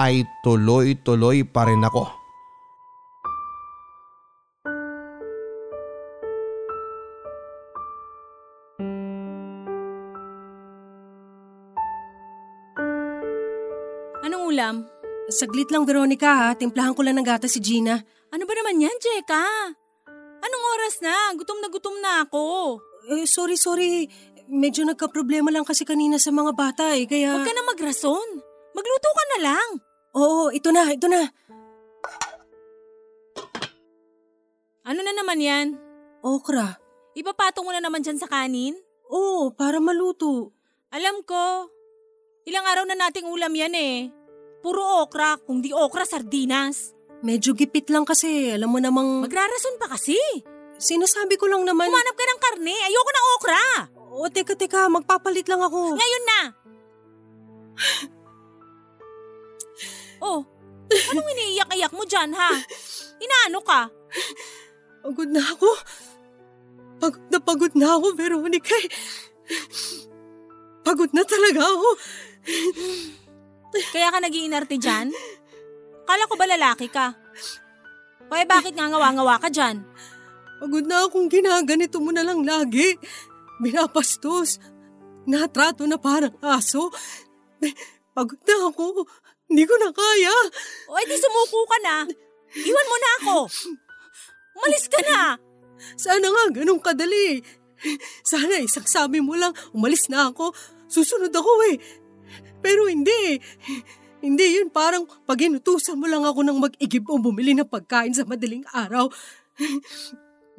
ay 0.00 0.24
tuloy-tuloy 0.40 1.44
pa 1.44 1.68
rin 1.68 1.84
ako. 1.84 2.19
Saglit 15.30 15.70
lang 15.70 15.86
Veronica 15.86 16.26
ha, 16.26 16.48
timplahan 16.58 16.90
ko 16.90 17.06
lang 17.06 17.14
ng 17.14 17.26
gata 17.26 17.46
si 17.46 17.62
Gina. 17.62 17.94
Ano 18.34 18.42
ba 18.44 18.52
naman 18.54 18.82
yan, 18.82 18.96
Jeka? 18.98 19.46
Anong 20.42 20.64
oras 20.74 20.98
na? 20.98 21.14
Gutom 21.38 21.58
na 21.62 21.68
gutom 21.70 21.96
na 22.02 22.26
ako. 22.26 22.42
Eh, 23.14 23.26
sorry, 23.30 23.54
sorry. 23.54 24.10
Medyo 24.50 24.82
nagka-problema 24.82 25.54
lang 25.54 25.62
kasi 25.62 25.86
kanina 25.86 26.18
sa 26.18 26.34
mga 26.34 26.50
bata 26.50 26.98
eh, 26.98 27.06
kaya… 27.06 27.30
Huwag 27.30 27.46
ka 27.46 27.54
na 27.54 27.62
magrason. 27.62 28.28
Magluto 28.74 29.08
ka 29.14 29.24
na 29.30 29.38
lang. 29.46 29.68
Oo, 30.18 30.50
ito 30.50 30.74
na, 30.74 30.90
ito 30.90 31.06
na. 31.06 31.22
Ano 34.82 35.00
na 35.06 35.12
naman 35.14 35.38
yan? 35.38 35.66
Okra. 36.26 36.74
Ipapatong 37.14 37.62
mo 37.62 37.70
na 37.70 37.78
naman 37.78 38.02
dyan 38.02 38.18
sa 38.18 38.26
kanin? 38.26 38.74
Oo, 39.06 39.54
para 39.54 39.78
maluto. 39.78 40.50
Alam 40.90 41.22
ko. 41.22 41.70
Ilang 42.50 42.66
araw 42.66 42.84
na 42.90 42.98
nating 42.98 43.30
ulam 43.30 43.54
yan 43.54 43.74
eh. 43.78 44.10
Puro 44.60 45.04
okra, 45.04 45.40
kung 45.40 45.64
di 45.64 45.72
okra, 45.72 46.04
sardinas. 46.04 46.92
Medyo 47.20 47.52
gipit 47.52 47.88
lang 47.92 48.04
kasi, 48.04 48.52
alam 48.52 48.68
mo 48.68 48.80
namang… 48.80 49.24
Magrarason 49.24 49.76
pa 49.80 49.92
kasi. 49.92 50.16
Sinasabi 50.80 51.36
ko 51.36 51.48
lang 51.48 51.64
naman… 51.64 51.88
Humanap 51.88 52.16
ka 52.16 52.24
ng 52.24 52.40
karne, 52.40 52.72
ayoko 52.72 53.10
ng 53.12 53.26
okra. 53.36 53.64
O 54.10 54.28
teka 54.28 54.56
teka, 54.56 54.88
magpapalit 54.88 55.48
lang 55.48 55.60
ako. 55.60 55.96
Ngayon 55.96 56.24
na. 56.24 56.40
oh, 60.28 60.44
anong 60.88 61.28
iniiyak-iyak 61.36 61.92
mo 61.96 62.04
dyan 62.04 62.32
ha? 62.36 62.52
Inaano 63.20 63.60
ka? 63.64 63.88
Pagod 65.00 65.30
na 65.32 65.40
ako. 65.40 65.68
Pagod 67.00 67.24
na 67.32 67.38
pagod 67.40 67.72
na 67.72 67.88
ako, 67.96 68.06
Veronica. 68.12 68.76
Pagod 70.84 71.12
na 71.16 71.24
talaga 71.24 71.64
ako. 71.64 71.88
Kaya 73.70 74.10
ka 74.10 74.18
nagiinarte 74.18 74.76
dyan? 74.76 75.14
Kala 76.06 76.26
ko 76.26 76.34
ba 76.34 76.46
lalaki 76.50 76.90
ka? 76.90 77.14
Kaya 78.30 78.44
bakit 78.46 78.74
nga 78.74 78.90
ngawa-ngawa 78.90 79.38
ka 79.38 79.50
dyan? 79.50 79.82
Pagod 80.60 80.84
na 80.84 81.06
akong 81.06 81.30
ginaganito 81.30 82.02
mo 82.02 82.10
na 82.10 82.26
lang 82.26 82.42
lagi. 82.42 82.98
Binapastos. 83.62 84.58
Natrato 85.24 85.86
na 85.86 85.96
parang 85.96 86.34
aso. 86.42 86.90
Pagod 88.16 88.40
na 88.44 88.56
ako. 88.68 89.06
Hindi 89.50 89.64
ko 89.66 89.74
na 89.78 89.90
kaya. 89.90 90.34
O 90.90 90.98
edi 91.00 91.16
sumuko 91.18 91.66
ka 91.66 91.78
na. 91.82 91.96
Iwan 92.54 92.86
mo 92.90 92.96
na 92.98 93.10
ako. 93.22 93.36
Umalis 94.58 94.86
ka 94.90 95.00
na. 95.06 95.20
Sana 95.96 96.26
nga 96.28 96.44
ganun 96.60 96.82
kadali. 96.82 97.40
Sana 98.20 98.60
isang 98.60 98.84
sabi 98.84 99.24
mo 99.24 99.32
lang, 99.38 99.56
umalis 99.72 100.12
na 100.12 100.28
ako. 100.28 100.52
Susunod 100.90 101.32
ako 101.32 101.50
eh. 101.72 101.80
Pero 102.60 102.86
hindi. 102.86 103.40
Hindi 104.20 104.60
yun 104.60 104.68
parang 104.68 105.08
pag 105.24 105.40
inutusan 105.40 105.96
mo 105.96 106.04
lang 106.04 106.28
ako 106.28 106.44
ng 106.44 106.58
mag-igib 106.60 107.08
o 107.08 107.16
bumili 107.16 107.56
ng 107.56 107.68
pagkain 107.68 108.12
sa 108.12 108.28
madaling 108.28 108.64
araw. 108.68 109.08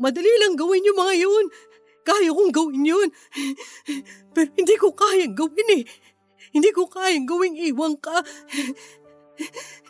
Madali 0.02 0.34
lang 0.42 0.58
gawin 0.58 0.82
yung 0.82 0.98
mga 0.98 1.16
yun. 1.22 1.46
Kaya 2.02 2.34
kong 2.34 2.50
gawin 2.50 2.82
yun. 2.82 3.10
Pero 4.34 4.50
hindi 4.58 4.76
ko 4.82 4.90
kayang 4.98 5.38
gawin 5.38 5.70
eh. 5.78 5.84
Hindi 6.52 6.74
ko 6.74 6.90
kayang 6.90 7.30
gawing 7.30 7.56
iwan 7.70 7.94
ka. 8.02 8.26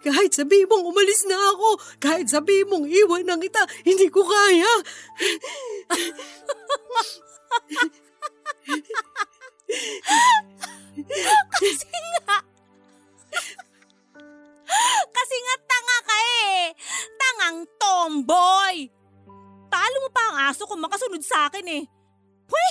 Kahit 0.04 0.36
sabi 0.36 0.68
mong 0.68 0.84
umalis 0.84 1.24
na 1.28 1.36
ako, 1.56 1.80
kahit 2.04 2.28
sabi 2.28 2.68
mong 2.68 2.88
iwan 2.88 3.24
na 3.24 3.40
kita, 3.40 3.64
hindi 3.88 4.12
ko 4.12 4.28
kaya. 4.28 4.72
Kasi 11.52 11.88
nga. 12.12 12.38
Kasi 15.12 15.36
nga 15.36 15.56
tanga 15.68 15.98
ka 16.04 16.18
eh. 16.20 16.76
Tangang 17.16 17.60
tomboy. 17.80 18.76
Talo 19.72 19.98
mo 20.04 20.10
pa 20.12 20.24
ang 20.32 20.38
aso 20.52 20.68
kung 20.68 20.84
makasunod 20.84 21.24
sa 21.24 21.48
akin 21.48 21.64
eh. 21.72 21.84
Pwe, 22.48 22.68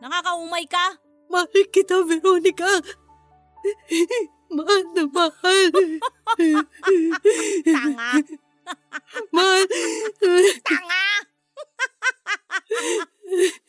nakakaumay 0.00 0.64
ka. 0.64 0.96
Mahal 1.28 1.68
kita, 1.68 2.00
Veronica. 2.08 2.68
Mahal 4.48 4.82
na 4.96 5.04
mahal. 5.12 5.68
Tanga. 7.68 8.12
Mahal. 9.28 9.64
Tanga. 10.64 11.04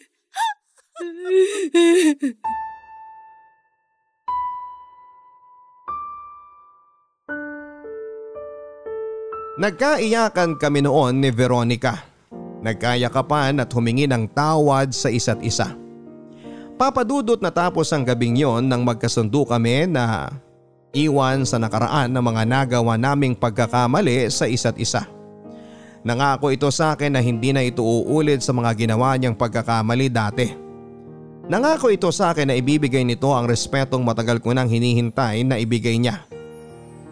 Nagkaiyakan 9.60 10.56
kami 10.56 10.88
noon 10.88 11.20
ni 11.20 11.36
Veronica. 11.36 12.08
Nagkayakapan 12.64 13.60
at 13.60 13.68
humingi 13.76 14.08
ng 14.08 14.32
tawad 14.32 14.96
sa 14.96 15.12
isa't 15.12 15.44
isa. 15.44 15.76
Papadudot 16.80 17.36
na 17.44 17.52
tapos 17.52 17.92
ang 17.92 18.08
gabing 18.08 18.40
yon 18.40 18.72
nang 18.72 18.88
magkasundo 18.88 19.44
kami 19.44 19.84
na 19.84 20.32
iwan 20.96 21.44
sa 21.44 21.60
nakaraan 21.60 22.08
ng 22.08 22.24
mga 22.24 22.44
nagawa 22.48 22.96
naming 22.96 23.36
pagkakamali 23.36 24.32
sa 24.32 24.48
isa't 24.48 24.80
isa. 24.80 25.04
Nangako 26.08 26.56
ito 26.56 26.72
sa 26.72 26.96
akin 26.96 27.12
na 27.12 27.20
hindi 27.20 27.52
na 27.52 27.60
ito 27.60 27.84
uulit 27.84 28.40
sa 28.40 28.56
mga 28.56 28.72
ginawa 28.80 29.20
niyang 29.20 29.36
pagkakamali 29.36 30.08
dati. 30.08 30.56
Nangako 31.52 31.92
ito 31.92 32.08
sa 32.16 32.32
akin 32.32 32.48
na 32.48 32.56
ibibigay 32.56 33.04
nito 33.04 33.28
ang 33.36 33.44
respetong 33.44 34.08
matagal 34.08 34.40
ko 34.40 34.56
nang 34.56 34.72
hinihintay 34.72 35.44
na 35.44 35.60
ibigay 35.60 36.00
niya. 36.00 36.24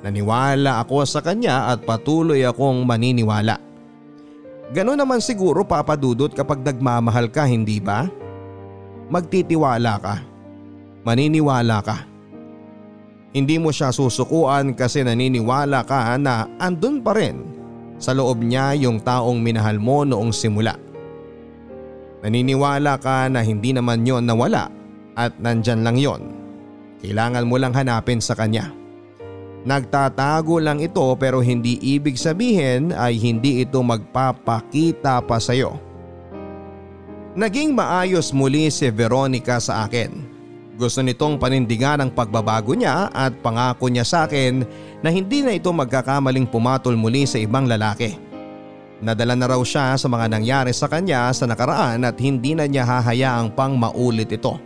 Naniwala 0.05 0.83
ako 0.85 1.03
sa 1.09 1.25
kanya 1.25 1.73
at 1.73 1.81
patuloy 1.81 2.45
akong 2.45 2.85
maniniwala. 2.85 3.57
Ganon 4.69 4.99
naman 4.99 5.23
siguro 5.23 5.63
papadudot 5.63 6.29
kapag 6.29 6.61
nagmamahal 6.61 7.31
ka 7.31 7.47
hindi 7.47 7.79
ba? 7.79 8.05
Magtitiwala 9.07 9.93
ka. 9.97 10.15
Maniniwala 11.07 11.79
ka. 11.81 11.97
Hindi 13.31 13.55
mo 13.57 13.71
siya 13.71 13.95
susukuan 13.95 14.75
kasi 14.75 15.07
naniniwala 15.07 15.87
ka 15.87 16.19
na 16.19 16.45
andun 16.59 16.99
pa 16.99 17.15
rin 17.15 17.47
sa 17.97 18.13
loob 18.13 18.43
niya 18.43 18.77
yung 18.77 19.01
taong 19.01 19.41
minahal 19.41 19.81
mo 19.81 20.05
noong 20.05 20.29
simula. 20.29 20.77
Naniniwala 22.21 22.97
ka 22.99 23.29
na 23.29 23.41
hindi 23.41 23.73
naman 23.73 24.05
yon 24.05 24.25
nawala 24.25 24.69
at 25.17 25.37
nandyan 25.41 25.81
lang 25.81 25.97
yon. 25.97 26.21
Kailangan 27.01 27.45
mo 27.45 27.55
lang 27.61 27.73
hanapin 27.77 28.17
sa 28.21 28.33
kanya. 28.33 28.73
Nagtatago 29.67 30.63
lang 30.63 30.79
ito 30.79 31.03
pero 31.19 31.43
hindi 31.43 31.75
ibig 31.83 32.15
sabihin 32.15 32.95
ay 32.95 33.19
hindi 33.19 33.67
ito 33.67 33.83
magpapakita 33.83 35.19
pa 35.27 35.43
sa 35.43 35.51
iyo. 35.51 35.75
Naging 37.35 37.75
maayos 37.75 38.31
muli 38.31 38.71
si 38.71 38.87
Veronica 38.87 39.59
sa 39.59 39.83
akin. 39.83 40.23
Gusto 40.79 41.03
nitong 41.03 41.35
panindigan 41.35 41.99
ang 41.99 42.15
pagbabago 42.15 42.79
niya 42.79 43.11
at 43.11 43.35
pangako 43.43 43.91
niya 43.91 44.07
sa 44.07 44.23
akin 44.23 44.63
na 45.03 45.11
hindi 45.11 45.43
na 45.43 45.51
ito 45.51 45.67
magkakamaling 45.75 46.47
pumatol 46.47 46.95
muli 46.95 47.27
sa 47.27 47.35
ibang 47.35 47.67
lalaki. 47.67 48.15
Nadala 49.03 49.35
na 49.35 49.51
raw 49.51 49.61
siya 49.61 49.99
sa 49.99 50.07
mga 50.07 50.31
nangyari 50.31 50.71
sa 50.71 50.87
kanya 50.87 51.27
sa 51.35 51.43
nakaraan 51.43 52.07
at 52.07 52.15
hindi 52.23 52.55
na 52.55 52.71
niya 52.71 52.87
hahayaang 52.87 53.51
pang 53.51 53.75
maulit 53.75 54.31
ito. 54.31 54.57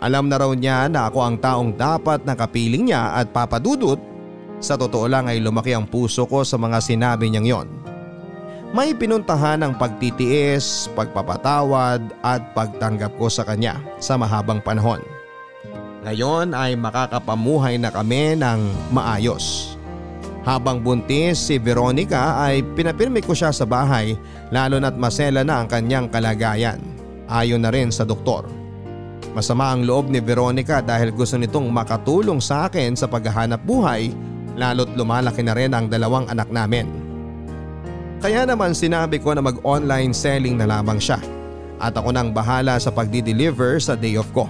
Alam 0.00 0.28
na 0.28 0.36
raw 0.40 0.50
niya 0.52 0.88
na 0.92 1.08
ako 1.08 1.18
ang 1.24 1.36
taong 1.40 1.70
dapat 1.74 2.22
na 2.28 2.34
kapiling 2.34 2.90
niya 2.90 3.16
at 3.16 3.32
papadudot. 3.32 4.09
Sa 4.60 4.76
totoo 4.76 5.08
lang 5.08 5.24
ay 5.24 5.40
lumaki 5.40 5.72
ang 5.72 5.88
puso 5.88 6.28
ko 6.28 6.44
sa 6.44 6.60
mga 6.60 6.84
sinabi 6.84 7.32
niyang 7.32 7.48
yon. 7.48 7.68
May 8.70 8.94
pinuntahan 8.94 9.66
ang 9.66 9.74
pagtitiis, 9.74 10.86
pagpapatawad 10.94 12.14
at 12.22 12.54
pagtanggap 12.54 13.18
ko 13.18 13.26
sa 13.26 13.42
kanya 13.42 13.82
sa 13.98 14.14
mahabang 14.14 14.62
panahon. 14.62 15.02
Ngayon 16.06 16.54
ay 16.54 16.78
makakapamuhay 16.78 17.82
na 17.82 17.90
kami 17.90 18.38
ng 18.38 18.60
maayos. 18.94 19.74
Habang 20.46 20.80
buntis 20.80 21.36
si 21.36 21.60
Veronica 21.60 22.40
ay 22.40 22.62
pinapirmi 22.62 23.20
ko 23.20 23.36
siya 23.36 23.52
sa 23.52 23.68
bahay 23.68 24.16
lalo 24.48 24.80
na't 24.80 24.96
masela 24.96 25.44
na 25.44 25.60
ang 25.60 25.68
kanyang 25.68 26.06
kalagayan. 26.08 26.80
Ayon 27.28 27.60
na 27.60 27.74
rin 27.74 27.92
sa 27.92 28.06
doktor. 28.06 28.46
Masama 29.34 29.74
ang 29.74 29.82
loob 29.82 30.08
ni 30.08 30.18
Veronica 30.22 30.78
dahil 30.78 31.10
gusto 31.10 31.36
nitong 31.36 31.68
makatulong 31.70 32.38
sa 32.38 32.70
akin 32.70 32.94
sa 32.94 33.06
paghahanap 33.06 33.62
buhay 33.62 34.10
lalo't 34.58 34.90
lumalaki 34.94 35.42
na 35.44 35.54
rin 35.54 35.74
ang 35.74 35.86
dalawang 35.90 36.26
anak 36.30 36.48
namin. 36.50 36.86
Kaya 38.20 38.44
naman 38.44 38.76
sinabi 38.76 39.16
ko 39.16 39.32
na 39.32 39.40
mag-online 39.40 40.12
selling 40.12 40.60
na 40.60 40.68
lamang 40.68 41.00
siya 41.00 41.18
at 41.80 41.96
ako 41.96 42.12
nang 42.12 42.36
bahala 42.36 42.76
sa 42.76 42.92
pagdi-deliver 42.92 43.80
sa 43.80 43.96
day 43.96 44.20
off 44.20 44.28
ko. 44.36 44.44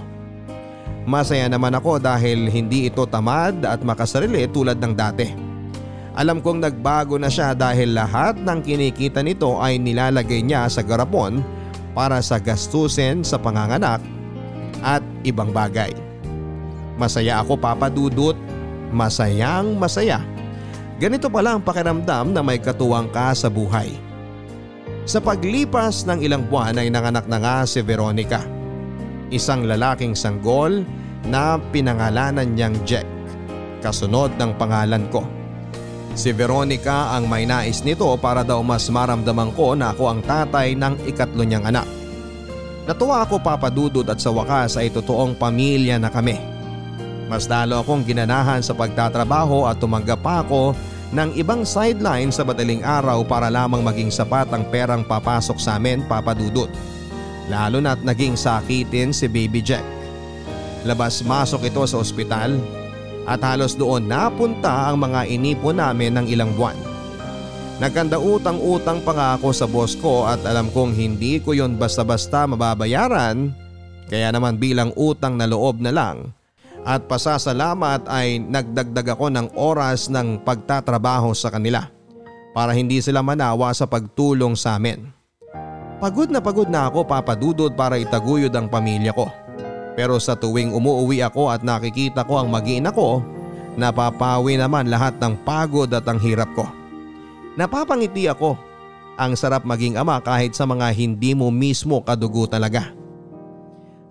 Masaya 1.07 1.47
naman 1.47 1.73
ako 1.73 1.97
dahil 1.97 2.51
hindi 2.51 2.91
ito 2.91 3.07
tamad 3.07 3.63
at 3.65 3.81
makasarili 3.81 4.45
tulad 4.51 4.77
ng 4.77 4.93
dati. 4.93 5.27
Alam 6.11 6.43
kong 6.43 6.59
nagbago 6.59 7.15
na 7.15 7.31
siya 7.31 7.55
dahil 7.55 7.95
lahat 7.95 8.35
ng 8.43 8.59
kinikita 8.59 9.23
nito 9.23 9.57
ay 9.63 9.79
nilalagay 9.79 10.43
niya 10.43 10.67
sa 10.67 10.83
garapon 10.83 11.39
para 11.95 12.19
sa 12.19 12.35
gastusin 12.37 13.23
sa 13.23 13.39
panganganak 13.39 14.03
at 14.83 14.99
ibang 15.23 15.55
bagay. 15.55 15.95
Masaya 16.99 17.39
ako 17.39 17.55
papadudot, 17.55 18.35
masayang 18.91 19.75
masaya. 19.79 20.21
Ganito 21.01 21.31
pala 21.33 21.57
ang 21.57 21.65
pakiramdam 21.65 22.29
na 22.29 22.45
may 22.45 22.61
katuwang 22.61 23.09
ka 23.09 23.33
sa 23.33 23.49
buhay. 23.49 23.89
Sa 25.09 25.17
paglipas 25.17 26.05
ng 26.05 26.21
ilang 26.21 26.45
buwan 26.45 26.77
ay 26.77 26.93
nanganak 26.93 27.25
na 27.25 27.41
nga 27.41 27.55
si 27.65 27.81
Veronica. 27.81 28.45
Isang 29.33 29.65
lalaking 29.65 30.13
sanggol 30.13 30.85
na 31.25 31.57
pinangalanan 31.73 32.53
niyang 32.53 32.77
Jack, 32.85 33.07
kasunod 33.81 34.37
ng 34.37 34.53
pangalan 34.61 35.09
ko. 35.09 35.25
Si 36.13 36.35
Veronica 36.35 37.15
ang 37.15 37.25
may 37.25 37.47
nais 37.47 37.81
nito 37.87 38.05
para 38.19 38.43
daw 38.43 38.59
mas 38.61 38.85
maramdaman 38.91 39.55
ko 39.55 39.73
na 39.73 39.95
ako 39.95 40.11
ang 40.11 40.19
tatay 40.21 40.75
ng 40.75 41.07
ikatlo 41.07 41.41
niyang 41.47 41.65
anak. 41.71 41.87
Natuwa 42.85 43.23
ako 43.23 43.39
papadudod 43.39 44.05
at 44.11 44.19
sa 44.19 44.29
wakas 44.29 44.75
ay 44.75 44.91
totoong 44.91 45.39
pamilya 45.39 45.95
na 45.97 46.11
kami. 46.11 46.35
Mas 47.31 47.47
lalo 47.47 47.79
akong 47.79 48.03
ginanahan 48.03 48.59
sa 48.59 48.75
pagtatrabaho 48.75 49.63
at 49.63 49.79
tumanggap 49.79 50.19
pa 50.19 50.43
ako 50.43 50.75
ng 51.15 51.39
ibang 51.39 51.63
sideline 51.63 52.27
sa 52.27 52.43
madaling 52.43 52.83
araw 52.83 53.23
para 53.23 53.47
lamang 53.47 53.79
maging 53.79 54.11
sapat 54.11 54.51
ang 54.51 54.67
perang 54.67 55.07
papasok 55.07 55.55
sa 55.55 55.79
amin 55.79 56.03
papadudod 56.11 56.67
lalo 57.51 57.83
na't 57.83 57.99
naging 58.07 58.39
sakitin 58.39 59.11
si 59.11 59.27
Baby 59.27 59.59
Jack. 59.59 59.83
Labas-masok 60.87 61.67
ito 61.67 61.83
sa 61.83 61.99
ospital 61.99 62.55
at 63.27 63.43
halos 63.43 63.75
doon 63.75 64.07
napunta 64.07 64.89
ang 64.89 64.97
mga 65.03 65.27
inipon 65.29 65.77
namin 65.77 66.15
ng 66.15 66.25
ilang 66.31 66.55
buwan. 66.55 66.79
Nagkanda 67.83 68.17
utang-utang 68.17 69.01
pa 69.03 69.11
nga 69.13 69.27
ako 69.35 69.49
sa 69.51 69.65
boss 69.65 69.97
ko 69.97 70.29
at 70.29 70.41
alam 70.45 70.69
kong 70.69 70.93
hindi 70.93 71.41
ko 71.41 71.53
yon 71.53 71.75
basta-basta 71.75 72.45
mababayaran 72.45 73.51
kaya 74.07 74.29
naman 74.29 74.57
bilang 74.61 74.93
utang 74.93 75.33
na 75.33 75.49
loob 75.49 75.81
na 75.81 75.89
lang 75.89 76.29
at 76.81 77.05
pasasalamat 77.05 78.09
ay 78.09 78.41
nagdagdag 78.41 79.13
ako 79.13 79.29
ng 79.29 79.47
oras 79.53 80.09
ng 80.09 80.41
pagtatrabaho 80.41 81.29
sa 81.37 81.53
kanila 81.53 81.89
para 82.51 82.73
hindi 82.73 82.99
sila 82.99 83.21
manawa 83.21 83.69
sa 83.71 83.85
pagtulong 83.85 84.57
sa 84.57 84.75
amin. 84.75 85.07
Pagod 86.01 86.33
na 86.33 86.41
pagod 86.41 86.65
na 86.65 86.89
ako 86.89 87.05
papadudod 87.05 87.71
para 87.77 88.01
itaguyod 88.01 88.49
ang 88.57 88.65
pamilya 88.65 89.13
ko. 89.13 89.29
Pero 89.93 90.17
sa 90.17 90.33
tuwing 90.33 90.73
umuuwi 90.73 91.21
ako 91.21 91.53
at 91.53 91.61
nakikita 91.61 92.25
ko 92.25 92.41
ang 92.41 92.49
magiin 92.49 92.89
ako, 92.89 93.21
napapawi 93.77 94.57
naman 94.57 94.89
lahat 94.89 95.13
ng 95.21 95.37
pagod 95.45 95.91
at 95.93 96.07
ang 96.09 96.17
hirap 96.17 96.49
ko. 96.57 96.65
Napapangiti 97.53 98.25
ako. 98.25 98.57
Ang 99.21 99.37
sarap 99.37 99.61
maging 99.67 99.99
ama 99.99 100.17
kahit 100.23 100.57
sa 100.57 100.65
mga 100.65 100.89
hindi 100.97 101.37
mo 101.37 101.53
mismo 101.53 102.01
kadugo 102.01 102.49
talaga. 102.49 103.00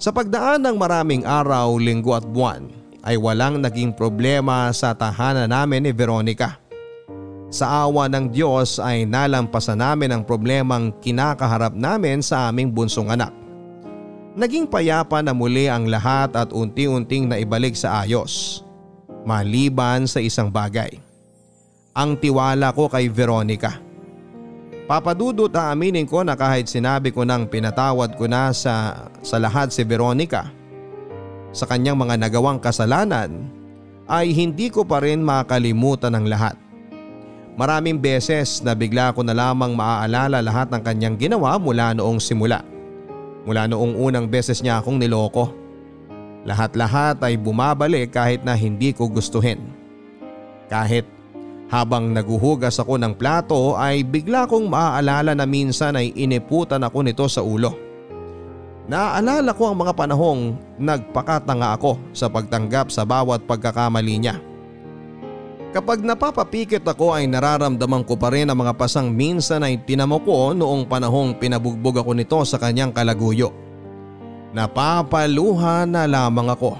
Sa 0.00 0.08
pagdaan 0.16 0.64
ng 0.64 0.80
maraming 0.80 1.28
araw, 1.28 1.76
linggo 1.76 2.16
at 2.16 2.24
buwan 2.24 2.72
ay 3.04 3.20
walang 3.20 3.60
naging 3.60 3.92
problema 3.92 4.72
sa 4.72 4.96
tahanan 4.96 5.52
namin 5.52 5.84
ni 5.84 5.92
Veronica. 5.92 6.56
Sa 7.52 7.84
awa 7.84 8.08
ng 8.08 8.32
Diyos 8.32 8.80
ay 8.80 9.04
nalampasan 9.04 9.76
namin 9.76 10.08
ang 10.08 10.22
problemang 10.24 10.96
kinakaharap 11.04 11.76
namin 11.76 12.24
sa 12.24 12.48
aming 12.48 12.72
bunsong 12.72 13.12
anak. 13.12 13.28
Naging 14.40 14.72
payapa 14.72 15.20
na 15.20 15.36
muli 15.36 15.68
ang 15.68 15.84
lahat 15.84 16.32
at 16.32 16.48
unti-unting 16.48 17.28
naibalik 17.28 17.76
sa 17.76 18.00
ayos. 18.00 18.64
Maliban 19.28 20.08
sa 20.08 20.24
isang 20.24 20.48
bagay. 20.48 20.96
Ang 21.92 22.16
tiwala 22.16 22.72
ko 22.72 22.88
kay 22.88 23.12
Veronica. 23.12 23.89
Papadudot 24.90 25.54
aaminin 25.54 26.02
ko 26.02 26.26
na 26.26 26.34
kahit 26.34 26.66
sinabi 26.66 27.14
ko 27.14 27.22
nang 27.22 27.46
pinatawad 27.46 28.18
ko 28.18 28.26
na 28.26 28.50
sa, 28.50 29.06
sa 29.22 29.38
lahat 29.38 29.70
si 29.70 29.86
Veronica 29.86 30.50
sa 31.54 31.62
kanyang 31.62 31.94
mga 31.94 32.18
nagawang 32.18 32.58
kasalanan 32.58 33.46
ay 34.10 34.34
hindi 34.34 34.66
ko 34.66 34.82
pa 34.82 34.98
rin 34.98 35.22
makalimutan 35.22 36.10
ang 36.10 36.26
lahat. 36.26 36.58
Maraming 37.54 38.02
beses 38.02 38.58
na 38.66 38.74
bigla 38.74 39.14
ko 39.14 39.22
na 39.22 39.30
lamang 39.30 39.78
maaalala 39.78 40.42
lahat 40.42 40.74
ng 40.74 40.82
kanyang 40.82 41.14
ginawa 41.14 41.54
mula 41.54 41.94
noong 41.94 42.18
simula. 42.18 42.66
Mula 43.46 43.70
noong 43.70 43.94
unang 43.94 44.26
beses 44.26 44.58
niya 44.58 44.82
akong 44.82 44.98
niloko. 44.98 45.54
Lahat-lahat 46.42 47.22
ay 47.22 47.38
bumabalik 47.38 48.10
kahit 48.10 48.42
na 48.42 48.58
hindi 48.58 48.90
ko 48.90 49.06
gustuhin. 49.06 49.70
Kahit 50.66 51.06
habang 51.70 52.10
naguhugas 52.10 52.82
ako 52.82 52.98
ng 52.98 53.14
plato 53.14 53.78
ay 53.78 54.02
bigla 54.02 54.50
kong 54.50 54.66
maaalala 54.66 55.38
na 55.38 55.46
minsan 55.46 55.94
ay 55.94 56.10
iniputan 56.18 56.82
ako 56.82 57.06
nito 57.06 57.24
sa 57.30 57.46
ulo. 57.46 57.78
Naaalala 58.90 59.54
ko 59.54 59.70
ang 59.70 59.78
mga 59.78 59.94
panahong 59.94 60.58
nagpakatanga 60.74 61.78
ako 61.78 62.10
sa 62.10 62.26
pagtanggap 62.26 62.90
sa 62.90 63.06
bawat 63.06 63.46
pagkakamali 63.46 64.18
niya. 64.18 64.42
Kapag 65.70 66.02
napapapikit 66.02 66.82
ako 66.82 67.14
ay 67.14 67.30
nararamdaman 67.30 68.02
ko 68.02 68.18
pa 68.18 68.34
rin 68.34 68.50
ang 68.50 68.58
mga 68.58 68.74
pasang 68.74 69.06
minsan 69.06 69.62
ay 69.62 69.78
tinamo 69.86 70.18
ko 70.26 70.50
noong 70.50 70.90
panahong 70.90 71.38
pinabugbog 71.38 72.02
ako 72.02 72.18
nito 72.18 72.42
sa 72.42 72.58
kanyang 72.58 72.90
kalaguyo. 72.90 73.54
Napapaluha 74.50 75.86
na 75.86 76.10
lamang 76.10 76.50
ako. 76.50 76.74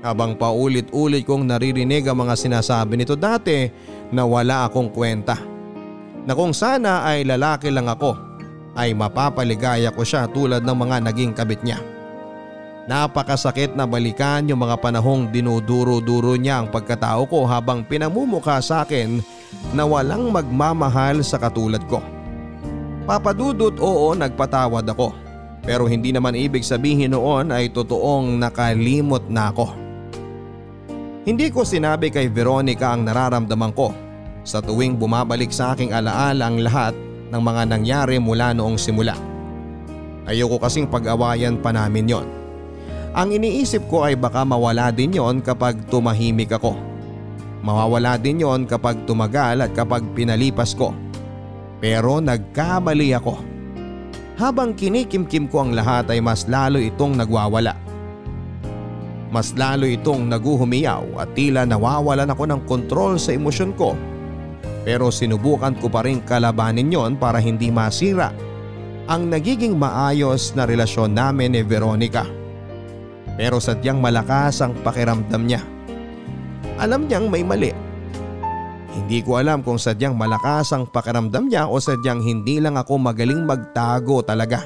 Habang 0.00 0.40
paulit-ulit 0.40 1.28
kong 1.28 1.44
naririnig 1.44 2.08
ang 2.08 2.24
mga 2.24 2.32
sinasabi 2.40 2.96
nito 2.96 3.12
dati 3.12 3.68
na 4.14 4.22
wala 4.22 4.70
akong 4.70 4.94
kwenta. 4.94 5.34
Na 6.24 6.32
kung 6.32 6.54
sana 6.54 7.04
ay 7.04 7.26
lalaki 7.26 7.68
lang 7.68 7.90
ako 7.90 8.16
ay 8.74 8.94
mapapaligaya 8.94 9.90
ko 9.94 10.02
siya 10.02 10.30
tulad 10.30 10.62
ng 10.62 10.76
mga 10.78 10.96
naging 11.10 11.32
kabit 11.34 11.62
niya. 11.62 11.78
Napakasakit 12.84 13.72
na 13.72 13.88
balikan 13.88 14.44
yung 14.44 14.60
mga 14.60 14.76
panahong 14.76 15.32
dinuduro-duro 15.32 16.36
niya 16.36 16.60
ang 16.60 16.68
pagkatao 16.68 17.24
ko 17.24 17.48
habang 17.48 17.80
pinamumukha 17.80 18.60
sa 18.60 18.84
akin 18.84 19.24
na 19.72 19.88
walang 19.88 20.28
magmamahal 20.28 21.24
sa 21.24 21.40
katulad 21.40 21.80
ko. 21.88 22.04
Papadudot 23.08 23.76
oo 23.80 24.12
nagpatawad 24.12 24.84
ako 24.84 25.16
pero 25.64 25.88
hindi 25.88 26.12
naman 26.12 26.36
ibig 26.36 26.60
sabihin 26.60 27.16
noon 27.16 27.48
ay 27.56 27.72
totoong 27.72 28.36
nakalimot 28.36 29.32
na 29.32 29.48
ako. 29.48 29.72
Hindi 31.24 31.48
ko 31.48 31.64
sinabi 31.64 32.12
kay 32.12 32.28
Veronica 32.28 32.92
ang 32.92 33.08
nararamdaman 33.08 33.72
ko 33.72 34.03
sa 34.44 34.60
tuwing 34.60 35.00
bumabalik 35.00 35.48
sa 35.48 35.72
aking 35.72 35.96
alaala 35.96 36.52
ang 36.52 36.60
lahat 36.60 36.94
ng 37.32 37.40
mga 37.40 37.62
nangyari 37.72 38.16
mula 38.20 38.52
noong 38.52 38.76
simula. 38.76 39.16
Ayoko 40.28 40.60
kasing 40.60 40.88
pag-awayan 40.88 41.58
pa 41.60 41.72
namin 41.72 42.08
yon. 42.08 42.28
Ang 43.16 43.34
iniisip 43.40 43.88
ko 43.88 44.04
ay 44.04 44.20
baka 44.20 44.44
mawala 44.44 44.92
din 44.92 45.16
yon 45.16 45.40
kapag 45.40 45.80
tumahimik 45.88 46.52
ako. 46.52 46.76
Mawawala 47.64 48.20
din 48.20 48.44
yon 48.44 48.68
kapag 48.68 49.08
tumagal 49.08 49.64
at 49.64 49.72
kapag 49.72 50.04
pinalipas 50.12 50.76
ko. 50.76 50.92
Pero 51.80 52.20
nagkamali 52.20 53.16
ako. 53.16 53.40
Habang 54.34 54.74
kinikimkim 54.74 55.46
ko 55.46 55.64
ang 55.64 55.72
lahat 55.72 56.10
ay 56.10 56.18
mas 56.20 56.44
lalo 56.50 56.76
itong 56.76 57.16
nagwawala. 57.16 57.78
Mas 59.30 59.54
lalo 59.54 59.86
itong 59.86 60.26
naguhumiyaw 60.30 61.18
at 61.18 61.30
tila 61.38 61.62
nawawalan 61.62 62.30
ako 62.30 62.44
ng 62.50 62.60
kontrol 62.66 63.14
sa 63.16 63.34
emosyon 63.34 63.72
ko. 63.78 63.94
Pero 64.84 65.08
sinubukan 65.08 65.72
ko 65.80 65.88
pa 65.88 66.04
rin 66.04 66.20
kalabanin 66.20 66.92
yon 66.92 67.16
para 67.16 67.40
hindi 67.40 67.72
masira 67.72 68.30
ang 69.04 69.28
nagiging 69.28 69.76
maayos 69.76 70.56
na 70.56 70.64
relasyon 70.64 71.12
namin 71.12 71.56
ni 71.56 71.60
Veronica. 71.64 72.24
Pero 73.36 73.58
sadyang 73.58 73.98
malakas 73.98 74.62
ang 74.64 74.72
pakiramdam 74.80 75.44
niya. 75.44 75.60
Alam 76.80 77.08
niyang 77.08 77.28
may 77.28 77.42
mali. 77.42 77.72
Hindi 78.94 79.26
ko 79.26 79.42
alam 79.42 79.60
kung 79.66 79.76
sadyang 79.76 80.14
malakas 80.14 80.70
ang 80.70 80.86
pakiramdam 80.86 81.50
niya 81.50 81.66
o 81.66 81.82
sadyang 81.82 82.22
hindi 82.22 82.62
lang 82.62 82.78
ako 82.78 82.96
magaling 82.96 83.42
magtago 83.42 84.22
talaga. 84.22 84.62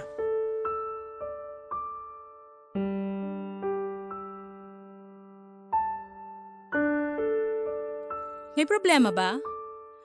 May 8.58 8.66
problema 8.66 9.14
ba? 9.14 9.38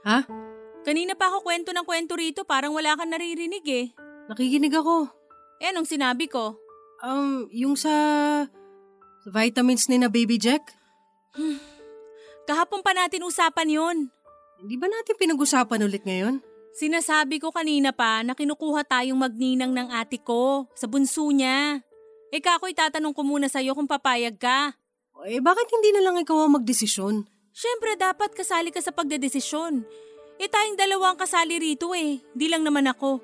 Ha? 0.03 0.27
Kanina 0.83 1.15
pa 1.15 1.31
ako 1.31 1.47
kwento 1.47 1.71
ng 1.71 1.87
kwento 1.87 2.13
rito 2.19 2.43
parang 2.43 2.75
wala 2.75 2.99
kang 2.99 3.11
naririnig 3.11 3.63
eh. 3.67 3.85
Nakikinig 4.27 4.75
ako. 4.75 5.07
Eh 5.63 5.71
anong 5.71 5.87
sinabi 5.87 6.27
ko? 6.27 6.59
Um, 7.03 7.47
yung 7.51 7.79
sa, 7.79 7.91
sa 9.23 9.29
vitamins 9.31 9.87
ni 9.87 9.99
na 9.99 10.11
Baby 10.11 10.35
Jack? 10.35 10.75
Kahapon 12.47 12.83
pa 12.83 12.91
natin 12.91 13.23
usapan 13.23 13.71
yon. 13.71 13.97
Hindi 14.59 14.75
ba 14.75 14.87
natin 14.91 15.15
pinag-usapan 15.15 15.87
ulit 15.87 16.03
ngayon? 16.03 16.43
Sinasabi 16.75 17.39
ko 17.39 17.51
kanina 17.51 17.95
pa 17.95 18.23
na 18.25 18.35
kinukuha 18.35 18.83
tayong 18.83 19.19
magninang 19.19 19.71
ng 19.71 19.87
ate 19.93 20.19
ko 20.19 20.67
sa 20.75 20.87
bunso 20.87 21.27
niya. 21.31 21.79
Eka 22.33 22.57
ako 22.57 22.71
itatanong 22.71 23.13
ko 23.13 23.21
muna 23.21 23.45
sa'yo 23.45 23.77
kung 23.77 23.87
papayag 23.87 24.35
ka. 24.41 24.73
Eh 25.29 25.39
bakit 25.39 25.69
hindi 25.69 25.93
na 25.95 26.01
lang 26.01 26.17
ikaw 26.19 26.49
ang 26.49 26.59
magdesisyon? 26.59 27.29
Siyempre 27.53 27.93
dapat 28.01 28.33
kasali 28.33 28.73
ka 28.73 28.81
sa 28.81 28.89
pagdedesisyon. 28.89 29.85
Eh 30.41 30.49
tayong 30.49 30.73
dalawa 30.73 31.13
ang 31.13 31.19
kasali 31.21 31.61
rito 31.61 31.93
eh, 31.93 32.17
di 32.33 32.49
lang 32.49 32.65
naman 32.65 32.89
ako. 32.89 33.21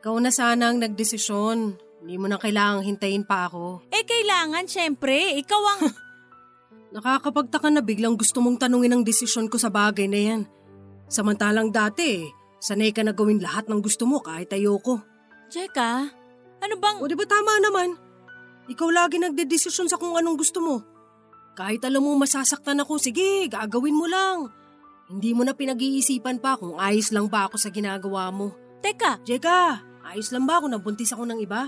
Ikaw 0.00 0.16
na 0.24 0.32
sana 0.32 0.72
ang 0.72 0.80
nagdesisyon. 0.80 1.76
Hindi 2.00 2.14
mo 2.16 2.32
na 2.32 2.40
kailangang 2.40 2.96
hintayin 2.96 3.28
pa 3.28 3.44
ako. 3.44 3.84
Eh 3.92 4.08
kailangan 4.08 4.64
siyempre, 4.64 5.36
ikaw 5.36 5.60
ang... 5.76 5.92
Nakakapagtaka 6.96 7.68
na 7.68 7.84
biglang 7.84 8.16
gusto 8.16 8.40
mong 8.40 8.64
tanungin 8.64 8.96
ang 8.96 9.02
desisyon 9.04 9.52
ko 9.52 9.60
sa 9.60 9.68
bagay 9.68 10.08
na 10.08 10.16
yan. 10.16 10.42
Samantalang 11.12 11.68
dati, 11.68 12.24
sanay 12.64 12.96
ka 12.96 13.04
na 13.04 13.12
gawin 13.12 13.44
lahat 13.44 13.68
ng 13.68 13.84
gusto 13.84 14.08
mo 14.08 14.24
kahit 14.24 14.48
ayoko. 14.48 15.04
Jeka, 15.52 16.08
ano 16.64 16.74
bang... 16.80 17.04
O 17.04 17.04
di 17.04 17.12
ba 17.12 17.28
tama 17.28 17.60
naman? 17.60 17.92
Ikaw 18.72 18.88
lagi 18.88 19.20
nagdedesisyon 19.20 19.92
sa 19.92 20.00
kung 20.00 20.16
anong 20.16 20.40
gusto 20.40 20.64
mo. 20.64 20.80
Kahit 21.58 21.82
alam 21.82 22.06
mo 22.06 22.14
masasaktan 22.14 22.78
ako, 22.86 23.02
sige, 23.02 23.50
gagawin 23.50 23.98
mo 23.98 24.06
lang. 24.06 24.46
Hindi 25.10 25.34
mo 25.34 25.42
na 25.42 25.58
pinag-iisipan 25.58 26.38
pa 26.38 26.54
kung 26.54 26.78
ayos 26.78 27.10
lang 27.10 27.26
ba 27.26 27.50
ako 27.50 27.58
sa 27.58 27.74
ginagawa 27.74 28.30
mo. 28.30 28.54
Teka, 28.78 29.26
Jeka, 29.26 29.82
ayos 30.06 30.30
lang 30.30 30.46
ba 30.46 30.62
kung 30.62 30.70
nabuntis 30.70 31.10
ako 31.10 31.26
ng 31.26 31.42
iba? 31.42 31.66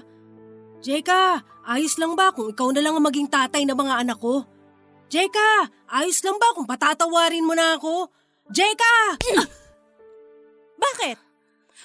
Jeka, 0.79 1.43
ayos 1.67 1.99
lang 1.99 2.15
ba 2.15 2.31
kung 2.31 2.55
ikaw 2.55 2.71
na 2.71 2.87
lang 2.87 2.95
ang 2.95 3.03
maging 3.03 3.27
tatay 3.27 3.67
ng 3.67 3.75
mga 3.75 4.07
anak 4.07 4.23
ko? 4.23 4.47
Jeka, 5.11 5.67
ayos 5.91 6.23
lang 6.23 6.39
ba 6.39 6.55
kung 6.55 6.71
patatawarin 6.71 7.43
mo 7.43 7.59
na 7.59 7.75
ako? 7.75 8.15
Jeka! 8.55 9.19
bakit? 10.87 11.19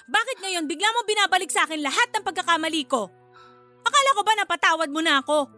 Bakit 0.06 0.36
ngayon 0.46 0.70
bigla 0.70 0.86
mo 0.94 1.02
binabalik 1.02 1.50
sa 1.50 1.66
akin 1.66 1.82
lahat 1.82 2.06
ng 2.14 2.22
pagkakamali 2.22 2.86
ko? 2.86 3.10
Akala 3.82 4.10
ko 4.14 4.20
ba 4.22 4.32
napatawad 4.38 4.88
mo 4.94 5.02
na 5.02 5.18
ako? 5.18 5.50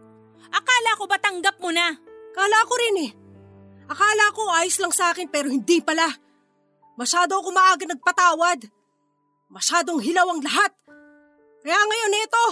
Akala 0.49 0.97
ko 0.97 1.05
ba 1.05 1.21
tanggap 1.21 1.61
mo 1.61 1.69
na? 1.69 2.08
Kala 2.35 2.59
ko 2.65 2.73
rin 2.77 2.97
eh. 3.09 3.11
Akala 3.89 4.29
ko 4.37 4.45
ayos 4.53 4.77
lang 4.77 4.93
sa 4.93 5.09
akin 5.09 5.25
pero 5.29 5.49
hindi 5.49 5.81
pala. 5.81 6.05
Masyado 6.99 7.41
ako 7.41 7.49
maaga 7.49 7.85
nagpatawad. 7.89 8.69
Masyadong 9.49 9.97
hilaw 10.03 10.29
ang 10.29 10.45
lahat. 10.45 10.71
Kaya 11.65 11.79
ngayon 11.79 12.21
ito, 12.21 12.45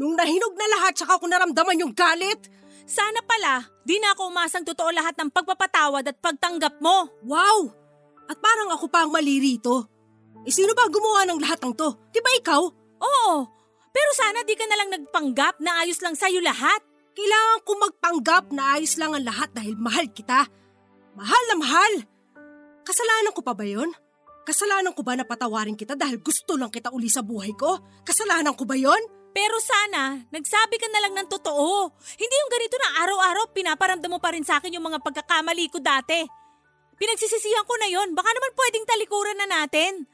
nung 0.00 0.14
nahinog 0.16 0.54
na 0.56 0.66
lahat 0.78 0.96
saka 0.96 1.20
ko 1.20 1.28
naramdaman 1.28 1.82
yung 1.84 1.92
galit. 1.92 2.48
Sana 2.84 3.20
pala, 3.24 3.64
di 3.84 3.96
na 4.00 4.12
ako 4.12 4.28
umasang 4.28 4.64
totoo 4.64 4.92
lahat 4.92 5.16
ng 5.16 5.32
pagpapatawad 5.32 6.04
at 6.04 6.16
pagtanggap 6.20 6.80
mo. 6.80 7.08
Wow! 7.24 7.72
At 8.28 8.40
parang 8.40 8.72
ako 8.72 8.88
pa 8.88 9.04
ang 9.04 9.12
mali 9.12 9.40
rito. 9.40 9.88
Eh 10.44 10.52
sino 10.52 10.76
ba 10.76 10.88
gumawa 10.88 11.24
ng 11.28 11.40
lahat 11.40 11.60
ng 11.64 11.72
to? 11.76 11.88
Di 12.12 12.20
ba 12.20 12.30
ikaw? 12.36 12.62
Oo, 13.04 13.34
pero 13.92 14.10
sana 14.16 14.44
di 14.44 14.52
ka 14.56 14.64
na 14.68 14.76
lang 14.80 14.90
nagpanggap 14.92 15.60
na 15.60 15.84
ayos 15.84 16.00
lang 16.04 16.16
sa'yo 16.16 16.40
lahat. 16.44 16.80
Kailangan 17.14 17.60
ko 17.62 17.72
magpanggap 17.78 18.44
na 18.50 18.74
ayos 18.74 18.98
lang 18.98 19.14
ang 19.14 19.22
lahat 19.22 19.54
dahil 19.54 19.78
mahal 19.78 20.06
kita. 20.10 20.50
Mahal 21.14 21.42
na 21.50 21.56
mahal. 21.62 21.92
Kasalanan 22.82 23.32
ko 23.32 23.40
pa 23.40 23.54
ba 23.54 23.62
yon? 23.62 23.90
Kasalanan 24.44 24.92
ko 24.92 25.00
ba 25.06 25.16
na 25.16 25.24
patawarin 25.24 25.78
kita 25.78 25.96
dahil 25.96 26.20
gusto 26.20 26.58
lang 26.58 26.68
kita 26.68 26.90
uli 26.90 27.08
sa 27.08 27.22
buhay 27.24 27.54
ko? 27.54 27.80
Kasalanan 28.02 28.52
ko 28.58 28.66
ba 28.66 28.74
yon? 28.76 28.98
Pero 29.34 29.58
sana, 29.58 30.20
nagsabi 30.30 30.78
ka 30.78 30.86
na 30.90 31.00
lang 31.06 31.14
ng 31.18 31.28
totoo. 31.30 31.90
Hindi 32.18 32.34
yung 32.38 32.52
ganito 32.54 32.76
na 32.78 32.88
araw-araw 33.02 33.50
pinaparamdam 33.50 34.10
mo 34.10 34.22
pa 34.22 34.30
rin 34.30 34.46
sa 34.46 34.62
akin 34.62 34.78
yung 34.78 34.86
mga 34.86 35.02
pagkakamali 35.02 35.70
ko 35.74 35.82
dati. 35.82 36.22
Pinagsisisihan 36.94 37.66
ko 37.66 37.74
na 37.78 37.88
yon. 37.90 38.14
Baka 38.14 38.30
naman 38.30 38.52
pwedeng 38.54 38.86
talikuran 38.86 39.38
na 39.42 39.46
natin. 39.50 40.06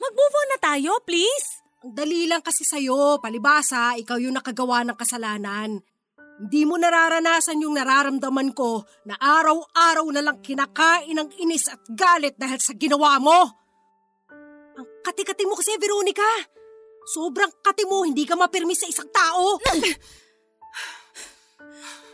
Mag-move 0.00 0.36
on 0.38 0.48
na 0.48 0.58
tayo, 0.64 0.92
please. 1.04 1.60
Ang 1.84 1.92
dali 1.92 2.24
lang 2.24 2.40
kasi 2.40 2.64
sa'yo, 2.64 3.20
palibasa, 3.20 3.98
ikaw 4.00 4.16
yung 4.16 4.38
nakagawa 4.38 4.80
ng 4.86 4.96
kasalanan. 4.96 5.82
Hindi 6.42 6.66
mo 6.66 6.74
nararanasan 6.74 7.62
yung 7.62 7.78
nararamdaman 7.78 8.50
ko 8.50 8.82
na 9.06 9.14
araw-araw 9.14 10.10
na 10.10 10.26
lang 10.26 10.42
kinakain 10.42 11.14
ng 11.14 11.38
inis 11.38 11.70
at 11.70 11.78
galit 11.86 12.34
dahil 12.34 12.58
sa 12.58 12.74
ginawa 12.74 13.22
mo. 13.22 13.38
Ang 14.74 14.86
kati-kati 15.06 15.46
mo 15.46 15.54
kasi, 15.54 15.78
Veronica. 15.78 16.26
Sobrang 17.06 17.62
kati 17.62 17.86
mo, 17.86 18.02
hindi 18.02 18.26
ka 18.26 18.34
mapirmis 18.34 18.82
sa 18.82 18.90
isang 18.90 19.06
tao. 19.14 19.62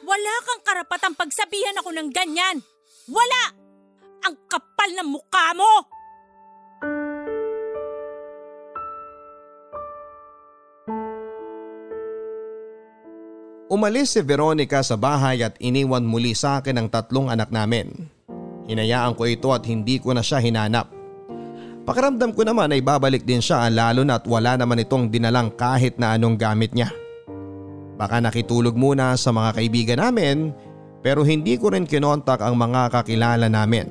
Wala 0.09 0.35
kang 0.45 0.61
karapatang 0.61 1.17
pagsabihan 1.17 1.81
ako 1.81 1.97
ng 1.97 2.09
ganyan. 2.13 2.61
Wala! 3.09 3.45
Ang 4.29 4.37
kapal 4.45 4.93
ng 4.93 5.09
mukha 5.09 5.57
mo! 5.57 5.89
Umalis 13.69 14.17
si 14.17 14.25
Veronica 14.25 14.81
sa 14.81 14.97
bahay 14.97 15.45
at 15.45 15.53
iniwan 15.61 16.01
muli 16.01 16.33
sa 16.33 16.65
akin 16.65 16.81
ang 16.81 16.89
tatlong 16.89 17.29
anak 17.29 17.53
namin. 17.53 18.09
Hinayaan 18.65 19.13
ko 19.13 19.29
ito 19.29 19.53
at 19.53 19.69
hindi 19.69 20.01
ko 20.01 20.17
na 20.17 20.25
siya 20.25 20.41
hinanap. 20.41 20.89
Pakiramdam 21.85 22.33
ko 22.33 22.49
naman 22.49 22.73
ay 22.73 22.81
babalik 22.81 23.29
din 23.29 23.45
siya 23.45 23.69
lalo 23.69 24.09
na 24.09 24.17
at 24.17 24.25
wala 24.25 24.57
naman 24.57 24.81
itong 24.81 25.13
dinalang 25.13 25.53
kahit 25.53 26.01
na 26.01 26.17
anong 26.17 26.41
gamit 26.41 26.73
niya. 26.73 26.89
Baka 28.01 28.25
nakitulog 28.25 28.73
muna 28.73 29.13
sa 29.21 29.37
mga 29.37 29.61
kaibigan 29.61 30.01
namin 30.01 30.57
pero 31.05 31.21
hindi 31.21 31.61
ko 31.61 31.69
rin 31.69 31.85
kinontak 31.85 32.41
ang 32.41 32.57
mga 32.57 32.89
kakilala 32.89 33.53
namin. 33.53 33.85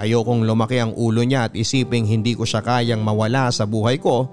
Ayokong 0.00 0.48
lumaki 0.48 0.80
ang 0.80 0.96
ulo 0.96 1.20
niya 1.20 1.52
at 1.52 1.52
isiping 1.52 2.08
hindi 2.08 2.32
ko 2.32 2.48
siya 2.48 2.64
kayang 2.64 3.04
mawala 3.04 3.52
sa 3.52 3.68
buhay 3.68 4.00
ko 4.00 4.32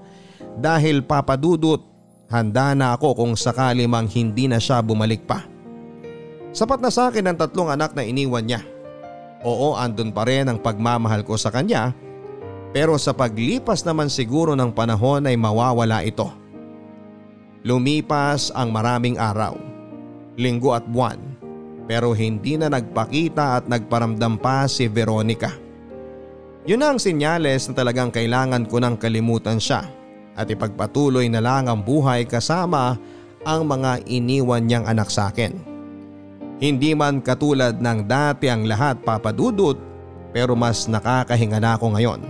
dahil 0.56 1.04
papadudot 1.04 1.89
handa 2.30 2.78
na 2.78 2.94
ako 2.94 3.18
kung 3.18 3.34
sakali 3.34 3.90
mang 3.90 4.06
hindi 4.06 4.46
na 4.46 4.62
siya 4.62 4.78
bumalik 4.80 5.26
pa. 5.26 5.44
Sapat 6.54 6.78
na 6.78 6.90
sa 6.90 7.10
akin 7.10 7.26
ang 7.26 7.36
tatlong 7.36 7.74
anak 7.74 7.92
na 7.98 8.06
iniwan 8.06 8.46
niya. 8.46 8.62
Oo 9.42 9.74
andun 9.74 10.14
pa 10.14 10.22
rin 10.24 10.46
ang 10.46 10.62
pagmamahal 10.62 11.26
ko 11.26 11.34
sa 11.34 11.50
kanya 11.50 11.90
pero 12.70 12.94
sa 13.02 13.10
paglipas 13.10 13.82
naman 13.82 14.06
siguro 14.06 14.54
ng 14.54 14.70
panahon 14.70 15.26
ay 15.26 15.34
mawawala 15.34 16.06
ito. 16.06 16.30
Lumipas 17.66 18.54
ang 18.56 18.72
maraming 18.72 19.20
araw, 19.20 19.58
linggo 20.38 20.72
at 20.72 20.86
buwan 20.86 21.18
pero 21.90 22.14
hindi 22.14 22.54
na 22.54 22.70
nagpakita 22.70 23.58
at 23.58 23.64
nagparamdam 23.66 24.38
pa 24.38 24.70
si 24.70 24.86
Veronica. 24.86 25.50
Yun 26.62 26.86
ang 26.86 27.02
sinyales 27.02 27.66
na 27.66 27.74
talagang 27.74 28.14
kailangan 28.14 28.70
ko 28.70 28.78
nang 28.78 28.94
kalimutan 28.94 29.58
siya 29.58 29.99
at 30.40 30.48
ipagpatuloy 30.48 31.28
na 31.28 31.44
lang 31.44 31.68
ang 31.68 31.84
buhay 31.84 32.24
kasama 32.24 32.96
ang 33.44 33.68
mga 33.68 34.08
iniwan 34.08 34.64
niyang 34.64 34.88
anak 34.88 35.12
sa 35.12 35.28
akin. 35.28 35.52
Hindi 36.60 36.96
man 36.96 37.20
katulad 37.20 37.76
ng 37.76 38.08
dati 38.08 38.48
ang 38.48 38.64
lahat 38.64 39.04
papadudot 39.04 39.76
pero 40.32 40.56
mas 40.56 40.88
nakakahinga 40.88 41.60
na 41.60 41.76
ako 41.76 41.96
ngayon. 41.96 42.20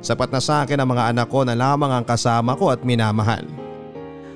Sapat 0.00 0.32
na 0.32 0.40
sa 0.40 0.64
akin 0.64 0.80
ang 0.80 0.88
mga 0.92 1.16
anak 1.16 1.28
ko 1.28 1.44
na 1.44 1.56
lamang 1.56 1.92
ang 1.92 2.04
kasama 2.04 2.56
ko 2.56 2.72
at 2.72 2.80
minamahal. 2.84 3.44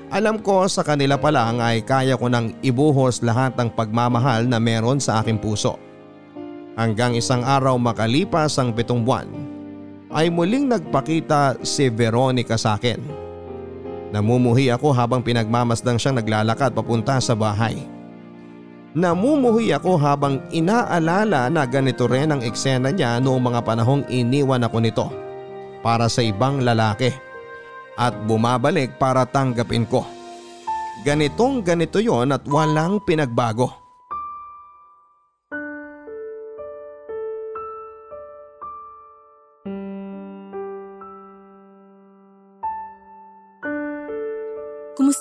Alam 0.09 0.41
ko 0.41 0.65
sa 0.65 0.81
kanila 0.81 1.21
pa 1.21 1.29
lang 1.29 1.61
ay 1.61 1.85
kaya 1.85 2.17
ko 2.17 2.25
nang 2.25 2.57
ibuhos 2.65 3.21
lahat 3.21 3.53
ng 3.53 3.69
pagmamahal 3.77 4.49
na 4.49 4.57
meron 4.57 4.97
sa 4.97 5.21
aking 5.21 5.37
puso. 5.37 5.77
Hanggang 6.73 7.13
isang 7.13 7.45
araw 7.45 7.77
makalipas 7.77 8.57
ang 8.57 8.73
pitong 8.73 9.05
buwan 9.05 9.58
ay 10.09 10.33
muling 10.33 10.65
nagpakita 10.65 11.61
si 11.61 11.87
Veronica 11.93 12.57
sa 12.57 12.77
akin. 12.77 12.97
Namumuhi 14.09 14.73
ako 14.73 14.89
habang 14.89 15.21
pinagmamasdang 15.21 16.01
siyang 16.01 16.17
naglalakad 16.17 16.73
papunta 16.73 17.21
sa 17.21 17.37
bahay. 17.37 17.77
Namumuhi 18.97 19.69
ako 19.69 20.01
habang 20.01 20.41
inaalala 20.49 21.45
na 21.53 21.61
ganito 21.69 22.09
rin 22.09 22.33
ang 22.33 22.41
eksena 22.41 22.89
niya 22.89 23.21
noong 23.21 23.53
mga 23.53 23.61
panahong 23.61 24.03
iniwan 24.09 24.65
ako 24.65 24.77
nito 24.81 25.07
para 25.85 26.09
sa 26.09 26.25
ibang 26.25 26.65
lalaki 26.65 27.13
at 27.93 28.17
bumabalik 28.25 28.97
para 28.97 29.29
tanggapin 29.29 29.85
ko. 29.85 30.01
Ganitong 31.05 31.61
ganito 31.63 32.01
yon 32.01 32.33
at 32.33 32.43
walang 32.49 32.97
pinagbago. 33.05 33.78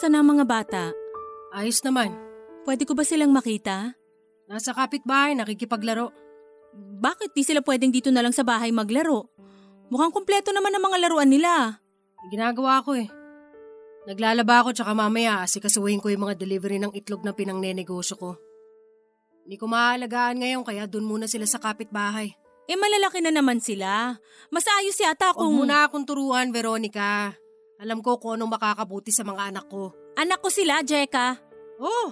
Kumusta 0.09 0.25
na 0.25 0.25
ang 0.25 0.41
mga 0.41 0.49
bata? 0.49 0.85
Ayos 1.53 1.85
naman. 1.85 2.17
Pwede 2.65 2.89
ko 2.89 2.97
ba 2.97 3.05
silang 3.05 3.29
makita? 3.29 3.93
Nasa 4.49 4.73
kapitbahay, 4.73 5.37
nakikipaglaro. 5.37 6.09
Bakit 6.97 7.37
di 7.37 7.45
sila 7.45 7.61
pwedeng 7.61 7.93
dito 7.93 8.09
na 8.09 8.25
lang 8.25 8.33
sa 8.33 8.41
bahay 8.41 8.73
maglaro? 8.73 9.29
Mukhang 9.93 10.09
kumpleto 10.09 10.49
naman 10.57 10.73
ang 10.73 10.89
mga 10.89 11.05
laruan 11.05 11.29
nila. 11.29 11.85
Ginagawa 12.33 12.81
ko 12.89 12.97
eh. 12.97 13.05
Naglalaba 14.09 14.65
ako 14.65 14.81
tsaka 14.81 14.97
mamaya 14.97 15.45
asikasuhin 15.45 16.01
ko 16.01 16.09
yung 16.09 16.25
mga 16.25 16.41
delivery 16.41 16.81
ng 16.81 16.97
itlog 16.97 17.21
na 17.29 17.37
pinangnenegosyo 17.37 18.17
ko. 18.17 18.41
Hindi 19.45 19.61
ko 19.61 19.69
maaalagaan 19.69 20.41
ngayon 20.41 20.65
kaya 20.65 20.89
dun 20.89 21.05
muna 21.05 21.29
sila 21.29 21.45
sa 21.45 21.61
kapitbahay. 21.61 22.33
Eh 22.65 22.81
malalaki 22.81 23.21
na 23.21 23.29
naman 23.29 23.61
sila. 23.61 24.17
Mas 24.49 24.65
ayos 24.73 24.97
yata 24.97 25.37
Huwag 25.37 25.53
kung... 25.53 25.53
mo 25.53 25.69
na 25.69 25.85
akong 25.85 26.09
turuan, 26.09 26.49
Veronica. 26.49 27.37
Alam 27.79 28.03
ko 28.03 28.19
kung 28.19 28.35
anong 28.35 28.59
makakabuti 28.59 29.15
sa 29.15 29.23
mga 29.23 29.55
anak 29.55 29.71
ko. 29.71 29.95
Anak 30.19 30.43
ko 30.43 30.51
sila, 30.51 30.83
Jeka. 30.83 31.39
Oh, 31.79 32.11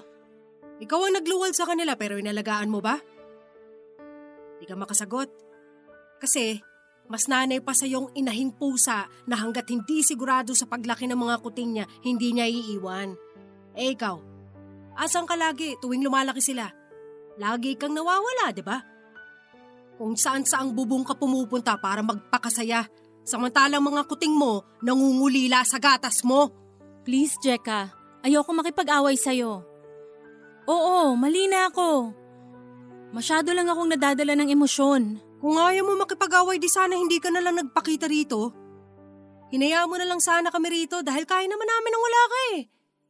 ikaw 0.79 1.11
ang 1.11 1.19
nagluwal 1.19 1.51
sa 1.51 1.67
kanila 1.67 1.99
pero 1.99 2.15
inalagaan 2.15 2.71
mo 2.71 2.79
ba? 2.79 2.95
Di 4.63 4.65
ka 4.65 4.79
makasagot. 4.79 5.27
Kasi 6.23 6.63
mas 7.11 7.27
nanay 7.27 7.59
pa 7.63 7.75
sa 7.75 7.87
yung 7.87 8.11
inahing 8.15 8.55
pusa 8.55 9.11
na 9.27 9.35
hanggat 9.39 9.67
hindi 9.71 10.07
sigurado 10.07 10.55
sa 10.55 10.71
paglaki 10.71 11.07
ng 11.11 11.19
mga 11.19 11.37
kuting 11.43 11.71
niya, 11.79 11.87
hindi 12.03 12.35
niya 12.35 12.47
iiwan. 12.47 13.15
Eh 13.75 13.95
ikaw, 13.95 14.19
asan 14.99 15.27
ka 15.27 15.35
lagi 15.35 15.79
tuwing 15.83 16.03
lumalaki 16.03 16.43
sila? 16.43 16.67
Lagi 17.43 17.75
kang 17.79 17.95
nawawala, 17.95 18.51
di 18.55 18.63
ba? 18.63 18.79
Kung 19.97 20.19
saan 20.19 20.45
saang 20.45 20.75
bubong 20.77 21.07
ka 21.07 21.15
pumupunta 21.15 21.79
para 21.79 22.03
magpakasaya, 22.03 22.85
samantalang 23.27 23.83
mga 23.83 24.07
kuting 24.07 24.33
mo 24.33 24.63
nangungulila 24.81 25.67
sa 25.67 25.83
gatas 25.83 26.23
mo. 26.23 26.55
Please, 27.03 27.35
Jeka. 27.43 27.91
Ayoko 28.23 28.55
makipag-away 28.55 29.19
sa'yo. 29.19 29.63
Oo, 30.67 31.15
mali 31.19 31.51
na 31.51 31.71
ako. 31.71 32.15
Masyado 33.15 33.55
lang 33.55 33.71
akong 33.71 33.91
nadadala 33.91 34.35
ng 34.39 34.51
emosyon. 34.51 35.03
Kung 35.39 35.59
ayaw 35.59 35.87
mo 35.87 35.95
makipag-away, 36.03 36.59
di 36.59 36.71
sana 36.71 36.99
hindi 36.99 37.23
ka 37.23 37.31
na 37.31 37.43
lang 37.43 37.59
nagpakita 37.59 38.11
rito. 38.11 38.51
Hinayaan 39.55 39.87
mo 39.87 39.95
na 39.99 40.07
lang 40.11 40.19
sana 40.19 40.51
kami 40.51 40.83
rito 40.83 41.07
dahil 41.07 41.23
kaya 41.23 41.47
naman 41.47 41.67
namin 41.67 41.91
nang 41.95 42.03
wala 42.03 42.23
ka 42.27 42.39
eh. 42.59 42.61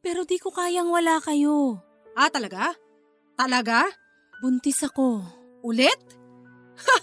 Pero 0.05 0.21
di 0.21 0.37
ko 0.37 0.53
kayang 0.53 0.93
wala 0.93 1.17
kayo. 1.17 1.81
Ah, 2.13 2.29
talaga? 2.29 2.77
Talaga? 3.33 3.89
Buntis 4.41 4.81
ako. 4.85 5.21
Ulit? 5.65 5.97
Ha! 6.77 6.97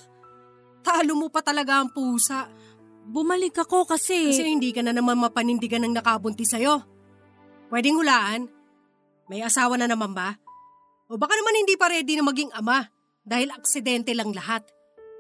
Talo 0.87 1.19
mo 1.19 1.35
pa 1.35 1.43
talaga 1.43 1.83
ang 1.83 1.91
pusa. 1.91 2.47
Bumalik 3.05 3.61
ako 3.61 3.85
kasi... 3.85 4.33
Kasi 4.33 4.49
hindi 4.49 4.73
ka 4.73 4.81
na 4.81 4.97
naman 4.97 5.21
mapanindigan 5.21 5.85
ng 5.85 5.95
nakabuntis 6.01 6.57
sa'yo. 6.57 6.81
Pwedeng 7.69 8.01
hulaan? 8.01 8.49
May 9.29 9.45
asawa 9.45 9.77
na 9.77 9.89
naman 9.89 10.17
ba? 10.17 10.37
O 11.09 11.21
baka 11.21 11.37
naman 11.37 11.61
hindi 11.61 11.77
pa 11.77 11.93
ready 11.93 12.17
na 12.17 12.25
maging 12.25 12.49
ama 12.57 12.89
dahil 13.25 13.53
aksidente 13.53 14.17
lang 14.17 14.33
lahat. 14.33 14.65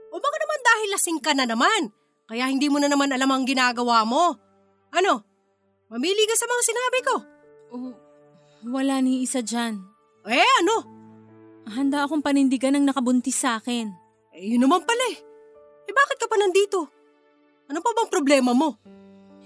O 0.09 0.17
baka 0.17 0.37
naman 0.41 0.61
dahil 0.65 0.89
lasing 0.97 1.21
ka 1.21 1.33
na 1.37 1.45
naman, 1.45 1.93
kaya 2.25 2.49
hindi 2.49 2.73
mo 2.73 2.81
na 2.81 2.89
naman 2.89 3.13
alam 3.13 3.29
ang 3.29 3.45
ginagawa 3.45 4.05
mo. 4.09 4.33
Ano? 4.95 5.13
Mamili 5.93 6.25
ka 6.25 6.35
sa 6.39 6.49
mga 6.49 6.63
sinabi 6.65 6.99
ko. 7.05 7.15
Oh, 7.75 7.93
wala 8.73 9.03
ni 9.05 9.27
isa 9.27 9.45
dyan. 9.45 9.77
Eh 10.25 10.51
ano? 10.65 10.77
Handa 11.69 12.05
akong 12.05 12.25
panindigan 12.25 12.77
ng 12.77 12.89
nakabuntis 12.89 13.37
sa 13.41 13.61
akin. 13.61 13.93
Eh 14.33 14.57
yun 14.57 14.65
naman 14.65 14.85
pala 14.85 15.05
eh. 15.13 15.19
Eh 15.85 15.93
bakit 15.93 16.17
ka 16.17 16.27
pa 16.31 16.37
nandito? 16.41 16.94
Ano 17.69 17.81
pa 17.81 17.91
bang 17.97 18.11
problema 18.13 18.53
mo? 18.53 18.77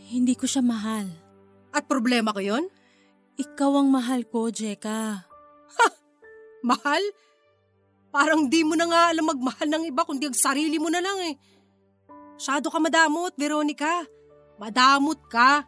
Hindi 0.08 0.34
ko 0.34 0.48
siya 0.48 0.64
mahal. 0.64 1.06
At 1.70 1.86
problema 1.86 2.32
ko 2.32 2.40
yon? 2.40 2.66
Ikaw 3.38 3.70
ang 3.78 3.88
mahal 3.92 4.26
ko, 4.26 4.50
Jeka. 4.50 5.22
Mahal? 6.68 7.02
Parang 8.10 8.50
di 8.50 8.64
mo 8.66 8.74
na 8.74 8.88
nga 8.88 9.02
alam 9.12 9.30
magmahal 9.30 9.68
ng 9.68 9.84
iba 9.86 10.02
kundi 10.02 10.26
ang 10.26 10.34
sarili 10.34 10.80
mo 10.80 10.90
na 10.90 10.98
lang 10.98 11.18
eh. 11.28 11.34
Masyado 12.34 12.72
ka 12.72 12.78
madamot, 12.82 13.36
Veronica. 13.38 14.02
Madamot 14.58 15.22
ka. 15.30 15.62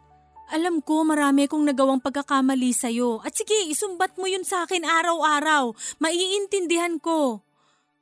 Alam 0.51 0.82
ko 0.82 1.07
marami 1.07 1.46
kong 1.46 1.70
nagawang 1.70 2.03
pagkakamali 2.03 2.74
sa'yo. 2.74 3.22
At 3.22 3.38
sige, 3.38 3.55
isumbat 3.70 4.18
mo 4.18 4.26
yun 4.26 4.42
sa 4.42 4.66
akin 4.66 4.82
araw-araw. 4.82 5.70
Maiintindihan 6.03 6.98
ko. 6.98 7.46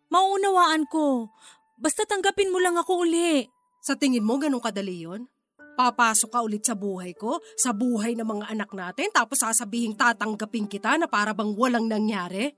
Mauunawaan 0.08 0.88
ko. 0.88 1.28
Basta 1.76 2.08
tanggapin 2.08 2.48
mo 2.48 2.56
lang 2.56 2.80
ako 2.80 3.04
uli. 3.04 3.44
Sa 3.88 3.96
tingin 3.96 4.20
mo 4.20 4.36
ganun 4.36 4.60
kadali 4.60 5.08
yon? 5.08 5.24
Papasok 5.80 6.28
ka 6.28 6.44
ulit 6.44 6.60
sa 6.60 6.76
buhay 6.76 7.16
ko, 7.16 7.40
sa 7.56 7.72
buhay 7.72 8.12
ng 8.20 8.28
mga 8.28 8.52
anak 8.52 8.76
natin, 8.76 9.08
tapos 9.08 9.40
sasabihin 9.40 9.96
tatanggapin 9.96 10.68
kita 10.68 11.00
na 11.00 11.08
para 11.08 11.32
bang 11.32 11.56
walang 11.56 11.88
nangyari? 11.88 12.52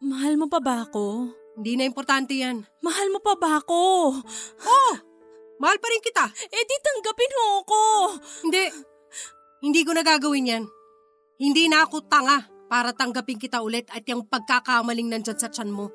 Mahal 0.00 0.40
mo 0.40 0.48
pa 0.48 0.56
ba 0.56 0.88
ako? 0.88 1.36
Hindi 1.60 1.76
na 1.76 1.84
importante 1.84 2.32
yan. 2.32 2.64
Mahal 2.80 3.12
mo 3.12 3.20
pa 3.20 3.36
ba 3.36 3.60
ako? 3.60 3.80
Oh! 4.64 4.94
Mahal 5.60 5.76
pa 5.76 5.92
rin 5.92 6.00
kita. 6.00 6.24
Eh 6.48 6.64
di 6.64 6.76
tanggapin 6.80 7.36
mo 7.36 7.44
ako. 7.60 7.82
Hindi. 8.48 8.64
Hindi 9.60 9.80
ko 9.84 9.92
na 9.92 10.00
gagawin 10.00 10.52
yan. 10.56 10.64
Hindi 11.36 11.68
na 11.68 11.84
ako 11.84 12.08
tanga 12.08 12.48
para 12.72 12.96
tanggapin 12.96 13.36
kita 13.36 13.60
ulit 13.60 13.84
at 13.92 14.00
yung 14.08 14.24
pagkakamaling 14.24 15.12
nandyan 15.12 15.36
sa 15.36 15.52
tiyan 15.52 15.68
mo. 15.68 15.92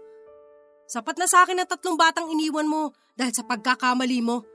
Sapat 0.86 1.17
na 1.17 1.25
sa 1.25 1.41
akin 1.41 1.57
ang 1.57 1.65
tatlong 1.65 1.97
batang 1.97 2.29
iniwan 2.29 2.69
mo 2.69 2.93
dahil 3.17 3.33
sa 3.33 3.41
pagkakamali 3.41 4.21
mo. 4.21 4.45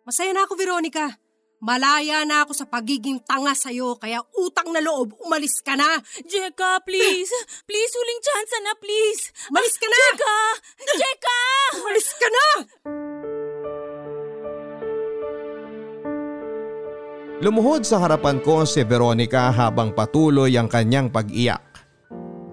Masaya 0.00 0.32
na 0.32 0.48
ako, 0.48 0.56
Veronica. 0.56 1.20
Malaya 1.60 2.24
na 2.24 2.48
ako 2.48 2.56
sa 2.56 2.64
pagiging 2.64 3.20
tanga 3.20 3.52
sa'yo 3.52 4.00
kaya 4.00 4.24
utang 4.40 4.72
na 4.72 4.80
loob, 4.80 5.12
umalis 5.20 5.60
ka 5.60 5.76
na. 5.76 6.00
Jeka, 6.24 6.80
please. 6.88 7.28
Please, 7.68 7.92
huling 7.92 8.22
chance 8.24 8.52
na, 8.64 8.72
please. 8.80 9.28
Umalis 9.52 9.76
ka 9.76 9.84
na! 9.84 10.00
Jeka! 10.00 10.36
Jeka! 10.96 11.40
Umalis 11.84 12.10
ka 12.16 12.28
na! 12.32 12.46
Lumuhod 17.44 17.84
sa 17.84 18.00
harapan 18.00 18.40
ko 18.40 18.64
si 18.64 18.80
Veronica 18.84 19.52
habang 19.52 19.92
patuloy 19.92 20.56
ang 20.56 20.68
kanyang 20.68 21.12
pag-iyak. 21.12 21.60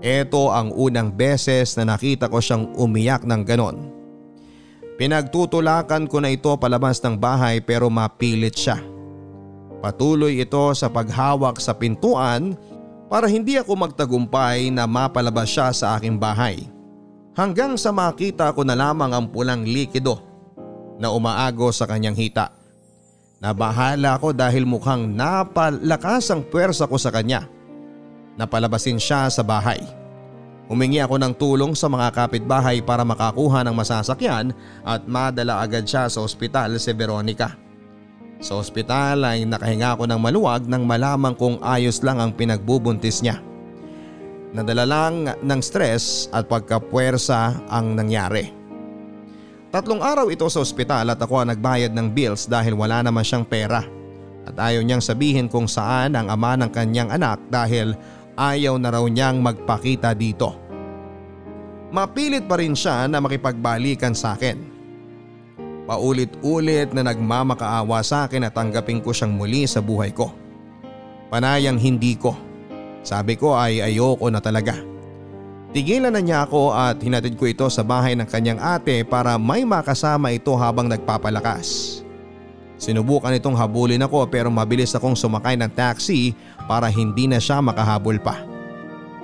Ito 0.04 0.52
ang 0.52 0.76
unang 0.76 1.16
beses 1.16 1.80
na 1.80 1.96
nakita 1.96 2.28
ko 2.28 2.44
siyang 2.44 2.76
umiyak 2.76 3.24
ng 3.24 3.42
ganon. 3.48 3.97
Pinagtutulakan 4.98 6.10
ko 6.10 6.18
na 6.18 6.34
ito 6.34 6.50
palabas 6.58 6.98
ng 7.06 7.14
bahay 7.14 7.62
pero 7.62 7.86
mapilit 7.86 8.58
siya. 8.58 8.82
Patuloy 9.78 10.42
ito 10.42 10.74
sa 10.74 10.90
paghawak 10.90 11.62
sa 11.62 11.78
pintuan 11.78 12.58
para 13.06 13.30
hindi 13.30 13.62
ako 13.62 13.78
magtagumpay 13.78 14.74
na 14.74 14.90
mapalabas 14.90 15.54
siya 15.54 15.70
sa 15.70 15.94
aking 15.96 16.18
bahay. 16.18 16.66
Hanggang 17.38 17.78
sa 17.78 17.94
makita 17.94 18.50
ko 18.58 18.66
na 18.66 18.74
lamang 18.74 19.14
ang 19.14 19.30
pulang 19.30 19.62
likido 19.62 20.18
na 20.98 21.14
umaago 21.14 21.70
sa 21.70 21.86
kanyang 21.86 22.18
hita. 22.18 22.50
Nabahala 23.38 24.18
ako 24.18 24.34
dahil 24.34 24.66
mukhang 24.66 25.14
napalakas 25.14 26.34
ang 26.34 26.42
puwersa 26.42 26.90
ko 26.90 26.98
sa 26.98 27.14
kanya. 27.14 27.46
Napalabasin 28.34 28.98
siya 28.98 29.30
sa 29.30 29.46
bahay. 29.46 29.78
Humingi 30.68 31.00
ako 31.00 31.16
ng 31.16 31.34
tulong 31.40 31.74
sa 31.80 31.88
mga 31.88 32.12
kapitbahay 32.12 32.84
para 32.84 33.08
makakuha 33.08 33.64
ng 33.64 33.72
masasakyan 33.72 34.52
at 34.84 35.08
madala 35.08 35.64
agad 35.64 35.88
siya 35.88 36.12
sa 36.12 36.20
ospital 36.20 36.76
si 36.76 36.92
Veronica. 36.92 37.56
Sa 38.44 38.60
ospital 38.60 39.24
ay 39.24 39.48
nakahinga 39.48 39.96
ako 39.96 40.12
ng 40.12 40.20
maluwag 40.20 40.68
nang 40.68 40.84
malamang 40.84 41.34
kung 41.40 41.56
ayos 41.64 42.04
lang 42.04 42.20
ang 42.20 42.36
pinagbubuntis 42.36 43.24
niya. 43.24 43.40
Nadala 44.52 44.84
lang 44.84 45.16
ng 45.40 45.62
stress 45.64 46.28
at 46.36 46.52
pagkapuwersa 46.52 47.68
ang 47.72 47.96
nangyari. 47.96 48.52
Tatlong 49.72 50.04
araw 50.04 50.28
ito 50.32 50.48
sa 50.52 50.64
ospital 50.64 51.16
at 51.16 51.20
ako 51.20 51.44
ang 51.44 51.52
nagbayad 51.56 51.96
ng 51.96 52.12
bills 52.12 52.48
dahil 52.48 52.76
wala 52.76 53.04
naman 53.04 53.24
siyang 53.24 53.48
pera. 53.48 53.84
At 54.48 54.56
ayaw 54.56 54.80
niyang 54.84 55.04
sabihin 55.04 55.52
kung 55.52 55.68
saan 55.68 56.16
ang 56.16 56.32
ama 56.32 56.56
ng 56.56 56.72
kanyang 56.72 57.12
anak 57.12 57.40
dahil 57.52 57.96
ayaw 58.38 58.78
na 58.78 58.94
raw 58.94 59.04
niyang 59.04 59.42
magpakita 59.42 60.14
dito. 60.14 60.54
Mapilit 61.90 62.46
pa 62.46 62.62
rin 62.62 62.78
siya 62.78 63.10
na 63.10 63.18
makipagbalikan 63.18 64.14
sa 64.14 64.38
akin. 64.38 64.62
Paulit-ulit 65.88 66.92
na 66.94 67.02
nagmamakaawa 67.02 68.04
sa 68.06 68.30
akin 68.30 68.46
at 68.46 68.54
tanggapin 68.54 69.02
ko 69.02 69.10
siyang 69.10 69.34
muli 69.34 69.66
sa 69.66 69.82
buhay 69.82 70.14
ko. 70.14 70.30
Panayang 71.34 71.80
hindi 71.80 72.14
ko. 72.16 72.36
Sabi 73.02 73.40
ko 73.40 73.56
ay 73.56 73.80
ayoko 73.82 74.28
na 74.28 74.44
talaga. 74.44 74.76
Tigilan 75.72 76.16
na 76.16 76.24
niya 76.24 76.48
ako 76.48 76.76
at 76.76 77.00
hinatid 77.00 77.36
ko 77.36 77.48
ito 77.48 77.68
sa 77.68 77.84
bahay 77.84 78.16
ng 78.16 78.28
kanyang 78.28 78.60
ate 78.60 79.04
para 79.04 79.36
may 79.36 79.68
makasama 79.68 80.32
ito 80.32 80.52
habang 80.56 80.88
nagpapalakas. 80.88 82.00
Sinubukan 82.78 83.34
itong 83.34 83.58
habulin 83.58 84.06
ako 84.06 84.30
pero 84.30 84.54
mabilis 84.54 84.94
akong 84.94 85.18
sumakay 85.18 85.58
ng 85.58 85.74
taxi 85.74 86.38
para 86.70 86.90
hindi 86.90 87.26
na 87.26 87.42
siya 87.42 87.62
makahabol 87.62 88.22
pa. 88.22 88.42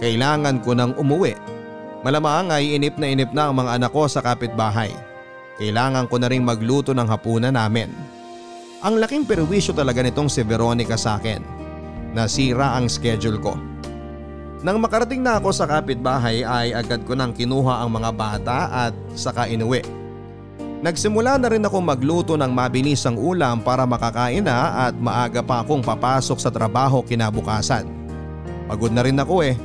Kailangan 0.02 0.60
ko 0.66 0.74
nang 0.74 0.98
umuwi 0.98 1.54
Malamang 2.04 2.52
ay 2.52 2.76
inip 2.76 3.00
na 3.00 3.08
inip 3.08 3.32
na 3.32 3.48
ang 3.48 3.56
mga 3.56 3.80
anak 3.80 3.96
ko 3.96 4.04
sa 4.12 4.20
kapitbahay. 4.20 4.92
Kailangan 5.56 6.12
ko 6.12 6.20
na 6.20 6.28
rin 6.28 6.44
magluto 6.44 6.92
ng 6.92 7.08
hapunan 7.08 7.56
namin. 7.56 7.88
Ang 8.84 9.00
laking 9.00 9.24
perwisyo 9.24 9.72
talaga 9.72 10.04
nitong 10.04 10.28
si 10.28 10.44
Veronica 10.44 11.00
sa 11.00 11.16
akin. 11.16 11.40
Nasira 12.12 12.76
ang 12.76 12.92
schedule 12.92 13.40
ko. 13.40 13.56
Nang 14.68 14.84
makarating 14.84 15.24
na 15.24 15.40
ako 15.40 15.56
sa 15.56 15.64
kapitbahay 15.64 16.44
ay 16.44 16.76
agad 16.76 17.08
ko 17.08 17.16
nang 17.16 17.32
kinuha 17.32 17.80
ang 17.80 17.96
mga 17.96 18.12
bata 18.12 18.58
at 18.68 18.94
saka 19.16 19.48
inuwi. 19.48 20.03
Nagsimula 20.84 21.40
na 21.40 21.48
rin 21.48 21.64
ako 21.64 21.80
magluto 21.80 22.34
ng 22.36 22.52
mabilisang 22.52 23.16
ulam 23.16 23.64
para 23.64 23.88
makakain 23.88 24.44
na 24.44 24.92
at 24.92 24.94
maaga 25.00 25.40
pa 25.40 25.64
akong 25.64 25.80
papasok 25.80 26.36
sa 26.44 26.52
trabaho 26.52 27.00
kinabukasan. 27.00 27.88
Pagod 28.68 28.92
na 28.92 29.08
rin 29.08 29.16
ako 29.16 29.48
eh 29.48 29.56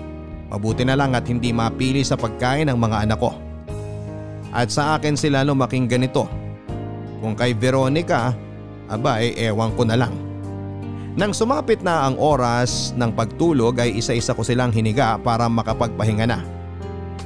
Mabuti 0.49 0.81
na 0.81 0.97
lang 0.97 1.13
at 1.13 1.29
hindi 1.29 1.53
mapili 1.53 2.01
sa 2.01 2.17
pagkain 2.17 2.73
ng 2.73 2.79
mga 2.81 3.05
anak 3.05 3.21
ko. 3.21 3.37
At 4.49 4.73
sa 4.73 4.97
akin 4.97 5.13
sila 5.13 5.45
lumaking 5.45 5.85
ganito. 5.85 6.25
Kung 7.21 7.37
kay 7.37 7.53
Veronica, 7.53 8.33
aba 8.89 9.21
eh 9.21 9.37
ewan 9.37 9.77
ko 9.77 9.85
na 9.85 10.01
lang. 10.01 10.15
Nang 11.19 11.37
sumapit 11.37 11.85
na 11.85 12.09
ang 12.09 12.17
oras 12.17 12.97
ng 12.97 13.13
pagtulog 13.13 13.77
ay 13.77 14.01
isa-isa 14.01 14.33
ko 14.33 14.41
silang 14.41 14.73
hiniga 14.73 15.21
para 15.21 15.51
makapagpahinga 15.51 16.25
na. 16.25 16.41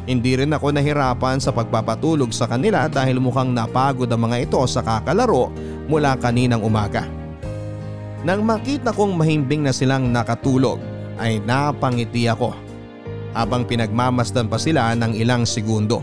Hindi 0.02 0.34
rin 0.34 0.50
ako 0.50 0.74
nahirapan 0.74 1.38
sa 1.38 1.54
pagpapatulog 1.54 2.34
sa 2.34 2.50
kanila 2.50 2.90
dahil 2.90 3.22
mukhang 3.22 3.54
napagod 3.54 4.10
ang 4.10 4.26
mga 4.26 4.50
ito 4.50 4.58
sa 4.66 4.82
kakalaro 4.82 5.54
mula 5.86 6.18
kaninang 6.18 6.62
umaga. 6.62 7.06
Nang 8.26 8.42
makita 8.42 8.90
kong 8.90 9.14
mahimbing 9.14 9.62
na 9.62 9.70
silang 9.70 10.10
nakatulog 10.10 10.82
ay 11.22 11.38
napangiti 11.42 12.26
ako 12.26 12.54
habang 13.30 13.62
pinagmamasdan 13.62 14.50
pa 14.50 14.58
sila 14.58 14.90
ng 14.98 15.14
ilang 15.14 15.46
segundo. 15.46 16.02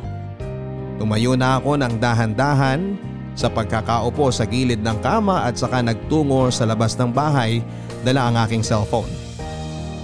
Tumayo 0.96 1.36
na 1.36 1.60
ako 1.60 1.80
ng 1.80 1.96
dahan-dahan 2.00 2.96
sa 3.36 3.48
pagkakaupo 3.48 4.32
sa 4.32 4.44
gilid 4.44 4.84
ng 4.84 5.00
kama 5.00 5.48
at 5.48 5.56
saka 5.56 5.80
nagtungo 5.80 6.52
sa 6.52 6.68
labas 6.68 6.96
ng 7.00 7.12
bahay 7.12 7.64
dala 8.04 8.32
ang 8.32 8.36
aking 8.48 8.64
cellphone. 8.64 9.19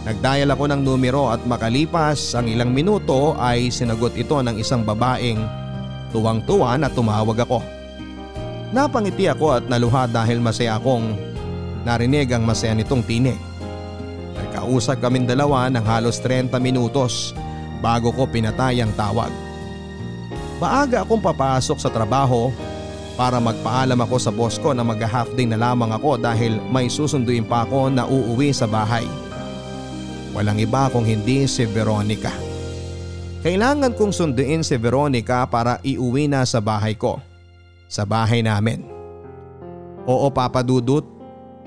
Nagdial 0.06 0.54
ako 0.54 0.70
ng 0.70 0.82
numero 0.86 1.34
at 1.34 1.42
makalipas 1.50 2.38
ang 2.38 2.46
ilang 2.46 2.70
minuto 2.70 3.34
ay 3.42 3.74
sinagot 3.74 4.14
ito 4.14 4.38
ng 4.38 4.54
isang 4.62 4.86
babaeng 4.86 5.42
tuwang-tuwa 6.14 6.78
na 6.78 6.86
tumawag 6.94 7.42
ako. 7.42 7.66
Napangiti 8.70 9.26
ako 9.26 9.58
at 9.58 9.66
naluha 9.66 10.06
dahil 10.06 10.38
masaya 10.38 10.78
akong 10.78 11.18
narinig 11.82 12.30
ang 12.30 12.46
masaya 12.46 12.78
nitong 12.78 13.02
tinig. 13.02 13.42
Nagkausap 14.38 15.02
kaming 15.02 15.26
dalawa 15.26 15.74
ng 15.74 15.82
halos 15.82 16.22
30 16.22 16.54
minutos 16.62 17.34
bago 17.82 18.14
ko 18.14 18.30
pinatay 18.30 18.86
ang 18.86 18.94
tawag. 18.94 19.34
Maaga 20.62 21.02
akong 21.02 21.20
papasok 21.20 21.82
sa 21.82 21.90
trabaho 21.90 22.54
para 23.18 23.42
magpaalam 23.42 23.98
ako 24.06 24.16
sa 24.22 24.30
boss 24.30 24.62
ko 24.62 24.70
na 24.70 24.86
mag-half 24.86 25.34
day 25.34 25.50
na 25.50 25.58
lamang 25.58 25.90
ako 25.98 26.22
dahil 26.22 26.62
may 26.70 26.94
susunduin 26.94 27.48
pa 27.48 27.66
ako 27.66 27.90
na 27.90 28.06
uuwi 28.06 28.54
sa 28.54 28.70
bahay. 28.70 29.25
Walang 30.36 30.60
iba 30.60 30.92
kung 30.92 31.08
hindi 31.08 31.48
si 31.48 31.64
Veronica. 31.64 32.36
Kailangan 33.42 33.96
kong 33.96 34.12
sunduin 34.12 34.62
si 34.62 34.76
Veronica 34.76 35.48
para 35.48 35.80
iuwi 35.80 36.28
na 36.28 36.44
sa 36.44 36.60
bahay 36.60 36.94
ko. 37.00 37.24
Sa 37.88 38.04
bahay 38.04 38.44
namin. 38.44 38.84
Oo 40.06 40.28
papadudot, 40.30 41.16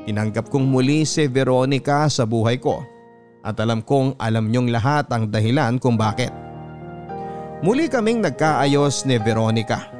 Tinanggap 0.09 0.49
kong 0.49 0.65
muli 0.65 1.05
si 1.05 1.29
Veronica 1.29 2.09
sa 2.09 2.25
buhay 2.25 2.57
ko 2.57 2.81
at 3.45 3.61
alam 3.61 3.85
kong 3.85 4.17
alam 4.17 4.49
niyong 4.49 4.73
lahat 4.73 5.05
ang 5.13 5.29
dahilan 5.29 5.77
kung 5.77 6.01
bakit. 6.01 6.33
Muli 7.61 7.93
kaming 7.93 8.25
nagkaayos 8.25 9.05
ni 9.05 9.21
Veronica. 9.21 9.93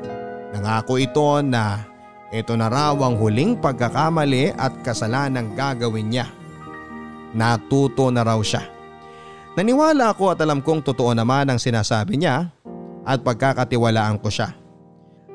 Nangako 0.57 0.97
ito 0.97 1.45
na 1.45 1.85
ito 2.33 2.57
na 2.57 2.73
raw 2.73 2.97
ang 2.97 3.21
huling 3.21 3.61
pagkakamali 3.61 4.57
at 4.57 4.81
kasalanang 4.81 5.53
gagawin 5.53 6.09
niya. 6.09 6.38
Natuto 7.37 8.09
na 8.09 8.25
raw 8.25 8.41
siya. 8.41 8.65
Naniwala 9.59 10.15
ako 10.15 10.33
at 10.33 10.39
alam 10.41 10.63
kong 10.63 10.87
totoo 10.87 11.13
naman 11.13 11.51
ang 11.51 11.59
sinasabi 11.59 12.15
niya 12.15 12.49
at 13.03 13.21
pagkakatiwalaan 13.27 14.23
ko 14.23 14.31
siya. 14.31 14.55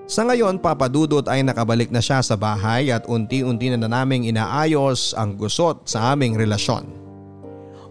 Sa 0.04 0.24
ngayon 0.28 0.60
papadudot 0.60 1.24
ay 1.32 1.44
nakabalik 1.44 1.92
na 1.92 2.04
siya 2.04 2.20
sa 2.20 2.36
bahay 2.36 2.92
at 2.92 3.08
unti-unti 3.08 3.72
na, 3.72 3.78
na 3.80 3.90
naming 3.90 4.28
inaayos 4.28 5.16
ang 5.16 5.36
gusot 5.40 5.88
sa 5.88 6.12
aming 6.16 6.36
relasyon. 6.36 6.88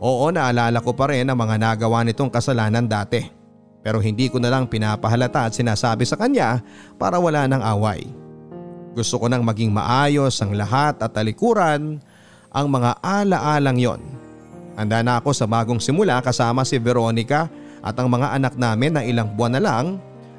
Oo 0.03 0.29
naalala 0.29 0.83
ko 0.83 0.93
pa 0.93 1.09
rin 1.09 1.29
ang 1.29 1.39
mga 1.39 1.57
nagawa 1.61 2.05
nitong 2.05 2.29
kasalanan 2.29 2.85
dati 2.85 3.43
pero 3.83 3.99
hindi 3.99 4.31
ko 4.31 4.39
na 4.39 4.49
lang 4.49 4.71
pinapahalata 4.71 5.51
at 5.51 5.53
sinasabi 5.59 6.07
sa 6.07 6.15
kanya 6.15 6.63
para 6.97 7.19
wala 7.19 7.51
ng 7.51 7.63
away. 7.77 8.07
Gusto 8.95 9.19
ko 9.19 9.27
nang 9.27 9.43
maging 9.43 9.75
maayos 9.75 10.39
ang 10.39 10.55
lahat 10.55 11.01
at 11.03 11.11
talikuran 11.11 11.99
ang 12.53 12.69
mga 12.69 13.01
ala-alang 13.01 13.79
yon. 13.81 14.01
Handa 14.77 15.01
na 15.01 15.21
ako 15.21 15.33
sa 15.33 15.49
bagong 15.49 15.81
simula 15.81 16.21
kasama 16.21 16.65
si 16.65 16.77
Veronica 16.77 17.49
at 17.81 17.97
ang 17.97 18.09
mga 18.13 18.37
anak 18.37 18.55
namin 18.57 18.93
na 18.97 19.03
ilang 19.05 19.33
buwan 19.33 19.57
na 19.57 19.61
lang 19.61 19.87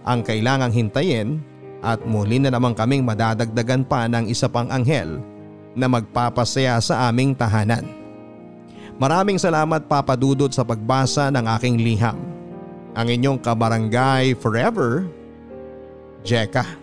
ang 0.06 0.20
kailangang 0.22 0.74
hintayin 0.74 1.42
at 1.84 2.00
muli 2.06 2.40
na 2.40 2.54
naman 2.54 2.78
kaming 2.78 3.04
madadagdagan 3.04 3.84
pa 3.84 4.08
ng 4.08 4.30
isa 4.30 4.48
pang 4.48 4.70
anghel 4.72 5.20
na 5.74 5.90
magpapasaya 5.90 6.78
sa 6.80 7.10
aming 7.10 7.34
tahanan. 7.34 7.84
Maraming 9.02 9.42
salamat 9.42 9.90
Papa 9.90 10.14
Dudot 10.14 10.54
sa 10.54 10.62
pagbasa 10.62 11.34
ng 11.34 11.46
aking 11.60 11.82
liham. 11.82 12.18
Ang 12.94 13.10
inyong 13.10 13.42
kabarangay 13.42 14.38
forever, 14.38 15.10
Jeka. 16.22 16.83